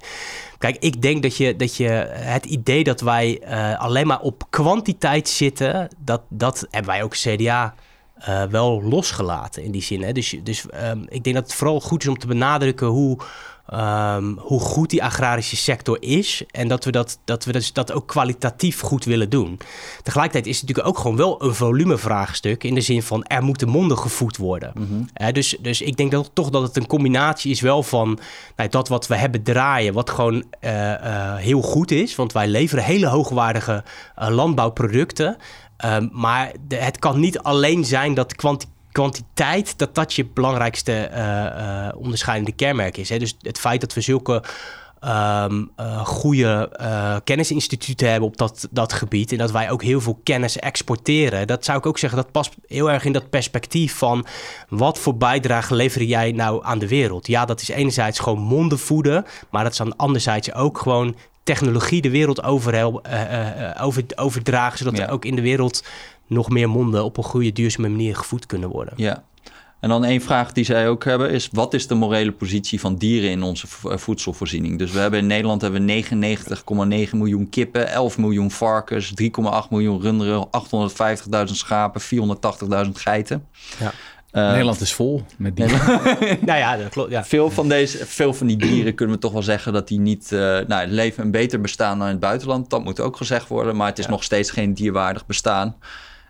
[0.58, 4.44] Kijk, ik denk dat je, dat je het idee dat wij uh, alleen maar op
[4.50, 7.74] kwantiteit zitten, dat, dat hebben wij ook CDA
[8.30, 10.04] uh, wel losgelaten in die zin.
[10.04, 10.12] Hè?
[10.12, 13.18] Dus, dus um, ik denk dat het vooral goed is om te benadrukken hoe,
[13.74, 16.44] um, hoe goed die agrarische sector is.
[16.52, 19.60] En dat we dat, dat we dus dat ook kwalitatief goed willen doen.
[20.04, 22.64] Tegelijkertijd is het natuurlijk ook gewoon wel een volumevraagstuk.
[22.64, 24.72] In de zin van er moeten monden gevoed worden.
[24.76, 25.32] Mm -hmm.
[25.34, 28.20] dus, dus ik denk dat, toch dat het een combinatie is wel van
[28.56, 29.94] nou, dat wat we hebben draaien.
[29.94, 32.16] Wat gewoon uh, uh, heel goed is.
[32.16, 33.84] Want wij leveren hele hoogwaardige
[34.16, 35.38] landbouwproducten.
[35.86, 41.18] Um, maar het kan niet alleen zijn dat kwanti kwantiteit, dat dat je belangrijkste uh,
[41.18, 43.10] uh, onderscheidende kenmerk is.
[43.10, 43.18] Hè?
[43.18, 44.44] Dus het feit dat we zulke
[45.06, 45.72] um,
[46.04, 46.70] goede
[47.24, 49.32] kennisinstituten hebben op dat, dat gebied.
[49.32, 51.48] En dat wij ook heel veel kennis exporteren.
[51.48, 54.26] Dat zou ik ook zeggen, dat past heel erg in dat perspectief van
[54.70, 57.28] wat voor bijdrage lever jij nou aan de wereld?
[57.28, 62.02] Ja, dat is enerzijds gewoon monden voeden, maar dat is dan anderzijds ook gewoon technologie
[62.02, 65.84] de wereld over, uh, uh, over, overdragen, zodat er ook in de wereld
[66.28, 68.94] nog meer monden op een goede, duurzame manier gevoed kunnen worden.
[68.98, 69.24] Ja.
[69.84, 72.96] En dan één vraag die zij ook hebben is: wat is de morele positie van
[72.96, 74.78] dieren in onze voedselvoorziening?
[74.78, 76.04] Dus we hebben in Nederland hebben we
[77.08, 80.48] 99,9 miljoen kippen, 11 miljoen varkens, 3,8 miljoen runderen,
[81.48, 82.02] 850.000 schapen,
[82.86, 83.48] 480.000 geiten.
[83.80, 83.94] Ja.
[84.34, 85.80] Uh, Nederland is vol met dieren.
[86.46, 87.12] nou ja, dat klopt.
[87.12, 87.24] Ja.
[87.24, 90.32] Veel, van deze, veel van die dieren kunnen we toch wel zeggen dat die niet
[90.32, 92.70] uh, nou, leven een beter bestaan dan in het buitenland.
[92.70, 95.76] Dat moet ook gezegd worden, maar het is nog steeds geen dierwaardig bestaan.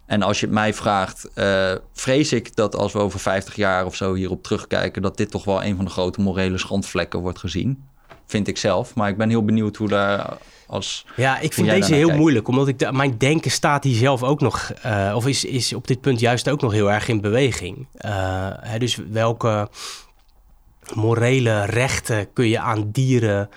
[0.05, 3.85] En als je het mij vraagt, uh, vrees ik dat als we over 50 jaar
[3.85, 7.39] of zo hierop terugkijken, dat dit toch wel een van de grote morele schandvlekken wordt
[7.39, 7.83] gezien.
[8.25, 8.95] Vind ik zelf.
[8.95, 11.05] Maar ik ben heel benieuwd hoe daar als.
[11.15, 14.71] Ja, ik vind deze heel moeilijk, omdat ik mijn denken staat hier zelf ook nog,
[14.85, 17.77] uh, of is, is op dit punt juist ook nog heel erg in beweging.
[17.77, 18.11] Uh,
[18.59, 19.69] hè, dus welke
[20.93, 23.49] morele rechten kun je aan dieren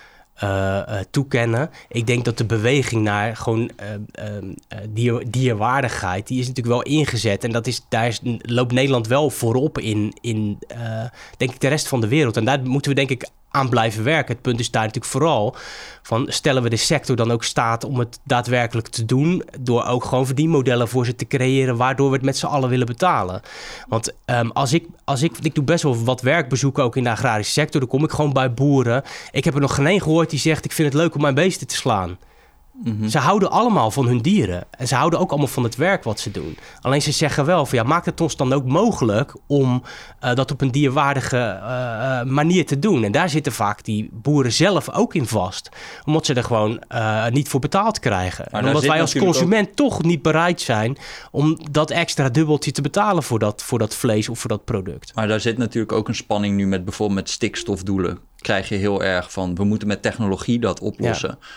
[0.43, 1.69] uh, toekennen.
[1.89, 3.71] Ik denk dat de beweging naar gewoon
[4.89, 7.43] dier, dierwaardigheid, die is natuurlijk wel ingezet.
[7.43, 10.59] En dat is, daar is, loopt Nederland wel voorop in, in
[11.37, 12.37] denk ik, de rest van de wereld.
[12.37, 14.33] En daar moeten we denk ik aan blijven werken.
[14.33, 15.55] Het punt is daar natuurlijk vooral
[16.01, 20.03] van stellen we de sector dan ook staat om het daadwerkelijk te doen door ook
[20.03, 23.41] gewoon verdienmodellen voor ze te creëren waardoor we het met z'n allen willen betalen.
[23.87, 27.09] Want um, als ik, als ik, ik doe best wel wat werkbezoeken ook in de
[27.09, 29.03] agrarische sector, dan kom ik gewoon bij boeren.
[29.31, 31.35] Ik heb er nog geen één gehoord die zegt ik vind het leuk om mijn
[31.35, 32.17] beesten te slaan.
[32.83, 33.07] Mhm.
[33.07, 34.63] Ze houden allemaal van hun dieren.
[34.71, 36.57] En ze houden ook allemaal van het werk wat ze doen.
[36.81, 39.83] Alleen ze zeggen wel van ja, maakt het ons dan ook mogelijk om
[40.23, 43.03] uh, dat op een dierwaardige uh, manier te doen.
[43.03, 45.69] En daar zitten vaak die boeren zelf ook in vast.
[46.05, 48.45] Omdat ze er gewoon uh, niet voor betaald krijgen.
[48.45, 50.97] en omdat wij als consument toch niet bereid zijn
[51.31, 55.15] om dat extra dubbeltje te betalen voor dat, voor dat vlees of voor dat product.
[55.15, 58.19] Maar daar zit natuurlijk ook een spanning nu met bijvoorbeeld met stikstofdoelen.
[58.37, 61.37] Krijg je heel erg van we moeten met technologie dat oplossen.
[61.41, 61.47] Ja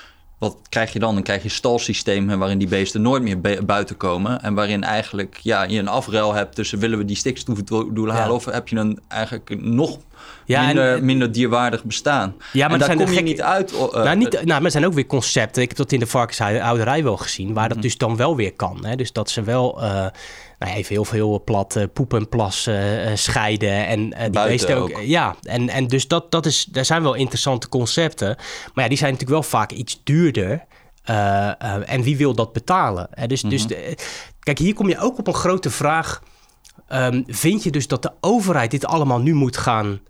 [0.40, 1.14] wat krijg je dan?
[1.14, 4.42] Dan krijg je stalsystemen waarin die beesten nooit meer buiten komen.
[4.42, 8.34] En waarin eigenlijk ja, je een afruil hebt tussen willen we die stikstofdoelen halen...
[8.34, 9.98] of heb je een eigenlijk nog
[10.46, 12.34] minder, minder dierwaardig bestaan.
[12.52, 13.72] Ja, maar daar kom je niet uit.
[13.72, 15.62] Uh, nou, niet, nou, maar er zijn ook weer concepten.
[15.62, 17.52] Ik heb dat in de varkenshouderij wel gezien...
[17.52, 17.86] waar dat mhm.
[17.86, 18.84] dus dan wel weer kan.
[18.84, 18.96] Hè?
[18.96, 19.82] Dus dat ze wel...
[19.82, 20.06] Uh,
[20.60, 22.76] nou, even heel veel plat uh, poep en plas uh,
[23.14, 23.86] scheiden.
[23.86, 25.00] En uh, die beesten ook.
[25.00, 28.36] Ja, en, en dus dat, dat is, daar zijn wel interessante concepten.
[28.74, 30.64] Maar ja, die zijn natuurlijk wel vaak iets duurder.
[31.84, 33.08] en wie wil dat betalen?
[33.26, 33.68] dus, dus mhm.
[33.68, 33.96] de,
[34.40, 36.22] kijk, hier kom je ook op een grote vraag.
[36.92, 40.00] Um, vind je dus dat de overheid dit allemaal nu moet gaan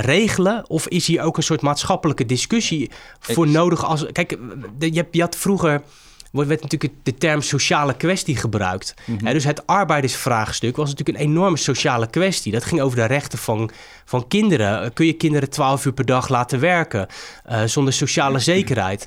[0.00, 0.70] regelen?
[0.70, 3.84] Of is hier ook een soort maatschappelijke discussie voor nodig?
[3.84, 4.38] Als, kijk,
[4.78, 5.82] je, je had vroeger
[6.30, 8.94] werd natuurlijk de term sociale kwestie gebruikt.
[9.04, 9.32] Mhm.
[9.32, 12.52] dus het arbeidersvraagstuk was natuurlijk een enorme sociale kwestie.
[12.52, 13.70] Dat ging over de rechten van,
[14.04, 14.92] van kinderen.
[14.92, 17.06] Kun je kinderen 12 uur per dag laten werken
[17.50, 19.06] uh, zonder sociale zekerheid?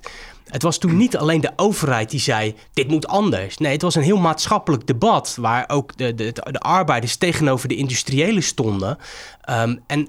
[0.51, 3.57] Het was toen niet alleen de overheid die zei: dit moet anders.
[3.57, 7.75] Nee, het was een heel maatschappelijk debat waar ook de, de, de arbeiders tegenover de
[7.75, 8.97] industriëlen stonden.
[9.49, 10.07] Um, en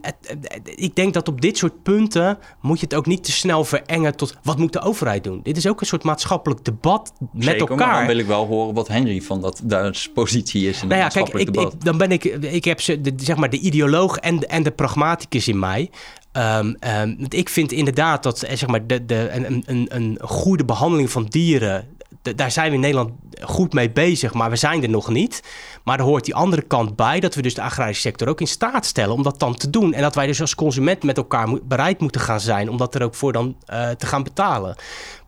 [0.65, 4.17] ik denk dat op dit soort punten moet je het ook niet te snel verengen
[4.17, 5.41] tot wat moet de overheid doen.
[5.43, 7.87] Dit is ook een soort maatschappelijk debat met Zeker, elkaar.
[7.87, 11.01] Maar dan wil ik wel horen wat Henry van dat Duits positie is in nou
[11.01, 14.17] ja, kijk, ik, ik, dan ben ik, ik heb ze, de, zeg maar de ideoloog
[14.17, 15.91] en, en de pragmaticus in mij.
[16.33, 20.65] Um, um, ik vind inderdaad dat eh, zeg maar, de, de, een, een, een goede
[20.65, 21.89] behandeling van dieren.
[22.23, 23.11] daar zijn we in Nederland
[23.41, 25.43] goed mee bezig, maar we zijn er nog niet.
[25.85, 28.47] Maar er hoort die andere kant bij dat we dus de agrarische sector ook in
[28.47, 29.95] staat stellen om dat dan te doen.
[29.95, 33.03] En dat wij dus als consument met elkaar bereid moeten gaan zijn om dat er
[33.03, 34.77] ook voor dan uh, te gaan betalen.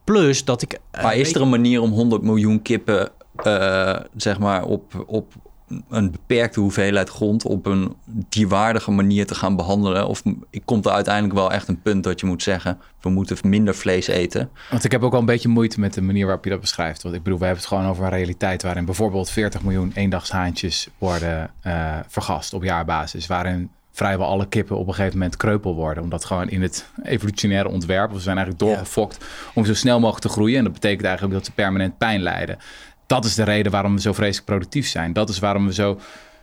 [0.05, 0.73] Plus dat ik.
[0.73, 3.11] Uh, maar is er een manier om 100 miljoen kippen,
[3.47, 5.33] uh, zeg maar, op, op
[5.89, 7.95] een beperkte hoeveelheid grond op een
[8.29, 10.07] dierwaardige manier te gaan behandelen?
[10.09, 10.23] Of
[10.65, 14.07] komt er uiteindelijk wel echt een punt dat je moet zeggen: we moeten minder vlees
[14.07, 14.51] eten?
[14.71, 17.03] Want ik heb ook wel een beetje moeite met de manier waarop je dat beschrijft.
[17.03, 20.89] Want ik bedoel, we hebben het gewoon over een realiteit waarin bijvoorbeeld 40 miljoen eendagshaantjes
[20.99, 23.27] worden uh, vergast op jaarbasis.
[23.27, 26.03] Waarin vrijwel alle kippen op een gegeven moment kreupel worden.
[26.03, 30.33] Omdat gewoon in het evolutionaire ontwerp, we zijn eigenlijk doorgefokt om zo snel mogelijk te
[30.33, 30.59] groeien.
[30.59, 32.59] En dat betekent eigenlijk dat ze permanent pijn lijden
[33.07, 35.13] dat is de reden waarom we zo vreselijk productief zijn.
[35.13, 36.01] Dat is waarom we zo,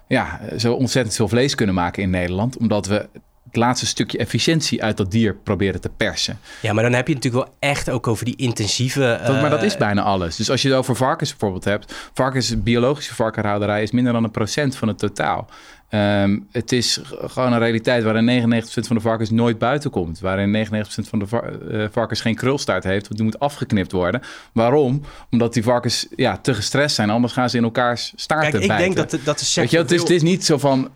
[0.08, 2.58] ja, zo ontzettend veel vlees kunnen maken in Nederland.
[2.58, 3.10] Omdat we
[3.52, 6.40] het laatste stukje efficiëntie uit dat dier proberen te persen.
[6.62, 9.20] Ja, maar dan heb je natuurlijk wel echt ook over die intensieve...
[9.28, 10.36] maar dat is eh, bijna alles.
[10.36, 12.10] Dus als je het over varkens bijvoorbeeld hebt...
[12.14, 15.50] varkens, biologische varkenhouderij is minder dan een procent van het totaal.
[15.92, 20.20] Ehm, het is gewoon een realiteit waarin 99% van de varkens nooit buiten komt.
[20.20, 21.26] Waarin 99% van de
[21.72, 24.22] uh, varkens geen krulstaart heeft, want die moet afgeknipt worden.
[24.54, 25.02] Waarom?
[25.32, 28.78] Omdat die varkens ja, te gestrest zijn, anders gaan ze in elkaars staarten Kijk, ik
[28.78, 30.90] denk dat, dat de Weet je, het, is, het is niet zo van,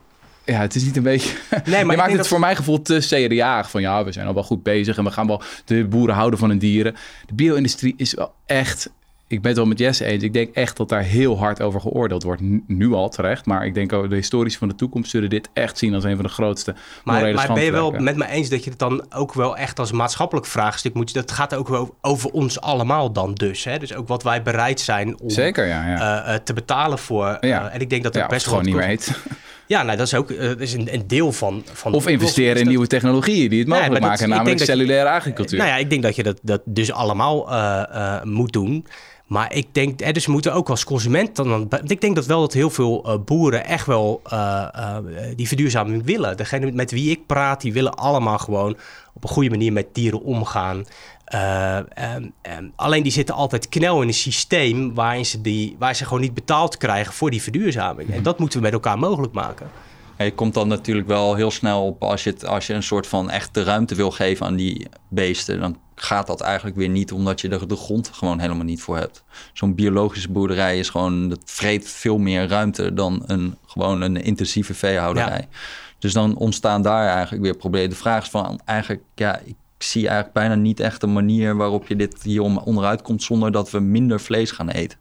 [0.45, 1.37] ja, het is niet een beetje.
[1.65, 3.63] Nee, maar je maakt het voor mijn gevoel te CDA.
[3.63, 6.39] Van ja, we zijn al wel goed bezig en we gaan wel de boeren houden
[6.39, 6.95] van hun dieren.
[7.25, 8.89] De bio-industrie is wel echt
[9.27, 10.23] ik ben het wel met Jesse eens.
[10.23, 12.41] Ik denk echt dat daar heel hard over geoordeeld wordt.
[12.67, 13.45] Nu al terecht.
[13.45, 16.15] Maar ik denk ook de historisch van de toekomst zullen dit echt zien als een
[16.15, 19.05] van de grootste Maar, maar ben je wel met me eens dat je het dan
[19.09, 21.13] ook wel echt als maatschappelijk vraagstuk moet...
[21.13, 23.63] Dat gaat ook wel over ons allemaal dan dus.
[23.63, 23.77] Hè?
[23.77, 26.25] Dus ook wat wij bereid zijn om Zeker, ja, ja.
[26.25, 27.37] Uh, uh, te betalen voor.
[27.41, 29.11] Uh, en ik denk dat er best gewoon niet meer heet.
[29.67, 31.63] Ja, nou, dat is ook uh, is een, een, deel van...
[31.73, 35.57] van of investeren in nieuwe technologieën die het mogelijk maken, namelijk cellulaire agricultuur.
[35.57, 37.49] Nou ja, ik denk dat je dat, dat dus allemaal
[38.23, 38.85] moet doen.
[39.25, 41.69] Maar ik denk, eh, dus we moeten ook als consument dan.
[41.85, 44.97] Ik denk dat wel dat heel veel uh, boeren echt wel uh, uh,
[45.35, 46.37] die verduurzaming willen.
[46.37, 48.77] Degene met wie ik praat, die willen allemaal gewoon
[49.13, 50.85] op een goede manier met dieren omgaan.
[51.35, 56.03] Um, um, alleen die zitten altijd knel in een systeem waarin ze, die, waar ze
[56.03, 58.09] gewoon niet betaald krijgen voor die verduurzaming.
[58.09, 59.69] En dat moeten we met elkaar mogelijk maken.
[60.15, 63.07] En je komt dan natuurlijk wel heel snel op als je, als je een soort
[63.07, 65.59] van echte ruimte wil geven aan die beesten.
[65.59, 68.97] Dan gaat dat eigenlijk weer niet, omdat je er de grond gewoon helemaal niet voor
[68.97, 69.23] hebt.
[69.53, 74.73] Zo'n biologische boerderij is gewoon, dat vreet veel meer ruimte dan een, gewoon een intensieve
[74.73, 75.47] veehouderij.
[75.99, 77.89] Dus dan ontstaan daar eigenlijk weer problemen.
[77.89, 81.87] De vraag is van eigenlijk, ja, ik zie eigenlijk bijna niet echt een manier waarop
[81.87, 84.99] je dit hier onderuit komt zonder dat we minder vlees gaan eten.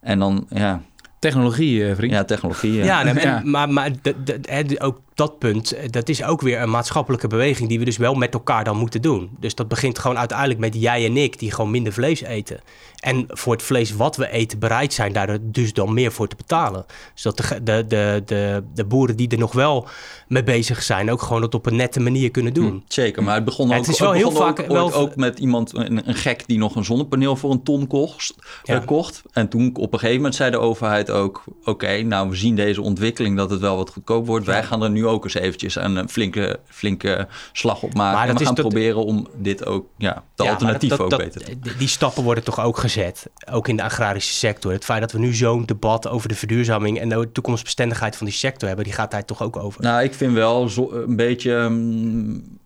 [0.00, 0.82] En dan, ja,
[1.18, 2.12] Technologie, eh, vriend.
[2.12, 2.72] Ja, technologie.
[2.72, 6.70] Ja, ja, maar, maar de, de, ook dat punt, eh, dat is ook weer een
[6.70, 9.30] maatschappelijke beweging die we dus wel met elkaar dan moeten doen.
[9.40, 12.60] Dus dat begint gewoon uiteindelijk met jij en ik die gewoon minder vlees eten.
[12.98, 16.36] En voor het vlees wat we eten bereid zijn daar dus dan meer voor te
[16.36, 16.86] betalen.
[17.14, 19.88] Zodat de, de, de, de, de boeren die er nog wel
[20.28, 22.70] mee bezig zijn ook gewoon dat op een nette manier kunnen doen.
[22.70, 24.92] Hm, zeker, maar het begon ook, het is wel heel vaak ook, wel...
[24.92, 28.78] ook met iemand, een, een, gek die nog een zonnepaneel voor een ton kocht, ja.
[28.78, 29.22] kocht.
[29.32, 32.82] En toen op een gegeven moment zei de overheid ook, oké, nou we zien deze
[32.82, 34.46] ontwikkeling dat het wel wat goedkoop wordt.
[34.46, 38.18] Wij gaan er nu ook eens eventjes een flinke, flinke slag op maken.
[38.18, 41.76] Maar en we gaan proberen om dit ook, ja, de ja, alternatief ook beter te
[41.78, 44.72] Die stappen worden toch ook gezet, ook in de agrarische sector.
[44.72, 48.34] Het feit dat we nu zo'n debat over de verduurzaming en de toekomstbestendigheid van die
[48.34, 49.82] sector hebben, die gaat daar toch ook over.
[49.82, 52.58] Nou, ik vind wel zo, een beetje mm,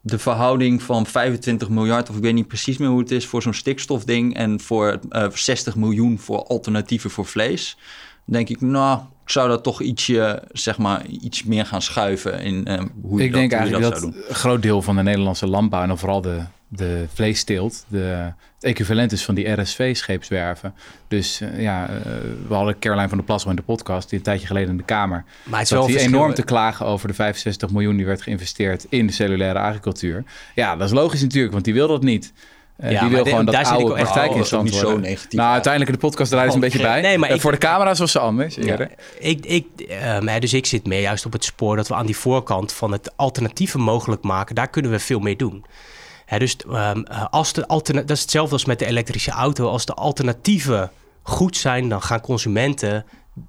[0.00, 3.42] de verhouding van 25 miljard, of ik weet niet precies meer hoe het is, voor
[3.42, 7.78] zo'n stikstofding en voor uh, eh, 60 miljoen voor alternatieven voor vlees.
[8.24, 12.64] denk ik, nou, ik zou dat toch ietsje, zeg maar, iets meer gaan schuiven in
[12.68, 15.82] uh, hoe Ik dat, denk eigenlijk dat, dat een groot deel van de Nederlandse landbouw
[15.82, 16.40] en vooral de
[16.76, 17.98] de vleesteelt de,
[18.54, 20.74] het equivalent is van die RSV-scheepswerven.
[21.08, 21.96] Dus uh, ja, uh,
[22.48, 24.82] we hadden Caroline van der Plas in de podcast, die een tijdje geleden in de
[24.82, 25.24] Kamer.
[25.44, 28.86] Maar het is wel die enorm te klagen over de 65 miljoen die werd geïnvesteerd
[28.88, 30.24] in de cellulaire agricultuur.
[30.54, 32.32] Ja, dat is logisch natuurlijk, want die wil dat niet.
[32.84, 35.38] Uh, ja, die wil gewoon dat oude praktijk in stand niet zo negatief.
[35.38, 37.00] Nou, uiteindelijk in de podcast draaien ze een beetje bij.
[37.00, 38.54] Nee, maar ik, voor de camera's was ze anders.
[38.54, 38.88] Ja,
[39.18, 39.66] ik, ik,
[40.22, 42.92] um, dus ik zit meer juist op het spoor dat we aan die voorkant van
[42.92, 44.54] het alternatieven mogelijk maken.
[44.54, 45.64] Daar kunnen we veel meer doen
[46.38, 49.68] dus ehm, eh, als de dat is hetzelfde als met de elektrische auto.
[49.68, 50.90] Als de alternatieven
[51.22, 53.04] goed zijn, dan gaan consumenten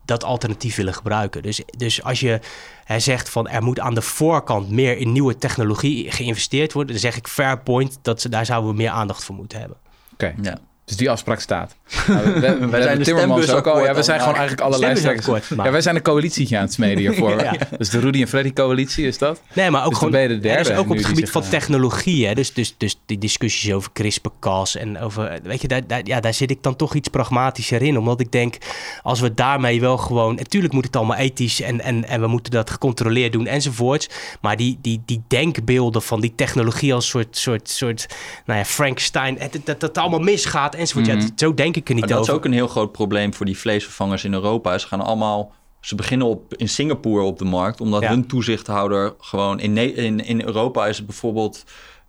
[0.05, 1.41] dat alternatief willen gebruiken.
[1.41, 2.39] Dus, dus als je
[2.83, 7.01] hè, zegt van er moet aan de voorkant meer in nieuwe technologie geïnvesteerd worden, dan
[7.01, 9.77] zeg ik fair point dat ze, daar zouden we meer aandacht voor moeten hebben.
[10.13, 10.35] Oké.
[10.41, 10.59] Ja.
[10.85, 11.75] Dus die afspraak staat.
[12.07, 13.83] Nou, we, wij zijn de Timmermans ook al.
[13.83, 15.47] Ja, we zijn gewoon eigenlijk alle lijsttrekkers.
[15.49, 17.43] Ja, wij zijn een coalitietje aan het smeden hiervoor.
[17.43, 17.55] ja.
[17.77, 19.41] Dus de Rudy en Freddy coalitie is dat?
[19.53, 20.11] Nee, maar ook dus gewoon.
[20.11, 22.27] De derde, dus ook op het gebied van technologie.
[22.27, 22.33] Hè?
[22.33, 25.39] Dus, dus, dus die discussies over CRISPR-Cas en over.
[25.43, 27.97] Weet je, daar, daar, ja, daar zit ik dan toch iets pragmatischer in.
[27.97, 28.57] Omdat ik denk,
[29.01, 30.35] als we daarmee wel gewoon.
[30.35, 34.09] Natuurlijk moet het allemaal ethisch en, en, en we moeten dat gecontroleerd doen enzovoorts.
[34.41, 38.05] Maar die, die, die denkbeelden van die technologie als soort, soort, soort
[38.45, 39.37] nou ja, Frankenstein.
[39.51, 41.05] Dat, dat, dat allemaal misgaat enzovoort.
[41.05, 41.27] Ja, mhm.
[41.35, 43.57] zo denk ik er niet maar dat is ook een heel groot probleem voor die
[43.57, 44.77] vleesvervangers in Europa.
[44.77, 45.53] Ze gaan allemaal...
[45.81, 49.59] Ze beginnen op, in Singapore op de markt, omdat hun toezichthouder gewoon...
[49.59, 51.63] In, in, in Europa is het bijvoorbeeld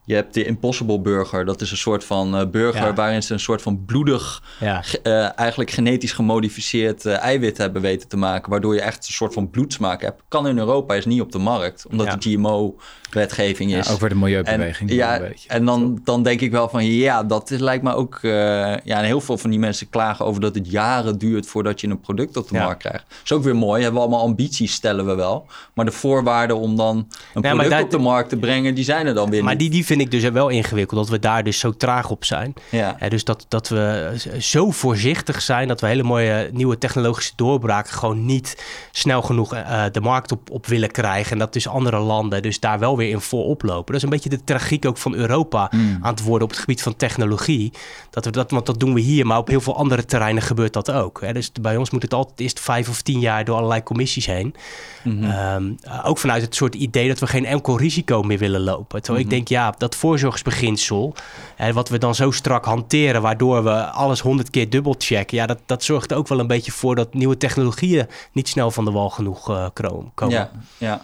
[0.06, 1.44] je hebt de Impossible Burger.
[1.44, 4.84] Dat is een soort van uh, burger waarin ze een soort van bloedig, ja.
[5.02, 8.50] uh, eigenlijk genetisch gemodificeerd uh, eiwit hebben weten te maken.
[8.50, 10.22] Waardoor je echt een soort van bloedsmaak hebt.
[10.28, 11.86] Kan in Europa, is niet op de markt.
[11.90, 13.86] Omdat de GMO-wetgeving is.
[13.86, 14.90] Ja, ook weer de milieubeweging.
[14.90, 18.18] En, ja, en dan, dan denk ik wel van ja, dat is, lijkt me ook...
[18.22, 21.88] ja, en heel veel van die mensen klagen over dat het jaren duurt voordat je
[21.88, 23.04] een product op de markt krijgt.
[23.08, 23.82] Dat is ook weer mooi.
[23.82, 25.46] Hebben we allemaal ambities, stellen we wel.
[25.74, 29.14] Maar de voorwaarden om dan een product op de markt te brengen, die zijn er
[29.14, 29.60] dan weer maar niet.
[29.60, 32.54] Die, die vind ik dus wel ingewikkeld dat we daar dus zo traag op zijn.
[32.70, 32.96] Ja.
[33.08, 38.24] dus dat, dat we zo voorzichtig zijn dat we hele mooie nieuwe technologische doorbraken gewoon
[38.24, 41.32] niet snel genoeg uh, de markt op, op willen krijgen.
[41.32, 43.86] En dat dus andere landen dus daar wel weer in voorop lopen.
[43.86, 45.98] Dat is een beetje de tragiek ook van Europa mm.
[46.00, 47.72] aan het worden op het gebied van technologie.
[48.10, 50.72] Dat we dat, want dat doen we hier, maar op heel veel andere terreinen gebeurt
[50.72, 51.20] dat ook.
[51.20, 51.32] Hè.
[51.32, 54.54] Dus bij ons moet het altijd eerst vijf of tien jaar door allerlei commissies heen.
[55.04, 55.76] Mm -hmm.
[56.04, 59.02] ook vanuit het soort idee dat we geen enkel risico meer willen lopen.
[59.02, 59.34] Terwijl ik mhm.
[59.34, 61.14] denk, ja, dat voorzorgsbeginsel,
[61.56, 65.58] hè, wat we dan zo strak hanteren, waardoor we alles honderd keer dubbelchecken, ja, dat,
[65.66, 69.10] dat zorgt ook wel een beetje voor dat nieuwe technologieën niet snel van de wal
[69.10, 70.34] genoeg uh, komen.
[70.34, 71.00] Ja, ja.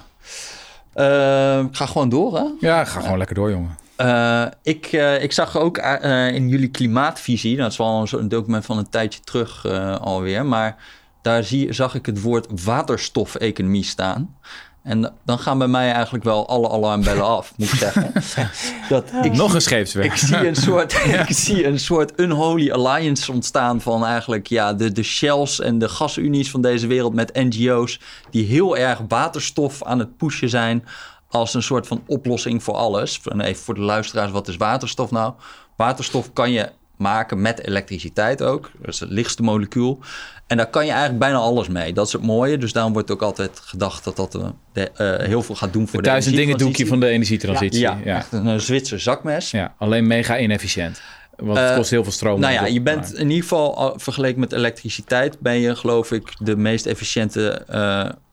[0.94, 2.44] Uh, ik ga gewoon door, hè?
[2.60, 3.76] Ja, ga gewoon lekker door, jongen.
[3.96, 8.28] Uh, ik, uh, ik zag ook uh, in jullie klimaatvisie, dat is wel een, een
[8.28, 9.66] document van een tijdje terug
[10.00, 10.76] alweer, maar
[11.22, 14.36] daar zie, zag ik het woord waterstofeconomie staan.
[14.82, 18.12] En dan gaan bij mij eigenlijk wel alle alarmbellen af, moet ik zeggen.
[18.88, 20.04] dat ik Nog een scheepsweg.
[20.04, 20.92] Ik zie een soort,
[21.28, 25.88] ik zie een soort unholy alliance ontstaan van eigenlijk ja, de, de shells en de
[25.88, 28.00] gasunies van deze wereld met NGO's
[28.30, 30.84] die heel erg waterstof aan het pushen zijn
[31.28, 33.20] als een soort van oplossing voor alles.
[33.38, 35.32] Even voor de luisteraars, wat is waterstof nou?
[35.76, 36.70] Waterstof kan je
[37.02, 38.70] maken met elektriciteit ook.
[38.78, 39.98] Dat is het lichtste molecuul.
[40.46, 41.92] En daar kan je eigenlijk bijna alles mee.
[41.92, 42.58] Dat is het mooie.
[42.58, 45.88] Dus daarom wordt ook altijd gedacht dat dat uh, de, uh, heel veel gaat doen
[45.88, 47.80] voor de, de duizend dingen doekje van de energietransitie.
[47.80, 48.38] Ja, ja, ja.
[48.38, 49.50] een Zwitser zakmes.
[49.50, 51.00] Ja, alleen mega inefficiënt.
[51.36, 52.40] Want het uh, kost heel veel stroom.
[52.40, 55.40] Nou ja, je bent in ieder geval vergeleken met elektriciteit...
[55.40, 57.66] ben je geloof ik de meest efficiënte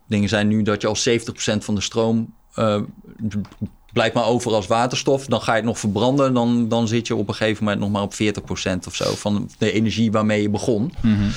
[0.07, 0.61] dingen zijn nu...
[0.61, 2.33] dat je al 70% van de stroom
[4.13, 5.25] maar over als waterstof.
[5.25, 6.33] Dan ga je het nog verbranden.
[6.33, 9.49] Dan, dan zit je op een gegeven moment nog maar op 40% of zo van
[9.57, 10.93] de energie waarmee je begon.
[11.01, 11.31] Mm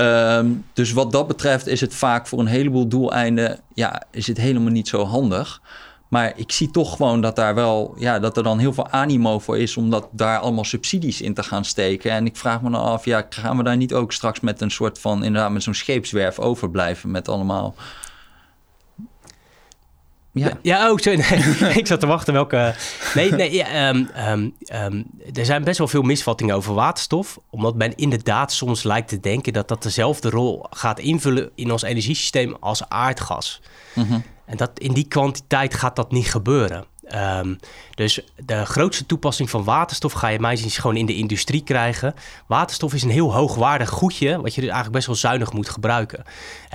[0.00, 3.60] Ehm, dus wat dat betreft is het vaak voor een heleboel doeleinden...
[3.74, 5.60] ja, is het helemaal niet zo handig.
[6.08, 9.38] Maar ik zie toch gewoon dat daar wel, ja, dat er dan heel veel animo
[9.38, 12.10] voor is om dat daar allemaal subsidies in te gaan steken.
[12.10, 14.70] En ik vraag me dan af, ja, gaan we daar niet ook straks met een
[14.70, 17.74] soort van, inderdaad, met zo'n scheepswerf overblijven met allemaal.
[20.32, 21.14] Ja, ja ook oh,
[21.60, 22.74] Nee, ik zat te wachten welke.
[23.14, 25.02] Nee, nee ja, ehm, ehm, ehm,
[25.32, 27.38] er zijn best wel veel misvattingen over waterstof.
[27.50, 31.82] Omdat men inderdaad soms lijkt te denken dat dat dezelfde rol gaat invullen in ons
[31.82, 33.60] energiesysteem als aardgas.
[33.94, 36.84] Mm en dat, in die kwantiteit gaat dat niet gebeuren.
[37.14, 37.58] Um,
[37.94, 42.14] dus de grootste toepassing van waterstof ga je mij zien gewoon in de industrie krijgen.
[42.46, 46.24] Waterstof is een heel hoogwaardig goedje, wat je dus eigenlijk best wel zuinig moet gebruiken.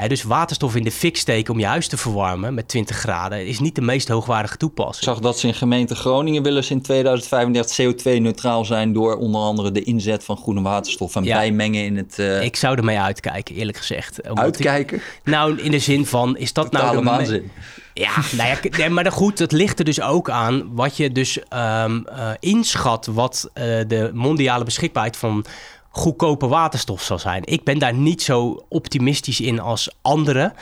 [0.08, 3.60] dus waterstof in de fik steken om je huis te verwarmen met 20 graden is
[3.60, 4.98] niet de meest hoogwaardige toepassing.
[4.98, 9.42] Ik zag dat ze in gemeente Groningen willen ze in 2035 CO2-neutraal zijn door onder
[9.42, 12.16] andere de inzet van groene waterstof en bijmengen in het...
[12.20, 12.44] Uh...
[12.44, 14.24] Ik zou ermee uitkijken, eerlijk gezegd.
[14.24, 15.02] Uitkijken?
[15.24, 16.98] nou, in de zin van, is dat nou...
[16.98, 17.52] De waanzin.
[17.98, 22.06] Ja, nou ja, maar goed, het ligt er dus ook aan wat je dus um,
[22.40, 25.46] inschat wat uh, de mondiale beschikbaarheid van
[25.90, 27.42] goedkope waterstof zal zijn.
[27.46, 30.54] Ik ben daar niet zo optimistisch in als anderen.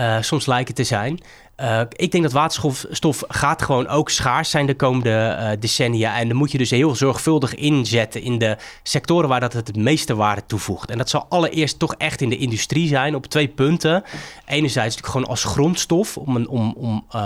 [0.00, 1.20] Uh, soms lijken te zijn.
[1.60, 6.18] Uh, ik denk dat waterstof gaat gewoon ook schaars zijn de komende uh, decennia.
[6.18, 9.76] En dan moet je dus heel zorgvuldig inzetten in de sectoren waar dat het het
[9.76, 10.90] meeste waarde toevoegt.
[10.90, 14.02] En dat zal allereerst toch echt in de industrie zijn op twee punten.
[14.46, 17.20] Enerzijds natuurlijk gewoon als grondstof om, een, om, om uh,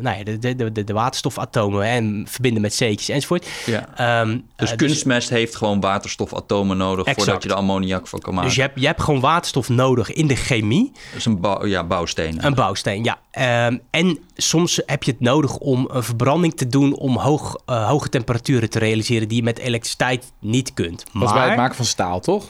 [0.00, 3.48] nou ja, de, de, de, de waterstofatomen en verbinden met zeetjes enzovoort.
[3.66, 4.20] Ja.
[4.20, 7.24] Um, dus kunstmest dus, heeft gewoon waterstofatomen nodig exact.
[7.24, 8.48] voordat je de ammoniak van kan maken.
[8.48, 10.92] Dus je hebt, je hebt gewoon waterstof nodig in de chemie.
[11.14, 12.44] Dus een bouw, ja, bouwsteen.
[12.44, 13.18] Een bouwsteen, ja.
[13.38, 17.88] Um, en soms heb je het nodig om een verbranding te doen om hoog, uh,
[17.88, 21.04] hoge temperaturen te realiseren die je met elektriciteit niet kunt.
[21.12, 22.48] Maar, Dat bij het maken van staal, toch?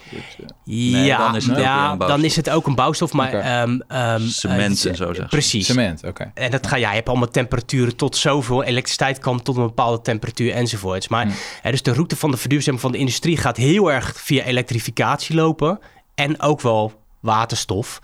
[0.65, 3.29] Nee, ja, dan is het, ja, dan is het ook een bouwstof, maar...
[3.29, 3.63] Okay.
[3.63, 5.67] Um, um, Cement uh, en zo zeg Precies.
[5.67, 6.31] Cement, oké.
[6.35, 8.63] En dat ga, ja, je hebt allemaal temperaturen tot zoveel.
[8.63, 11.09] Elektriciteit kan tot een bepaalde temperatuur enzovoorts.
[11.09, 11.35] Maar hmm.
[11.65, 15.35] uh, dus de route van de verduurzaming van de industrie gaat heel erg via elektrificatie
[15.35, 15.79] lopen.
[16.15, 18.01] En ook wel waterstof.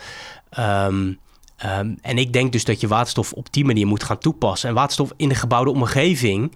[0.59, 1.19] Um,
[1.65, 4.69] Um, en ik denk dus dat je waterstof op die manier moet gaan toepassen.
[4.69, 6.53] En waterstof in de gebouwde omgeving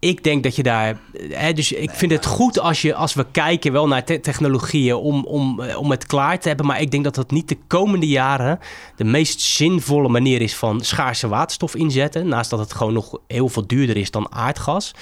[0.00, 0.98] ik denk dat je daar.
[1.28, 5.24] Hè, dus ik vind het goed als, je, als we kijken wel naar technologieën om,
[5.24, 6.66] om, eh, om het klaar te hebben.
[6.66, 8.58] Maar ik denk dat dat niet de komende jaren
[8.96, 12.28] de meest zinvolle manier is van schaarse waterstof inzetten.
[12.28, 14.94] Naast dat het gewoon nog heel veel duurder is dan aardgas.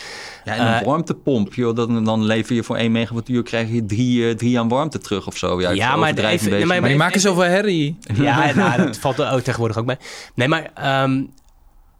[0.45, 3.87] Ja, en een uh, warmtepomp, joh, dan, dan lever je voor 1 megawattuur krijg je
[3.87, 5.61] drie, uh, drie aan warmte terug of zo.
[5.61, 7.99] Ja, ja maar, even, nee, maar, maar, die maken zoveel herrie.
[8.15, 9.99] Ja, nou, dat valt er ook tegenwoordig ook bij.
[10.35, 11.31] Nee, maar um,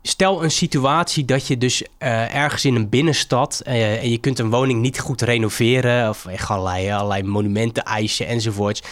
[0.07, 4.39] stel een situatie dat je dus uh, ergens in een binnenstad uh, en je kunt
[4.39, 8.83] een woning niet goed renoveren of echt allerlei, allerlei monumenten eisen enzovoorts.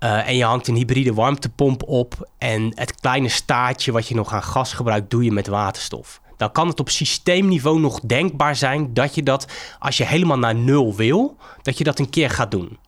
[0.00, 4.32] Uh, en je hangt een hybride warmtepomp op en het kleine staartje wat je nog
[4.32, 6.20] aan gas gebruikt, doe je met waterstof.
[6.36, 9.46] Dan kan het op systeemniveau nog denkbaar zijn dat je dat,
[9.78, 12.78] als je helemaal naar nul wil, dat je dat een keer gaat doen.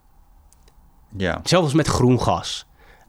[1.17, 1.41] Ja.
[1.45, 2.66] Zelfs met groen gas.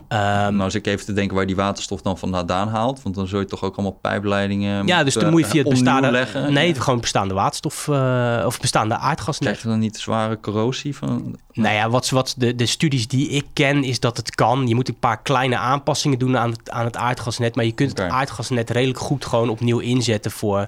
[0.09, 3.01] Um, nou, als ik even te denken waar die waterstof dan vandaan haalt.
[3.03, 4.87] Want dan zul je toch ook allemaal pijpleidingen.
[4.87, 6.11] Ja, dus dan moet je via het bestaande.
[6.11, 6.53] Leggen.
[6.53, 9.37] Nee, gewoon bestaande waterstof uh, of bestaande aardgas.
[9.37, 11.37] Krijg je dan niet zware corrosie van?
[11.57, 14.67] Nou ja, wat, wat de, de studies die ik ken, is dat het kan.
[14.67, 17.55] Je moet een paar kleine aanpassingen doen aan het, aan het aardgasnet.
[17.55, 18.05] Maar je kunt okay.
[18.05, 20.67] het aardgasnet redelijk goed gewoon opnieuw inzetten voor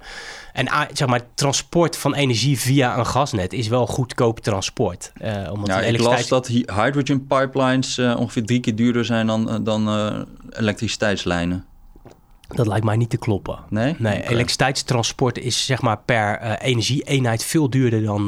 [0.53, 5.11] en zeg maar, transport van energie via een gasnet is wel goedkoop transport.
[5.21, 9.49] Uh, omdat ja, ik las dat hydrogen pipelines uh, ongeveer drie keer duurder zijn dan,
[9.49, 11.65] eh, dan uh, elektriciteitslijnen.
[12.55, 13.59] Dat lijkt mij niet te kloppen.
[13.69, 13.95] Nee?
[13.97, 14.27] Nee, okay.
[14.27, 18.25] elektriciteitstransport is zeg maar per uh, energie-eenheid veel duurder dan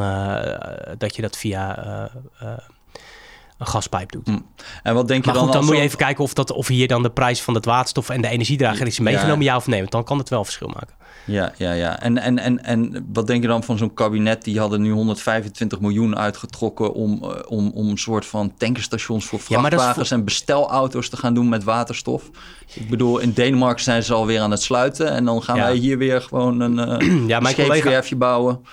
[0.98, 2.10] dat je dat via
[3.61, 4.27] een gaspijp doet.
[4.27, 4.45] Mm.
[4.84, 5.43] En wat denk je maar dan?
[5.43, 7.65] Goed, dan moet je even kijken of, dat, of hier dan de prijs van het
[7.65, 9.80] waterstof en de energiedrager is meegenomen, ja, ja of nee.
[9.80, 10.95] Want dan kan het wel verschil maken.
[11.26, 11.99] Ja, ja, ja.
[11.99, 14.43] En, en, en, en wat denk je dan van zo'n kabinet?
[14.43, 19.39] Die hadden nu 125 miljoen uitgetrokken om, uh, om, om een soort van tankerstations voor
[19.39, 22.30] vrachtwagens ja, en bestelauto's te gaan doen met waterstof.
[22.73, 25.11] Ik bedoel, in Denemarken zijn ze alweer aan het sluiten.
[25.11, 25.64] En dan gaan ja.
[25.64, 28.65] wij hier weer gewoon een, uh, ja, mijn collega, bouwen.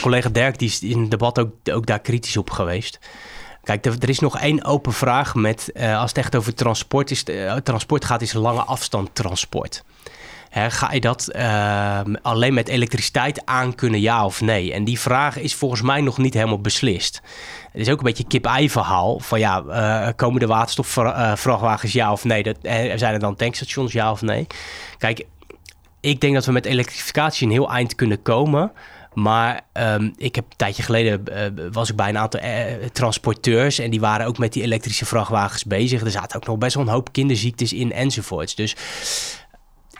[0.00, 2.98] Collega Dirk die is in het debat ook, ook daar kritisch op geweest.
[3.62, 7.24] Kijk, er is nog één open vraag met, uh, als het echt over transport, is,
[7.24, 9.84] uh, transport gaat, is lange afstand transport.
[10.54, 14.72] Ga je dat uh, alleen met elektriciteit aankunnen, ja of nee?
[14.72, 17.22] En die vraag is volgens mij nog niet helemaal beslist.
[17.72, 19.20] Het is ook een beetje kip-ei verhaal.
[19.20, 22.42] Van ja, uh, komen de waterstofvrachtwagens ja of nee?
[22.42, 22.56] Dat,
[22.96, 24.46] zijn er dan tankstations ja of nee?
[24.98, 25.24] Kijk,
[26.00, 28.72] ik denk dat we met elektrificatie een heel eind kunnen komen.
[29.14, 31.24] Maar ehm, ik heb een tijdje geleden
[31.72, 32.40] was ik bij een aantal
[32.92, 36.00] transporteurs en die waren ook met die elektrische vrachtwagens bezig.
[36.00, 38.54] Er zaten ook nog best wel een hoop kinderziektes in enzovoorts.
[38.54, 38.76] Dus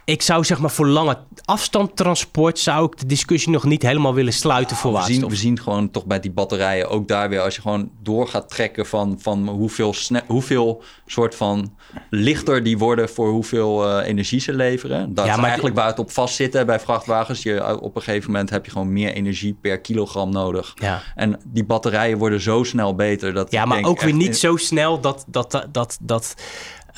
[0.04, 4.32] ik zou zeg maar voor lange afstandtransport zou ik de discussie nog niet helemaal willen
[4.32, 7.54] sluiten voor we zien, we zien gewoon toch bij die batterijen ook daar weer als
[7.54, 9.94] je gewoon door gaat trekken van, van hoeveel,
[10.26, 11.74] hoeveel soort van
[12.10, 15.14] lichter die worden voor hoeveel uh, energie ze leveren.
[15.14, 17.42] Dat ja, is eigenlijk waar het op vast zit bij vrachtwagens.
[17.42, 20.72] Je, eh, op een gegeven moment heb je gewoon meer energie per kilogram nodig.
[20.74, 21.02] Ja.
[21.14, 23.32] En die batterijen worden zo snel beter.
[23.32, 26.34] Dat ja, maar ook weer niet zo snel dat, dat, dat, dat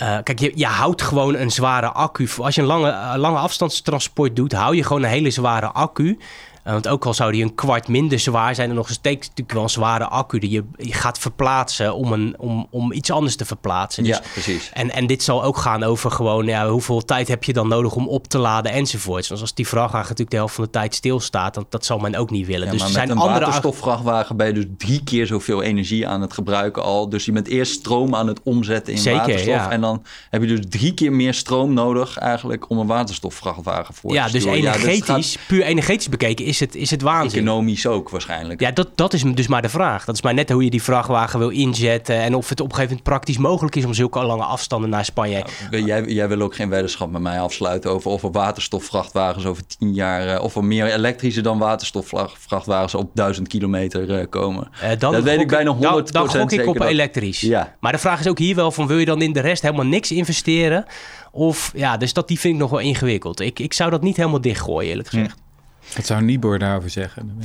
[0.03, 2.29] uh, kijk, je, je houdt gewoon een zware accu.
[2.39, 6.19] Als je een lange, lange afstandstransport doet, hou je gewoon een hele zware accu.
[6.65, 9.53] Eh, want ook al zou die een kwart minder zwaar zijn, er nog steeds natuurlijk
[9.53, 13.37] wel een zware accu die je, je gaat verplaatsen om, een, om, om iets anders
[13.37, 14.05] te verplaatsen.
[14.05, 14.71] Dus, ja, precies.
[14.73, 17.95] En, en dit zal ook gaan over gewoon ja, hoeveel tijd heb je dan nodig
[17.95, 19.29] om op te laden enzovoorts.
[19.29, 22.15] Dus als die vrachtwagen natuurlijk de helft van de tijd stilstaat, dan dat zal men
[22.15, 22.67] ook niet willen.
[22.67, 25.63] Ja, dus maar er zijn met een andere waterstofvrachtwagen ben je dus drie keer zoveel
[25.63, 27.09] energie aan het gebruiken al.
[27.09, 29.55] Dus je bent eerst stroom aan het omzetten in Zeker, waterstof.
[29.55, 29.71] Ja.
[29.71, 34.13] En dan heb je dus drie keer meer stroom nodig eigenlijk om een waterstofvrachtwagen voor
[34.13, 34.51] ja, te sturen.
[34.51, 37.41] Dus energetisch, ja, dus puur energetisch bekeken is het, is het waanzin.
[37.41, 38.61] Economisch ook waarschijnlijk.
[38.61, 40.05] Ja, dat, dat is dus maar de vraag.
[40.05, 42.17] Dat is maar net hoe je die vrachtwagen wil inzetten.
[42.17, 45.05] En of het op een gegeven moment praktisch mogelijk is om zulke lange afstanden naar
[45.05, 45.45] Spanje.
[45.71, 49.67] Nou, jij, jij wil ook geen weddenschap met mij afsluiten over of er waterstofvrachtwagens over
[49.67, 50.35] tien jaar.
[50.35, 54.69] Uh, of er meer elektrische dan waterstofvrachtwagens op duizend kilometer uh, komen.
[54.83, 57.41] Uh, dan dat weet ik bijna 100% Dan, dan gok ik op elektrisch.
[57.41, 57.77] Ja.
[57.81, 59.85] Maar de vraag is ook hier wel van wil je dan in de rest helemaal
[59.85, 60.85] niks investeren?
[61.31, 63.41] Of ja, dus dat die vind ik nog wel ingewikkeld.
[63.41, 65.37] Ik, ik zou dat niet helemaal dichtgooien, eerlijk gezegd.
[65.97, 67.39] Wat zou Nibor daarover zeggen?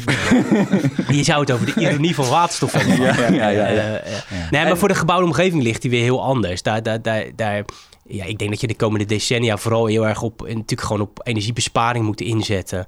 [1.10, 3.02] Je zou het over de ironie van waterstof hebben.
[3.02, 4.02] Ja, ja, ja, ja,
[4.50, 6.62] Nee, maar voor de gebouwde omgeving ligt die weer heel anders.
[6.62, 7.64] Daar, daar, daar, daar,
[8.06, 11.20] ja, ik denk dat je de komende decennia vooral heel erg op, natuurlijk gewoon op
[11.24, 12.86] energiebesparing moet inzetten.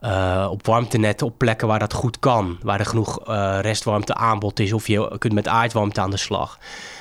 [0.00, 2.58] Uh, op warmtenetten, op plekken waar dat goed kan.
[2.62, 6.58] Waar er genoeg uh, restwarmte aanbod is of je kunt met aardwarmte aan de slag.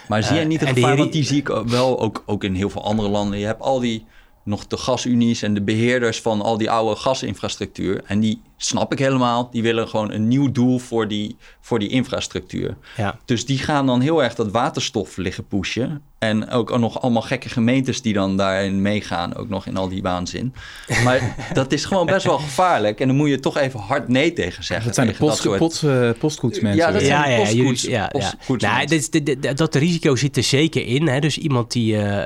[0.08, 2.54] Maar zie je niet het uh, gevaar, want die zie ik wel ook, ook in
[2.54, 3.40] heel veel andere landen.
[3.40, 4.06] Je hebt al die
[4.44, 8.02] nog de gasunies en de beheerders van al die oude gasinfrastructuur.
[8.06, 9.50] En die snap ik helemaal.
[9.52, 12.78] Die willen gewoon een nieuw doel voor die, voor die infrastructuur.
[12.98, 13.20] Ja.
[13.26, 16.02] Dus die gaan dan heel erg dat waterstof liggen pushen.
[16.20, 19.36] En ook nog allemaal gekke gemeentes die dan daarin meegaan.
[19.36, 20.54] Ook nog in al die waanzin.
[21.04, 23.00] Maar dat is gewoon best wel gevaarlijk.
[23.00, 24.86] En dan moet je toch even hard nee tegen zeggen.
[24.86, 26.86] Dat zijn de post, post, uh, postkoetsmensen.
[26.86, 31.08] Ja, dat zijn ja, postkoets, ja, ja, nou, dit, dat risico zit er zeker in.
[31.08, 31.20] Hè?
[31.20, 32.26] Dus iemand die, uh, uh,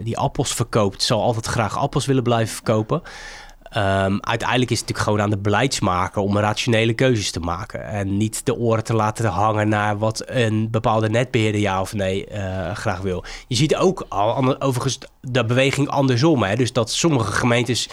[0.00, 1.02] die appels verkoopt...
[1.02, 3.02] zal altijd graag appels willen blijven verkopen.
[3.76, 7.84] Um, uiteindelijk is het natuurlijk gewoon aan de beleidsmaker om rationele keuzes te maken.
[7.84, 12.26] En niet de oren te laten hangen naar wat een bepaalde netbeheerder ja of nee
[12.32, 13.24] uh, graag wil.
[13.48, 16.42] Je ziet ook al, overigens de beweging andersom.
[16.42, 16.56] Hè?
[16.56, 17.88] Dus dat sommige gemeentes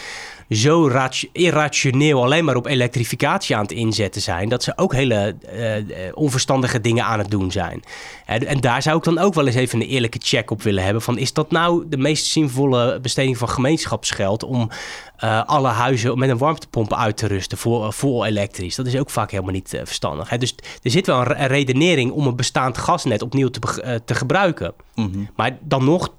[0.55, 0.91] zo
[1.31, 6.81] irrationeel alleen maar op elektrificatie aan het inzetten zijn, dat ze ook hele uh, onverstandige
[6.81, 7.83] dingen aan het doen zijn.
[8.25, 11.01] En, daar zou ik dan ook wel eens even een eerlijke check op willen hebben
[11.01, 14.69] van is dat nou de meest zinvolle besteding van gemeenschapsgeld om
[15.23, 18.75] uh, alle huizen met een warmtepomp uit te rusten voor vol elektrisch.
[18.75, 20.29] Dat is ook vaak helemaal niet uh, verstandig.
[20.29, 20.37] Hè?
[20.37, 24.73] Dus er zit wel een, redenering om een bestaand gasnet opnieuw te, te gebruiken.
[24.95, 25.29] Mm -hmm.
[25.35, 26.09] Maar dan nog,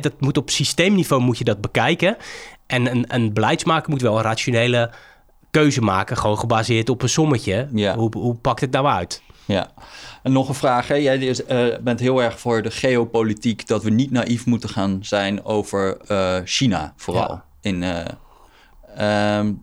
[0.00, 2.16] dat moet op systeemniveau moet je dat bekijken.
[2.70, 4.90] En een, een beleidsmaker moet wel een rationele
[5.50, 7.68] keuze maken, gewoon gebaseerd op een sommetje.
[7.72, 7.96] Ja.
[7.96, 9.22] Hoe, hoe pakt het nou uit?
[9.44, 9.70] Ja.
[10.22, 10.88] En nog een vraag.
[10.88, 10.94] Hè?
[10.94, 15.44] Jij uh, bent heel erg voor de geopolitiek, dat we niet naïef moeten gaan zijn
[15.44, 17.28] over uh, China, vooral.
[17.28, 17.44] Ja.
[17.60, 19.62] In, uh, um,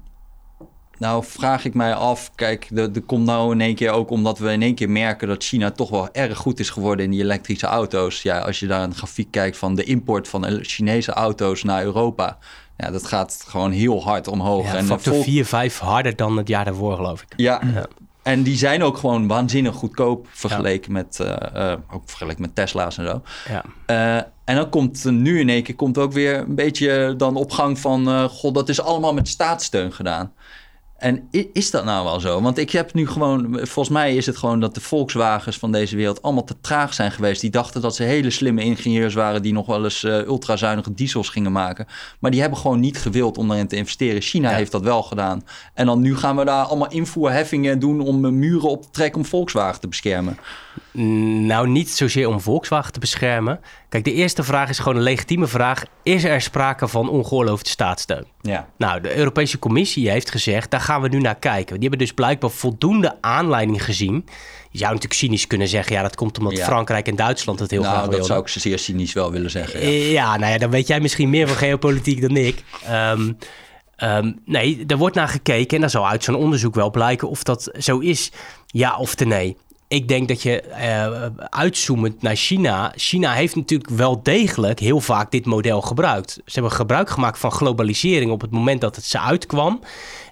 [0.98, 2.32] nou, vraag ik mij af.
[2.36, 5.44] Kijk, er komt nou in één keer ook omdat we in één keer merken dat
[5.44, 8.22] China toch wel erg goed is geworden in die elektrische auto's.
[8.22, 12.38] Ja, als je daar een grafiek kijkt van de import van Chinese auto's naar Europa
[12.78, 14.66] ja, dat gaat gewoon heel hard omhoog.
[14.66, 15.26] Ja, en factor volk...
[15.26, 17.28] 4, 5 harder dan het jaar daarvoor, geloof ik.
[17.36, 17.86] Ja, ja.
[18.24, 22.98] en die zijn ook gewoon waanzinnig goedkoop vergeleken, met, uh, uh, ook vergeleken met Tesla's
[22.98, 23.22] en zo.
[23.50, 23.64] Ja.
[23.88, 27.52] Uh, en dan komt nu in één keer komt ook weer een beetje dan op
[27.52, 28.30] gang van...
[28.30, 30.32] god, dat is allemaal met staatssteun gedaan.
[30.98, 32.42] En is dat nou wel zo?
[32.42, 35.96] Want ik heb nu gewoon, volgens mij is het gewoon dat de Volkswagens van deze
[35.96, 37.42] wereld allemaal te traag zijn geweest.
[37.42, 41.30] Die dachten dat ze hele slimme ingenieurs waren die nog wel eens uh, ultrazuinige diesels
[41.30, 41.88] gingen maken.
[42.20, 44.22] Maar die hebben gewoon niet gewild om daarin te investeren.
[44.22, 45.44] China heeft dat wel gedaan.
[45.74, 49.26] En dan nu gaan we daar allemaal invoerheffingen doen om muren op te trekken om
[49.26, 50.38] Volkswagen te beschermen.
[51.00, 53.60] Nou, niet zozeer om Volkswagen te beschermen.
[53.90, 55.84] Kijk, de eerste vraag is gewoon een legitieme vraag.
[56.04, 58.26] Is er sprake van ongeoorloofde staatssteun?
[58.42, 58.68] Ja.
[58.78, 61.74] Nou, de Europese Commissie heeft gezegd, daar gaan we nu naar kijken.
[61.74, 64.26] Die hebben dus blijkbaar voldoende aanleiding gezien.
[64.72, 67.82] Je zou natuurlijk cynisch kunnen zeggen, ja, dat komt omdat Frankrijk en Duitsland het heel
[67.82, 68.20] nou, graag willen.
[68.20, 69.90] dat zou ik zeer cynisch wel willen zeggen.
[69.90, 70.12] Ja.
[70.12, 70.38] ja.
[70.38, 72.64] nou ja, dan weet jij misschien meer van geopolitiek dan ik.
[72.92, 73.38] Um,
[73.98, 77.44] Ehm, nee, er wordt naar gekeken en dan zal uit zo'n onderzoek wel blijken of
[77.44, 78.32] dat zo is,
[78.66, 79.58] ja of nee
[79.88, 82.94] ik denk dat je uh, uitzoomend naar China.
[82.96, 86.32] China heeft natuurlijk wel degelijk heel vaak dit model gebruikt.
[86.34, 89.80] Ze hebben gebruik gemaakt van globalisering op het moment dat het ze uitkwam.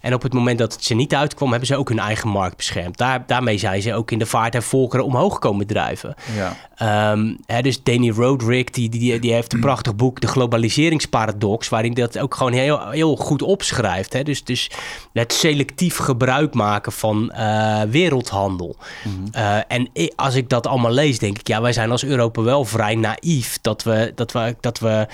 [0.06, 2.58] En op het moment dat het ze niet uitkwam, hebben ze ook hun eigen markt
[2.58, 2.98] beschermd.
[2.98, 6.16] Daar, daarmee zijn ze ook in de vaart en volkeren omhoog komen drijven.
[6.36, 7.12] Ja.
[7.12, 11.94] Um, hè, dus Danny Roderick, die, die, die heeft een prachtig boek, De Globaliseringsparadox, waarin
[11.94, 14.14] dat ook gewoon heel, heel goed opschrijft.
[14.14, 14.24] Hè.
[14.24, 14.72] Dus, dus
[15.14, 18.76] het selectief gebruik maken van uh, wereldhandel.
[19.04, 22.42] Mm uh, en als ik dat allemaal lees, denk ik, ja, wij zijn als Europa
[22.42, 25.08] wel vrij naïef dat we, dat we, dat we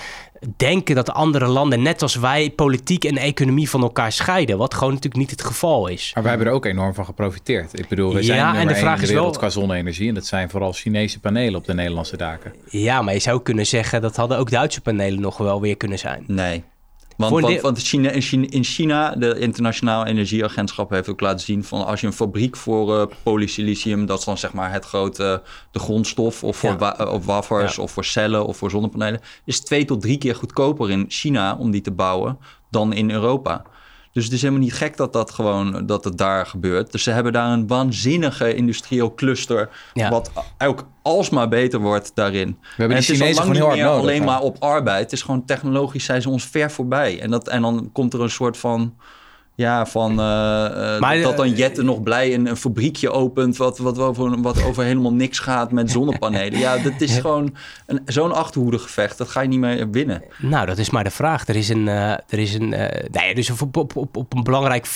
[0.56, 4.58] denken dat andere landen, net als wij, politiek en economie van elkaar scheiden.
[4.58, 6.10] Wat gewoon natuurlijk niet het geval is.
[6.14, 7.78] Maar wij hebben er ook enorm van geprofiteerd.
[7.78, 10.08] Ik bedoel, we zijn ja, en de vraag de is wel qua zonne-energie.
[10.08, 12.52] En dat zijn vooral Chinese panelen op de Nederlandse daken.
[12.68, 15.98] Ja, maar je zou kunnen zeggen dat hadden ook Duitse panelen nog wel weer kunnen
[15.98, 16.24] zijn.
[16.26, 16.64] Nee,
[17.30, 22.06] want, want, China, in, China, de Internationaal Energieagentschap heeft ook laten zien van als je
[22.06, 26.56] een fabriek voor uh, polysilicium, dat is dan zeg maar het grote, de grondstof, of
[26.56, 26.92] voor ja.
[27.04, 31.04] of wafers, of voor cellen, of voor zonnepanelen, is twee tot drie keer goedkoper in
[31.08, 32.38] China om die te bouwen
[32.70, 33.64] dan in Europa.
[34.12, 36.92] Dus het is helemaal niet gek dat dat gewoon dat het daar gebeurt.
[36.92, 39.68] Dus ze hebben daar een waanzinnige industrieel cluster.
[39.94, 42.58] Wat ook alsmaar beter wordt daarin.
[42.60, 45.02] We hebben en het is al lang niet meer alleen maar op arbeid.
[45.02, 47.20] Het is gewoon technologisch zijn ze ons ver voorbij.
[47.20, 48.94] En, dat, en dan komt er een soort van
[49.54, 50.16] ja, van uh,
[50.98, 53.56] maar, dat dan eh, Jette nog blij een, een fabriekje opent...
[53.56, 56.58] Wat, wat, over, wat over helemaal niks gaat met zonnepanelen.
[56.58, 57.54] ja, dat is gewoon
[58.04, 59.18] zo'n achterhoedegevecht.
[59.18, 60.22] Dat ga je niet meer winnen.
[60.38, 61.48] Nou, dat is maar de vraag.
[61.48, 61.86] Er is een...
[61.86, 62.68] Uh, er is een
[63.10, 64.86] nee, dus op, op, op, op een belangrijk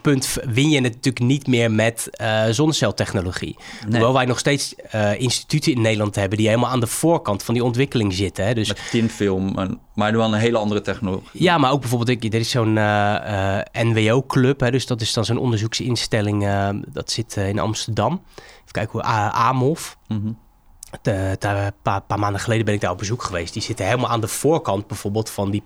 [0.00, 2.10] punt win je het natuurlijk niet meer met
[2.50, 3.56] zonneceltechnologie.
[3.56, 3.90] Nee.
[3.90, 4.74] Hoewel wij nog steeds
[5.16, 6.38] instituten in Nederland hebben...
[6.38, 8.46] die helemaal aan de voorkant van die ontwikkeling zitten.
[8.46, 8.54] Hè?
[8.54, 11.28] Dus, met tinfilm, maar wel een hele andere technologie.
[11.32, 12.24] Ja, maar ook bijvoorbeeld...
[12.24, 12.78] Er is zo'n
[13.88, 14.70] NWO-club.
[14.70, 16.44] Dus dat is dan zo'n onderzoeksinstelling.
[16.44, 18.22] Uh, dat zit uh, in Amsterdam.
[18.36, 19.02] Even kijken hoe
[19.32, 19.98] AMOF.
[20.06, 20.38] Mm -hmm.
[21.02, 23.52] De, een paar, paar, maanden geleden ben ik daar op bezoek geweest.
[23.52, 25.62] Die zitten helemaal aan de voorkant bijvoorbeeld van die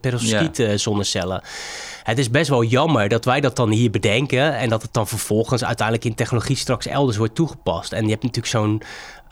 [0.00, 1.42] perovskiet-zonnecellen.
[1.42, 1.48] Eh,
[2.02, 4.56] het is best wel jammer dat wij dat dan hier bedenken...
[4.56, 7.92] en dat het dan vervolgens uiteindelijk in technologie straks elders wordt toegepast.
[7.92, 8.82] En je hebt natuurlijk zo'n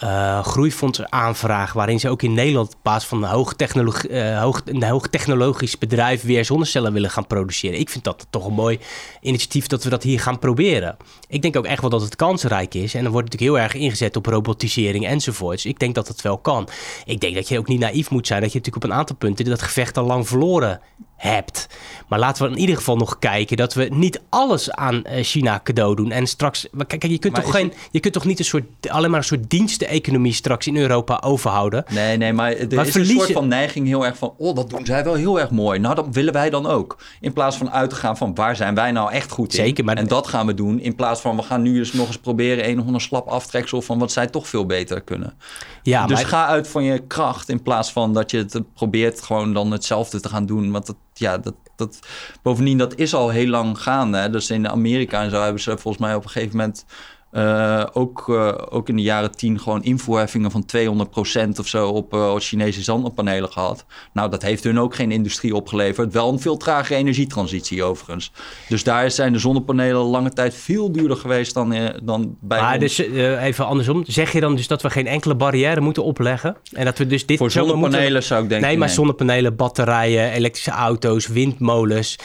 [0.05, 5.79] uh, groeifonds aanvraag, waarin ze ook in Nederland op van een uh, hoog, een hoogtechnologisch
[5.79, 7.79] bedrijf weer zonnecellen willen gaan produceren.
[7.79, 8.79] Ik vind dat toch een mooi
[9.21, 10.97] initiatief dat we dat hier gaan proberen.
[11.29, 12.95] Ik denk ook echt wel dat het kansrijk is.
[12.95, 15.67] En dan wordt natuurlijk heel erg ingezet op robotisering enzovoorts.
[15.67, 16.69] Ik denk dat het wel kan.
[17.05, 19.17] Ik denk dat je ook niet naïef moet zijn dat je natuurlijk op een aantal
[19.17, 20.81] punten dat gevecht al lang verloren
[21.19, 21.67] hebt.
[22.09, 25.61] Maar laten we in ieder geval nog kijken dat we niet alles aan eh, China
[25.65, 26.11] cadeau doen.
[26.11, 29.19] En straks, kijk, je kunt, toch, geen, je kunt toch niet een soort, alleen maar
[29.19, 31.85] een soort diensteconomie straks in Europa overhouden.
[31.91, 34.87] Nee, nee, maar er is een soort van neiging heel erg van, oh, dat doen
[34.87, 35.79] zij wel heel erg mooi.
[35.79, 36.99] Nou, dat willen wij dan ook.
[37.21, 39.65] In plaats van uit te gaan van, waar zijn wij nou echt goed in?
[39.65, 39.97] Zeker, maar...
[39.97, 40.81] En dat gaan we doen.
[40.81, 43.83] In plaats van, we gaan nu eens nog eens proberen een of ander slap aftreksel
[43.83, 45.35] van wat zij toch veel beter kunnen.
[45.83, 49.53] Ja, dus ga uit van je kracht in plaats van dat je het probeert gewoon
[49.53, 50.71] dan hetzelfde te gaan doen.
[50.71, 51.99] Want dat ja, dat, dat,
[52.43, 54.31] bovendien, dat is al heel lang gaande.
[54.31, 56.85] Dus in Amerika en zo hebben ze volgens mij op een gegeven moment
[57.33, 62.15] uh, ook, uh, ook in de jaren tien gewoon invoerheffingen van 200% of zo op,
[62.15, 63.85] uh, op Chinese zonnepanelen gehad.
[64.13, 66.13] Nou, dat heeft hun ook geen industrie opgeleverd.
[66.13, 68.33] Wel een veel tragere energietransitie overigens.
[68.69, 72.99] Dus daar zijn de zonnepanelen lange tijd veel duurder geweest dan, dan bij maar dus
[72.99, 74.05] even andersom.
[74.07, 76.57] Zeg je dan dus dat we geen enkele barrière moeten opleggen?
[76.73, 78.23] En dat we dus dit Voor zonnepanelen moeten...
[78.23, 82.19] zou ik denken Nee, maar zonnepanelen, batterijen, elektrische auto's, windmolens,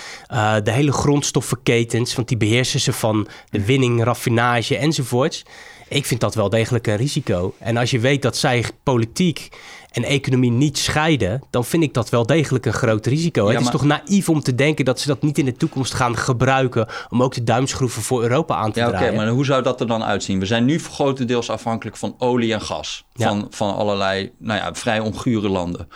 [0.64, 5.46] de hele grondstoffenketens, want die beheersen ze van de winning, raffinage en enzovoorts.
[5.88, 7.54] Ik vind dat wel degelijk een risico.
[7.60, 9.50] En als je weet dat zij politiek
[9.92, 13.48] en economie niet scheiden, dan vind ik dat wel degelijk een groot risico.
[13.48, 16.18] het is toch naïef om te denken dat ze dat niet in de toekomst gaan
[16.18, 19.08] gebruiken om ook de duimschroeven voor Europa aan te ja, draaien.
[19.08, 20.40] Oké, maar hoe zou dat er dan uitzien?
[20.40, 25.00] We zijn nu grotendeels afhankelijk van olie en gas van, van allerlei nou ja, vrij
[25.00, 25.88] ongure landen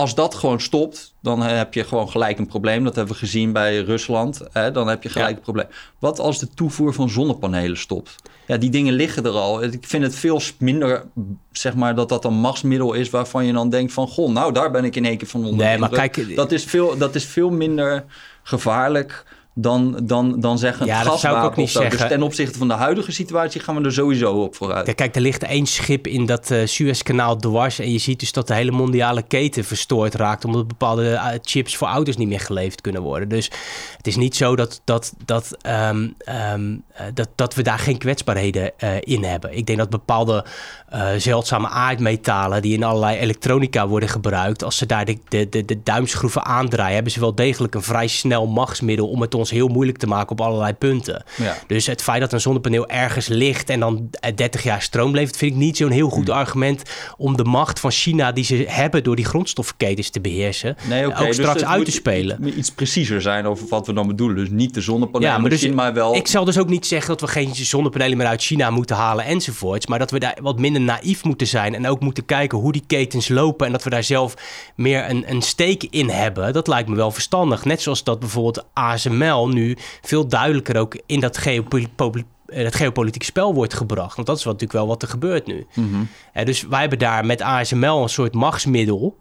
[0.00, 2.84] als dat gewoon stopt, dan heb je gewoon gelijk een probleem.
[2.84, 4.40] Dat hebben we gezien bij Rusland.
[4.52, 4.70] Hè?
[4.70, 5.66] Dan heb je gelijk een probleem.
[5.98, 8.14] Wat als de toevoer van zonnepanelen stopt?
[8.46, 9.62] Ja, die dingen liggen er al.
[9.62, 11.04] Ik vind het veel minder,
[11.52, 14.70] zeg maar, dat dat een machtsmiddel is waarvan je dan denkt van, goh, nou daar
[14.70, 15.66] ben ik in één keer van onder.
[15.66, 18.04] Nee, maar kijk, dat is veel, dat is veel minder
[18.42, 19.24] gevaarlijk
[19.54, 21.98] dan, dan, dan zeggen ja, dat zou ik ook niet dus zeggen.
[21.98, 24.94] Dus ten opzichte van de huidige situatie gaan we er sowieso op vooruit.
[24.94, 28.46] Kijk, er ligt één schip in dat uh, Suezkanaal dwars en je ziet dus dat
[28.46, 32.80] de hele mondiale keten verstoord raakt omdat bepaalde eh, chips voor auto's niet meer geleverd
[32.80, 33.28] kunnen worden.
[33.28, 33.50] Dus
[33.96, 36.14] het is niet zo dat, dat, dat, um,
[36.52, 39.56] um, dat, dat we daar geen kwetsbaarheden uh, in hebben.
[39.56, 40.44] Ik denk dat bepaalde
[41.16, 45.82] zeldzame aardmetalen die in allerlei elektronica worden gebruikt, als ze daar de, de, de, de
[45.82, 49.98] duimschroeven aandraaien, hebben ze wel degelijk een vrij snel machtsmiddel om het ons heel moeilijk
[49.98, 51.24] te maken op allerlei punten.
[51.36, 51.56] Ja.
[51.66, 55.52] Dus het feit dat een zonnepaneel ergens ligt en dan 30 jaar stroom levert, vind
[55.52, 56.36] ik niet zo'n heel goed hmm.
[56.36, 56.82] argument
[57.16, 61.20] om de macht van China die ze hebben door die grondstoffenketens te beheersen, nee, okay,
[61.20, 62.58] ook dus straks uit te spelen.
[62.58, 64.36] Iets preciezer zijn over wat we dan bedoelen.
[64.36, 66.14] Dus niet de zonnepanelen, ja, maar, dus, maar wel.
[66.14, 69.24] Ik zal dus ook niet zeggen dat we geen zonnepanelen meer uit China moeten halen
[69.24, 72.72] enzovoorts, maar dat we daar wat minder naïef moeten zijn en ook moeten kijken hoe
[72.72, 74.34] die ketens lopen en dat we daar zelf
[74.74, 76.52] meer een, een steek in hebben.
[76.52, 77.64] Dat lijkt me wel verstandig.
[77.64, 81.36] Net zoals dat bijvoorbeeld ASML nu veel duidelijker ook in dat
[82.46, 84.14] het geopolitieke spel wordt gebracht.
[84.14, 85.66] Want dat is wat, natuurlijk wel wat er gebeurt nu.
[85.74, 86.08] Mm
[86.44, 89.16] dus wij hebben daar met ASML een soort machtsmiddel.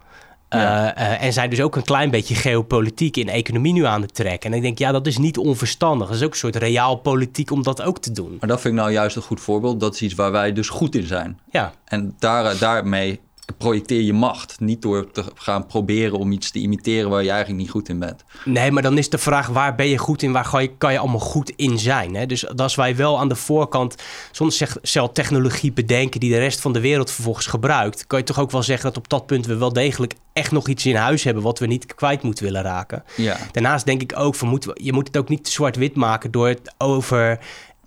[0.49, 4.51] Uh, en zijn dus ook een klein beetje geopolitiek in economie nu aan het trekken.
[4.51, 6.07] En ik denk, ja, dat is niet onverstandig.
[6.07, 8.37] Dat is ook een soort realpolitiek om dat ook te doen.
[8.39, 9.79] Maar dat vind ik nou juist een goed voorbeeld.
[9.79, 11.39] Dat is iets waar wij dus goed in zijn.
[11.51, 11.73] Ja.
[11.85, 13.19] En daar, daarmee
[13.57, 14.59] projecteer je macht.
[14.59, 17.99] Niet door te gaan proberen om iets te imiteren waar je eigenlijk niet goed in
[17.99, 18.23] bent.
[18.45, 20.91] Nee, maar dan is de vraag waar ben je goed in, waar kan je, kan
[20.91, 22.15] je allemaal goed in zijn.
[22.15, 22.25] Hè?
[22.25, 23.95] Dus als wij wel aan de voorkant
[24.31, 28.51] zonder technologie bedenken die de rest van de wereld vervolgens gebruikt, kan je toch ook
[28.51, 31.43] wel zeggen dat op dat punt we wel degelijk echt nog iets in huis hebben
[31.43, 33.03] wat we niet kwijt moeten willen raken.
[33.15, 33.37] Ja.
[33.51, 36.73] Daarnaast denk ik ook van moet, je moet het ook niet zwart-wit maken door het
[36.77, 37.39] over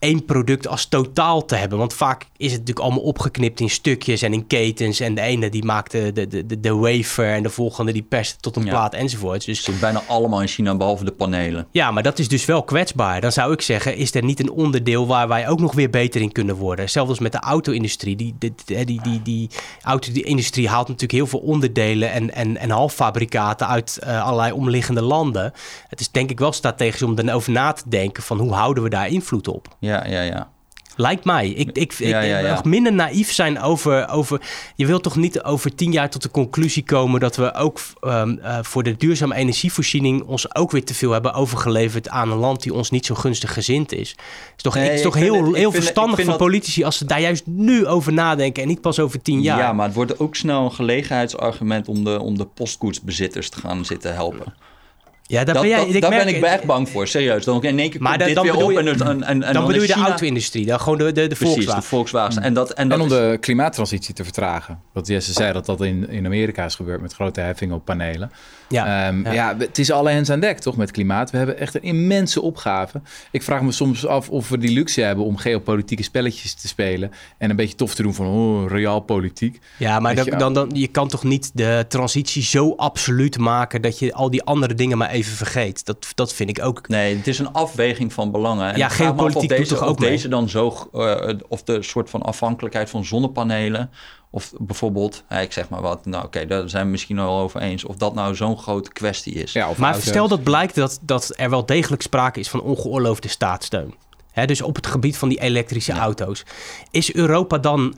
[0.02, 1.78] één product als totaal te hebben.
[1.78, 5.00] Want vaak is het natuurlijk allemaal opgeknipt in stukjes en in ketens.
[5.00, 8.42] En de ene die maakt de, de, de, de wafer en de volgende die perst
[8.42, 9.44] tot een plaat enzovoort.
[9.44, 11.66] Dus het zit bijna allemaal in China, behalve de panelen.
[11.70, 13.20] Ja, maar dat is dus wel kwetsbaar.
[13.20, 16.20] Dan zou ik zeggen, is er niet een onderdeel waar wij ook nog weer beter
[16.20, 16.90] in kunnen worden?
[16.90, 18.16] Zelfs als met de auto-industrie.
[18.16, 19.50] Die, die, die, die, die, die
[19.82, 25.52] auto-industrie haalt natuurlijk heel veel onderdelen en, en, en halffabrikaten uit uh, allerlei omliggende landen.
[25.88, 28.88] Het is denk ik wel strategisch om erover na te denken van hoe houden we
[28.88, 29.76] daar invloed op?
[29.78, 30.50] Ja, ja, ja, ja.
[30.96, 31.48] Lijkt mij.
[31.48, 32.50] Ik, ik, ja, ik, ja, ja.
[32.50, 34.40] nog minder naïef zijn over, over.
[34.76, 38.38] Je wilt toch niet over tien jaar tot de conclusie komen dat we ook um,
[38.42, 42.62] uh, voor de duurzame energievoorziening ons ook weer te veel hebben overgeleverd aan een land
[42.62, 44.10] die ons niet zo gunstig gezind is.
[44.10, 44.18] Het
[44.56, 46.36] is toch, nee, het is toch heel, het, heel verstandig dat...
[46.36, 49.58] politici als ze daar juist nu over nadenken en niet pas over tien jaar.
[49.58, 53.84] Ja, maar het wordt ook snel een gelegenheidsargument om de, om de postkoetsbezitters te gaan
[53.84, 54.54] zitten helpen.
[55.32, 57.44] Ja, daar ben, jij, ik daar ben ik echt bang voor, serieus.
[57.44, 59.82] Dan in één keer maar dit dan weer op en, en, en, dan, dan bedoel
[59.82, 61.80] je de auto-industrie, dan gewoon de, de, de Precies, Volkswagen.
[61.80, 62.42] de Volkswagen.
[62.42, 64.80] En, dat, en, dat en om de klimaattransitie te vertragen.
[64.92, 68.30] Wat Jesse zei, dat dat in, in Amerika is gebeurd met grote heffingen op panelen.
[68.72, 69.32] Ja, um, ja.
[69.32, 69.56] ja.
[69.58, 71.30] het is alle hens aan dek, toch, met klimaat.
[71.30, 73.00] We hebben echt een immense opgave.
[73.30, 77.10] Ik vraag me soms af of we die luxe hebben om geopolitieke spelletjes te spelen.
[77.38, 79.58] En een beetje tof te doen van, oh, realpolitiek.
[79.76, 83.82] Ja, maar dan, je, dan, dan, je kan toch niet de transitie zo absoluut maken
[83.82, 85.86] dat je al die andere dingen maar even vergeet.
[85.86, 86.88] Dat, dat vind ik ook.
[86.88, 88.72] Nee, het is een afweging van belangen.
[88.72, 92.22] En ja, geopolitiek deze, doet toch ook deze dan zo, uh, of de soort van
[92.22, 93.90] afhankelijkheid van zonnepanelen
[94.34, 97.84] of bijvoorbeeld, ik zeg maar wat, nou oké, daar zijn we misschien al over eens.
[97.84, 99.52] Of dat nou zo'n grote kwestie is.
[99.52, 103.94] Ja, maar stel dat blijkt dat, dat er wel degelijk sprake is van ongeoorloofde staatssteun.
[104.46, 106.44] dus op het gebied van die elektrische auto's.
[106.90, 107.96] Is Europa dan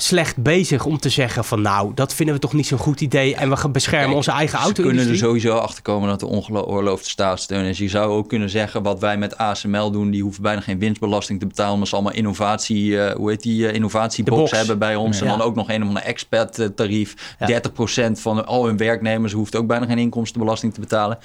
[0.00, 3.34] slecht bezig om te zeggen van nou, dat vinden we toch niet zo'n goed idee
[3.34, 4.82] en we gaan beschermen onze eigen auto.
[4.82, 7.78] We kunnen er sowieso achter komen dat er ongeoorloofde staatssteun is.
[7.78, 11.40] Je zou ook kunnen zeggen wat wij met ASML doen, die hoeven bijna geen winstbelasting
[11.40, 15.20] te betalen, omdat ze allemaal innovatie, uh, hoe heet die, uh, innovatiebox hebben bij ons.
[15.20, 17.36] En dan ook nog een of ander expat tarief.
[17.38, 21.18] 30% van al hun werknemers hoeft ook bijna geen inkomstenbelasting te betalen.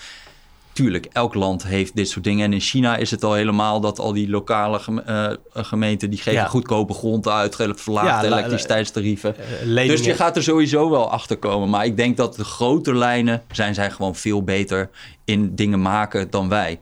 [0.74, 2.46] Tuurlijk, elk land heeft dit soort dingen.
[2.46, 6.10] En in China is het al helemaal dat al die lokale uh, gemeenten...
[6.10, 9.36] die geven goedkope grond uit, verlaagde ja, elektriciteitstarieven.
[9.66, 11.70] Uh, dus je gaat er sowieso wel achter komen.
[11.70, 14.90] Maar ik denk dat de grote lijnen zijn zij gewoon veel beter
[15.26, 16.80] in dingen maken dan wij.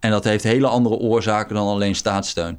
[0.00, 2.58] En dat heeft hele andere oorzaken dan alleen staatssteun.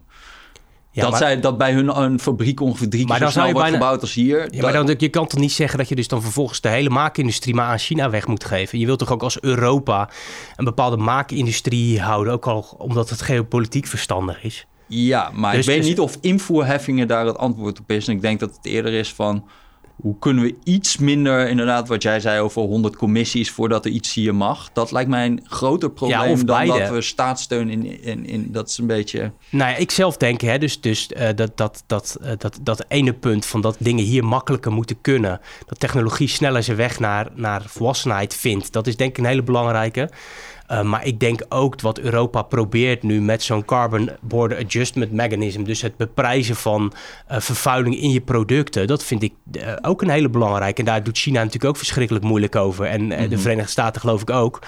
[0.93, 3.59] Ja, dat, maar, zij, dat bij hun een fabriek ongeveer drie keer zo snel wordt
[3.59, 4.47] bijna, gebouwd als hier.
[4.53, 6.89] Ja, maar dan, je kan toch niet zeggen dat je dus dan vervolgens de hele
[6.89, 8.79] maakindustrie maar aan China weg moet geven.
[8.79, 10.09] Je wilt toch ook als Europa
[10.55, 14.67] een bepaalde maakindustrie houden, ook al omdat het geopolitiek verstandig is.
[14.87, 18.07] Ja, maar dus, ik weet dus- niet of invoerheffingen daar het antwoord op is.
[18.07, 19.47] En ik denk dat het eerder is van
[20.03, 24.13] hoe kunnen we iets minder, inderdaad, wat jij zei over 100 commissies voordat er iets
[24.13, 24.69] hier mag?
[24.73, 28.77] Dat lijkt mij een groter probleem dan dat we staatssteun in, in, in, Dat is
[28.77, 29.31] een beetje.
[29.49, 32.85] Nou ja, ik zelf denk, hè, dus, dus uh, dat, dat, dat, uh, dat, dat
[32.87, 37.27] ene punt van dat dingen hier makkelijker moeten kunnen, dat technologie sneller zijn weg naar,
[37.35, 40.09] naar volwassenheid vindt, dat is denk ik een hele belangrijke.
[40.73, 45.63] Uh, maar ik denk ook wat Europa probeert nu met zo'n Carbon Border Adjustment Mechanism,
[45.63, 46.93] dus het beprijzen van
[47.31, 50.79] uh, vervuiling in je producten, dat vind ik uh, ook een hele belangrijke.
[50.79, 52.85] En daar doet China natuurlijk ook verschrikkelijk moeilijk over.
[52.85, 53.37] En de mhm.
[53.37, 54.59] Verenigde Staten geloof ik ook.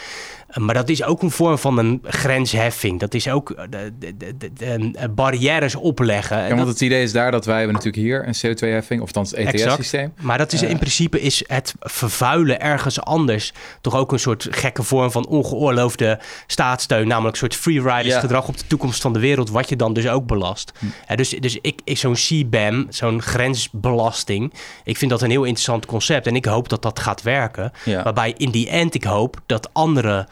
[0.60, 3.00] Maar dat is ook een vorm van een grensheffing.
[3.00, 6.48] Dat is ook de, de, de, barrières opleggen.
[6.48, 9.24] Ja, want het idee is daar dat wij hebben natuurlijk hier een CO2-heffing, of dan
[9.24, 10.14] het ETS-systeem.
[10.22, 14.84] Maar dat is in principe is het vervuilen ergens anders toch ook een soort gekke
[14.84, 17.08] vorm van ongeoorloofde staatssteun.
[17.08, 20.08] Namelijk een soort freeriders gedrag op de toekomst van de wereld, wat je dan dus
[20.08, 20.72] ook belast.
[20.80, 21.16] Hm.
[21.16, 24.54] dus dus ik, ik, zo'n CBAM, zo'n grensbelasting,
[24.84, 26.28] ik vind dat een heel interessant concept.
[26.28, 27.72] En ik hoop dat dat gaat werken.
[27.86, 30.28] Waarbij in die end ik hoop dat andere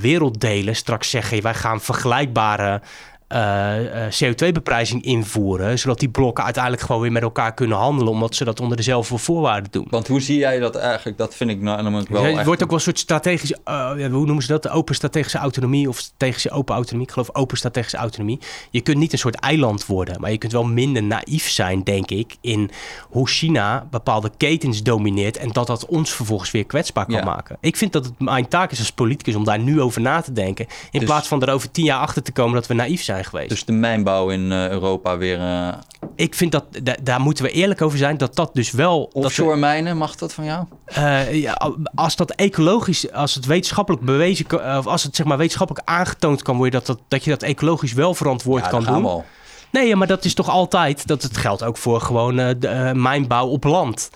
[0.00, 0.76] werelddelen.
[0.76, 2.80] Straks zeggen: wij gaan vergelijkbare
[4.08, 8.60] CO2-beprijzing invoeren, zodat die blokken uiteindelijk gewoon weer met elkaar kunnen handelen, omdat ze dat
[8.60, 9.86] onder dezelfde voorwaarden doen.
[9.90, 11.18] Want hoe zie jij dat eigenlijk?
[11.18, 12.26] Dat vind ik nou namelijk wel.
[12.26, 14.62] Ja, het wordt ook wel een soort strategische, uh, hoe noemen ze dat?
[14.62, 17.06] De open strategische autonomie of strategische open autonomie.
[17.06, 18.38] Ik geloof open strategische autonomie.
[18.70, 22.10] Je kunt niet een soort eiland worden, maar je kunt wel minder naïef zijn, denk
[22.10, 22.70] ik, in
[23.08, 27.56] hoe China bepaalde ketens domineert en dat dat ons vervolgens weer kwetsbaar kan maken.
[27.60, 30.32] Ik vind dat het mijn taak is als politicus om daar nu over na te
[30.32, 33.02] denken, in dus- plaats van er over tien jaar achter te komen dat we naïef
[33.02, 33.48] zijn geweest.
[33.48, 35.38] Dus de mijnbouw in uh, Europa weer...
[35.38, 35.68] Uh...
[36.16, 36.64] Ik vind dat,
[37.02, 39.10] daar moeten we eerlijk over zijn, dat dat dus wel...
[39.12, 40.64] Offshore dat mijnen, mag dat van jou?
[40.98, 44.78] Uh, ja, als dat ecologisch, als het wetenschappelijk bewezen...
[44.78, 46.80] of als het zeg maar wetenschappelijk aangetoond kan worden...
[46.80, 49.22] dat, dat, dat je dat ecologisch wel verantwoord ja, kan doen...
[49.70, 51.06] Nee, maar dat is toch altijd...
[51.06, 54.10] dat het geldt ook voor gewoon de, mijnbouw op land...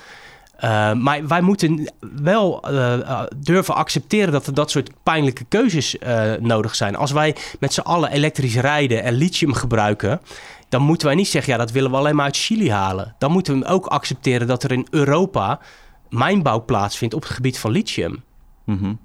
[0.64, 1.92] Uh, maar wij moeten
[2.22, 6.96] wel uh, durven accepteren dat er dat soort pijnlijke keuzes uh, nodig zijn.
[6.96, 10.20] Als wij met z'n allen elektrisch rijden en lithium gebruiken,
[10.68, 13.14] dan moeten wij niet zeggen, ja, dat willen we alleen maar uit Chili halen.
[13.18, 15.60] Dan moeten we ook accepteren dat er in Europa
[16.08, 18.22] mijnbouw plaatsvindt op het gebied van lithium.
[18.64, 18.98] Mm -hmm.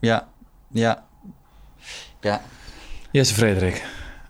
[0.00, 0.28] Ja,
[0.68, 1.04] ja,
[2.20, 2.40] ja.
[3.10, 3.84] Jesse Frederik.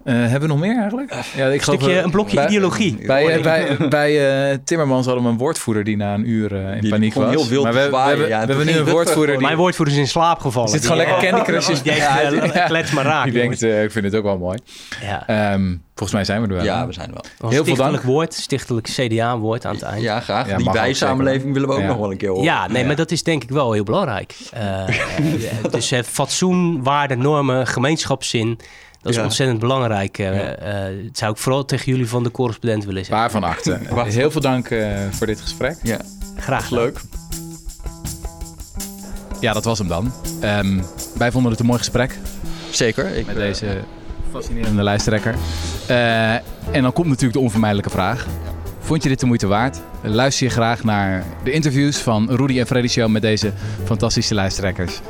[0.07, 1.15] Uh, hebben we nog meer eigenlijk?
[1.37, 2.99] Ja, ik een stukje, een blokje ideologie.
[3.07, 6.81] Bij, bij, bij uh, Timmermans hadden we een woordvoerder die na een uur uh, in
[6.81, 7.31] die paniek was.
[7.31, 9.37] heel wild maar we, we, we, ja, we hebben nu een woordvoerder.
[9.37, 9.47] Die...
[9.47, 10.71] Mijn woordvoerder is in slaap gevallen.
[10.71, 11.67] Zit gewoon lekker Candy Crush.
[11.83, 13.25] Die ja, klets maar raak.
[13.25, 14.59] Die denkt, ik vind het ook wel mooi.
[15.03, 15.53] Ja.
[15.53, 16.65] Um, volgens mij zijn we er wel.
[16.65, 17.51] Ja, we zijn er wel.
[17.51, 18.03] Heel veel dank.
[18.03, 20.03] woord, stichtelijk CDA-woord aan het eind.
[20.03, 20.49] Ja, graag.
[20.49, 22.45] Ja, die bijsamenleving willen we ook nog wel een keer horen.
[22.45, 24.35] Ja, nee, maar dat is denk ik wel heel belangrijk.
[25.71, 28.59] dus fatsoen, waarden, normen, gemeenschapszin...
[29.03, 30.19] Dat is ontzettend belangrijk.
[30.19, 30.29] Uh,
[31.05, 33.21] het zou ik vooral tegen jullie van de correspondent willen zeggen.
[33.21, 33.81] Waarvan achter.
[34.21, 35.77] Heel veel dank uh, voor dit gesprek.
[35.83, 35.99] Ja.
[36.37, 36.71] Graag.
[36.71, 37.01] Leuk.
[39.41, 40.13] Ja, dat was hem dan.
[40.45, 40.83] Um,
[41.19, 42.19] wij vonden het een mooi gesprek.
[42.71, 43.17] Zeker.
[43.17, 43.67] Ik, met deze
[44.31, 45.35] fascinerende lijsttrekker.
[45.91, 46.35] Uh,
[46.75, 48.27] en dan komt natuurlijk de onvermijdelijke vraag.
[48.79, 49.81] Vond je dit de moeite waard?
[50.03, 53.53] Luister je graag naar de interviews van Rudy en Freddy Show met deze
[53.85, 55.01] fantastische lijsttrekkers?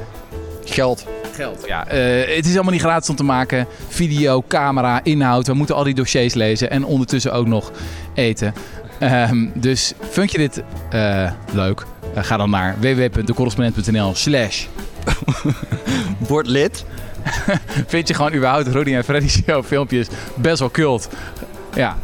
[0.64, 1.06] Geld
[1.36, 1.64] geld.
[1.66, 3.66] Ja, uh, het is allemaal niet gratis om te maken.
[3.88, 5.46] Video, camera, inhoud.
[5.46, 7.72] We moeten al die dossiers lezen en ondertussen ook nog
[8.14, 8.54] eten.
[9.00, 10.62] Um, dus vind je dit
[10.94, 11.84] uh, leuk?
[12.16, 14.66] Uh, ga dan naar www.decorrespondent.nl slash
[16.28, 16.84] Word lid.
[17.86, 21.08] vind je gewoon überhaupt Rudy en Freddy show filmpjes best wel cult.
[21.74, 21.96] Ja.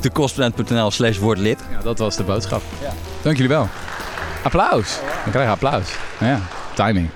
[0.00, 1.58] Decorrespondent.nl slash word lid.
[1.70, 2.62] Ja, dat was de boodschap.
[2.80, 2.92] Ja.
[3.22, 3.68] Dank jullie wel.
[4.42, 4.98] Applaus.
[5.22, 5.88] Dan krijg je applaus.
[6.20, 6.40] Ja,
[6.74, 7.08] timing.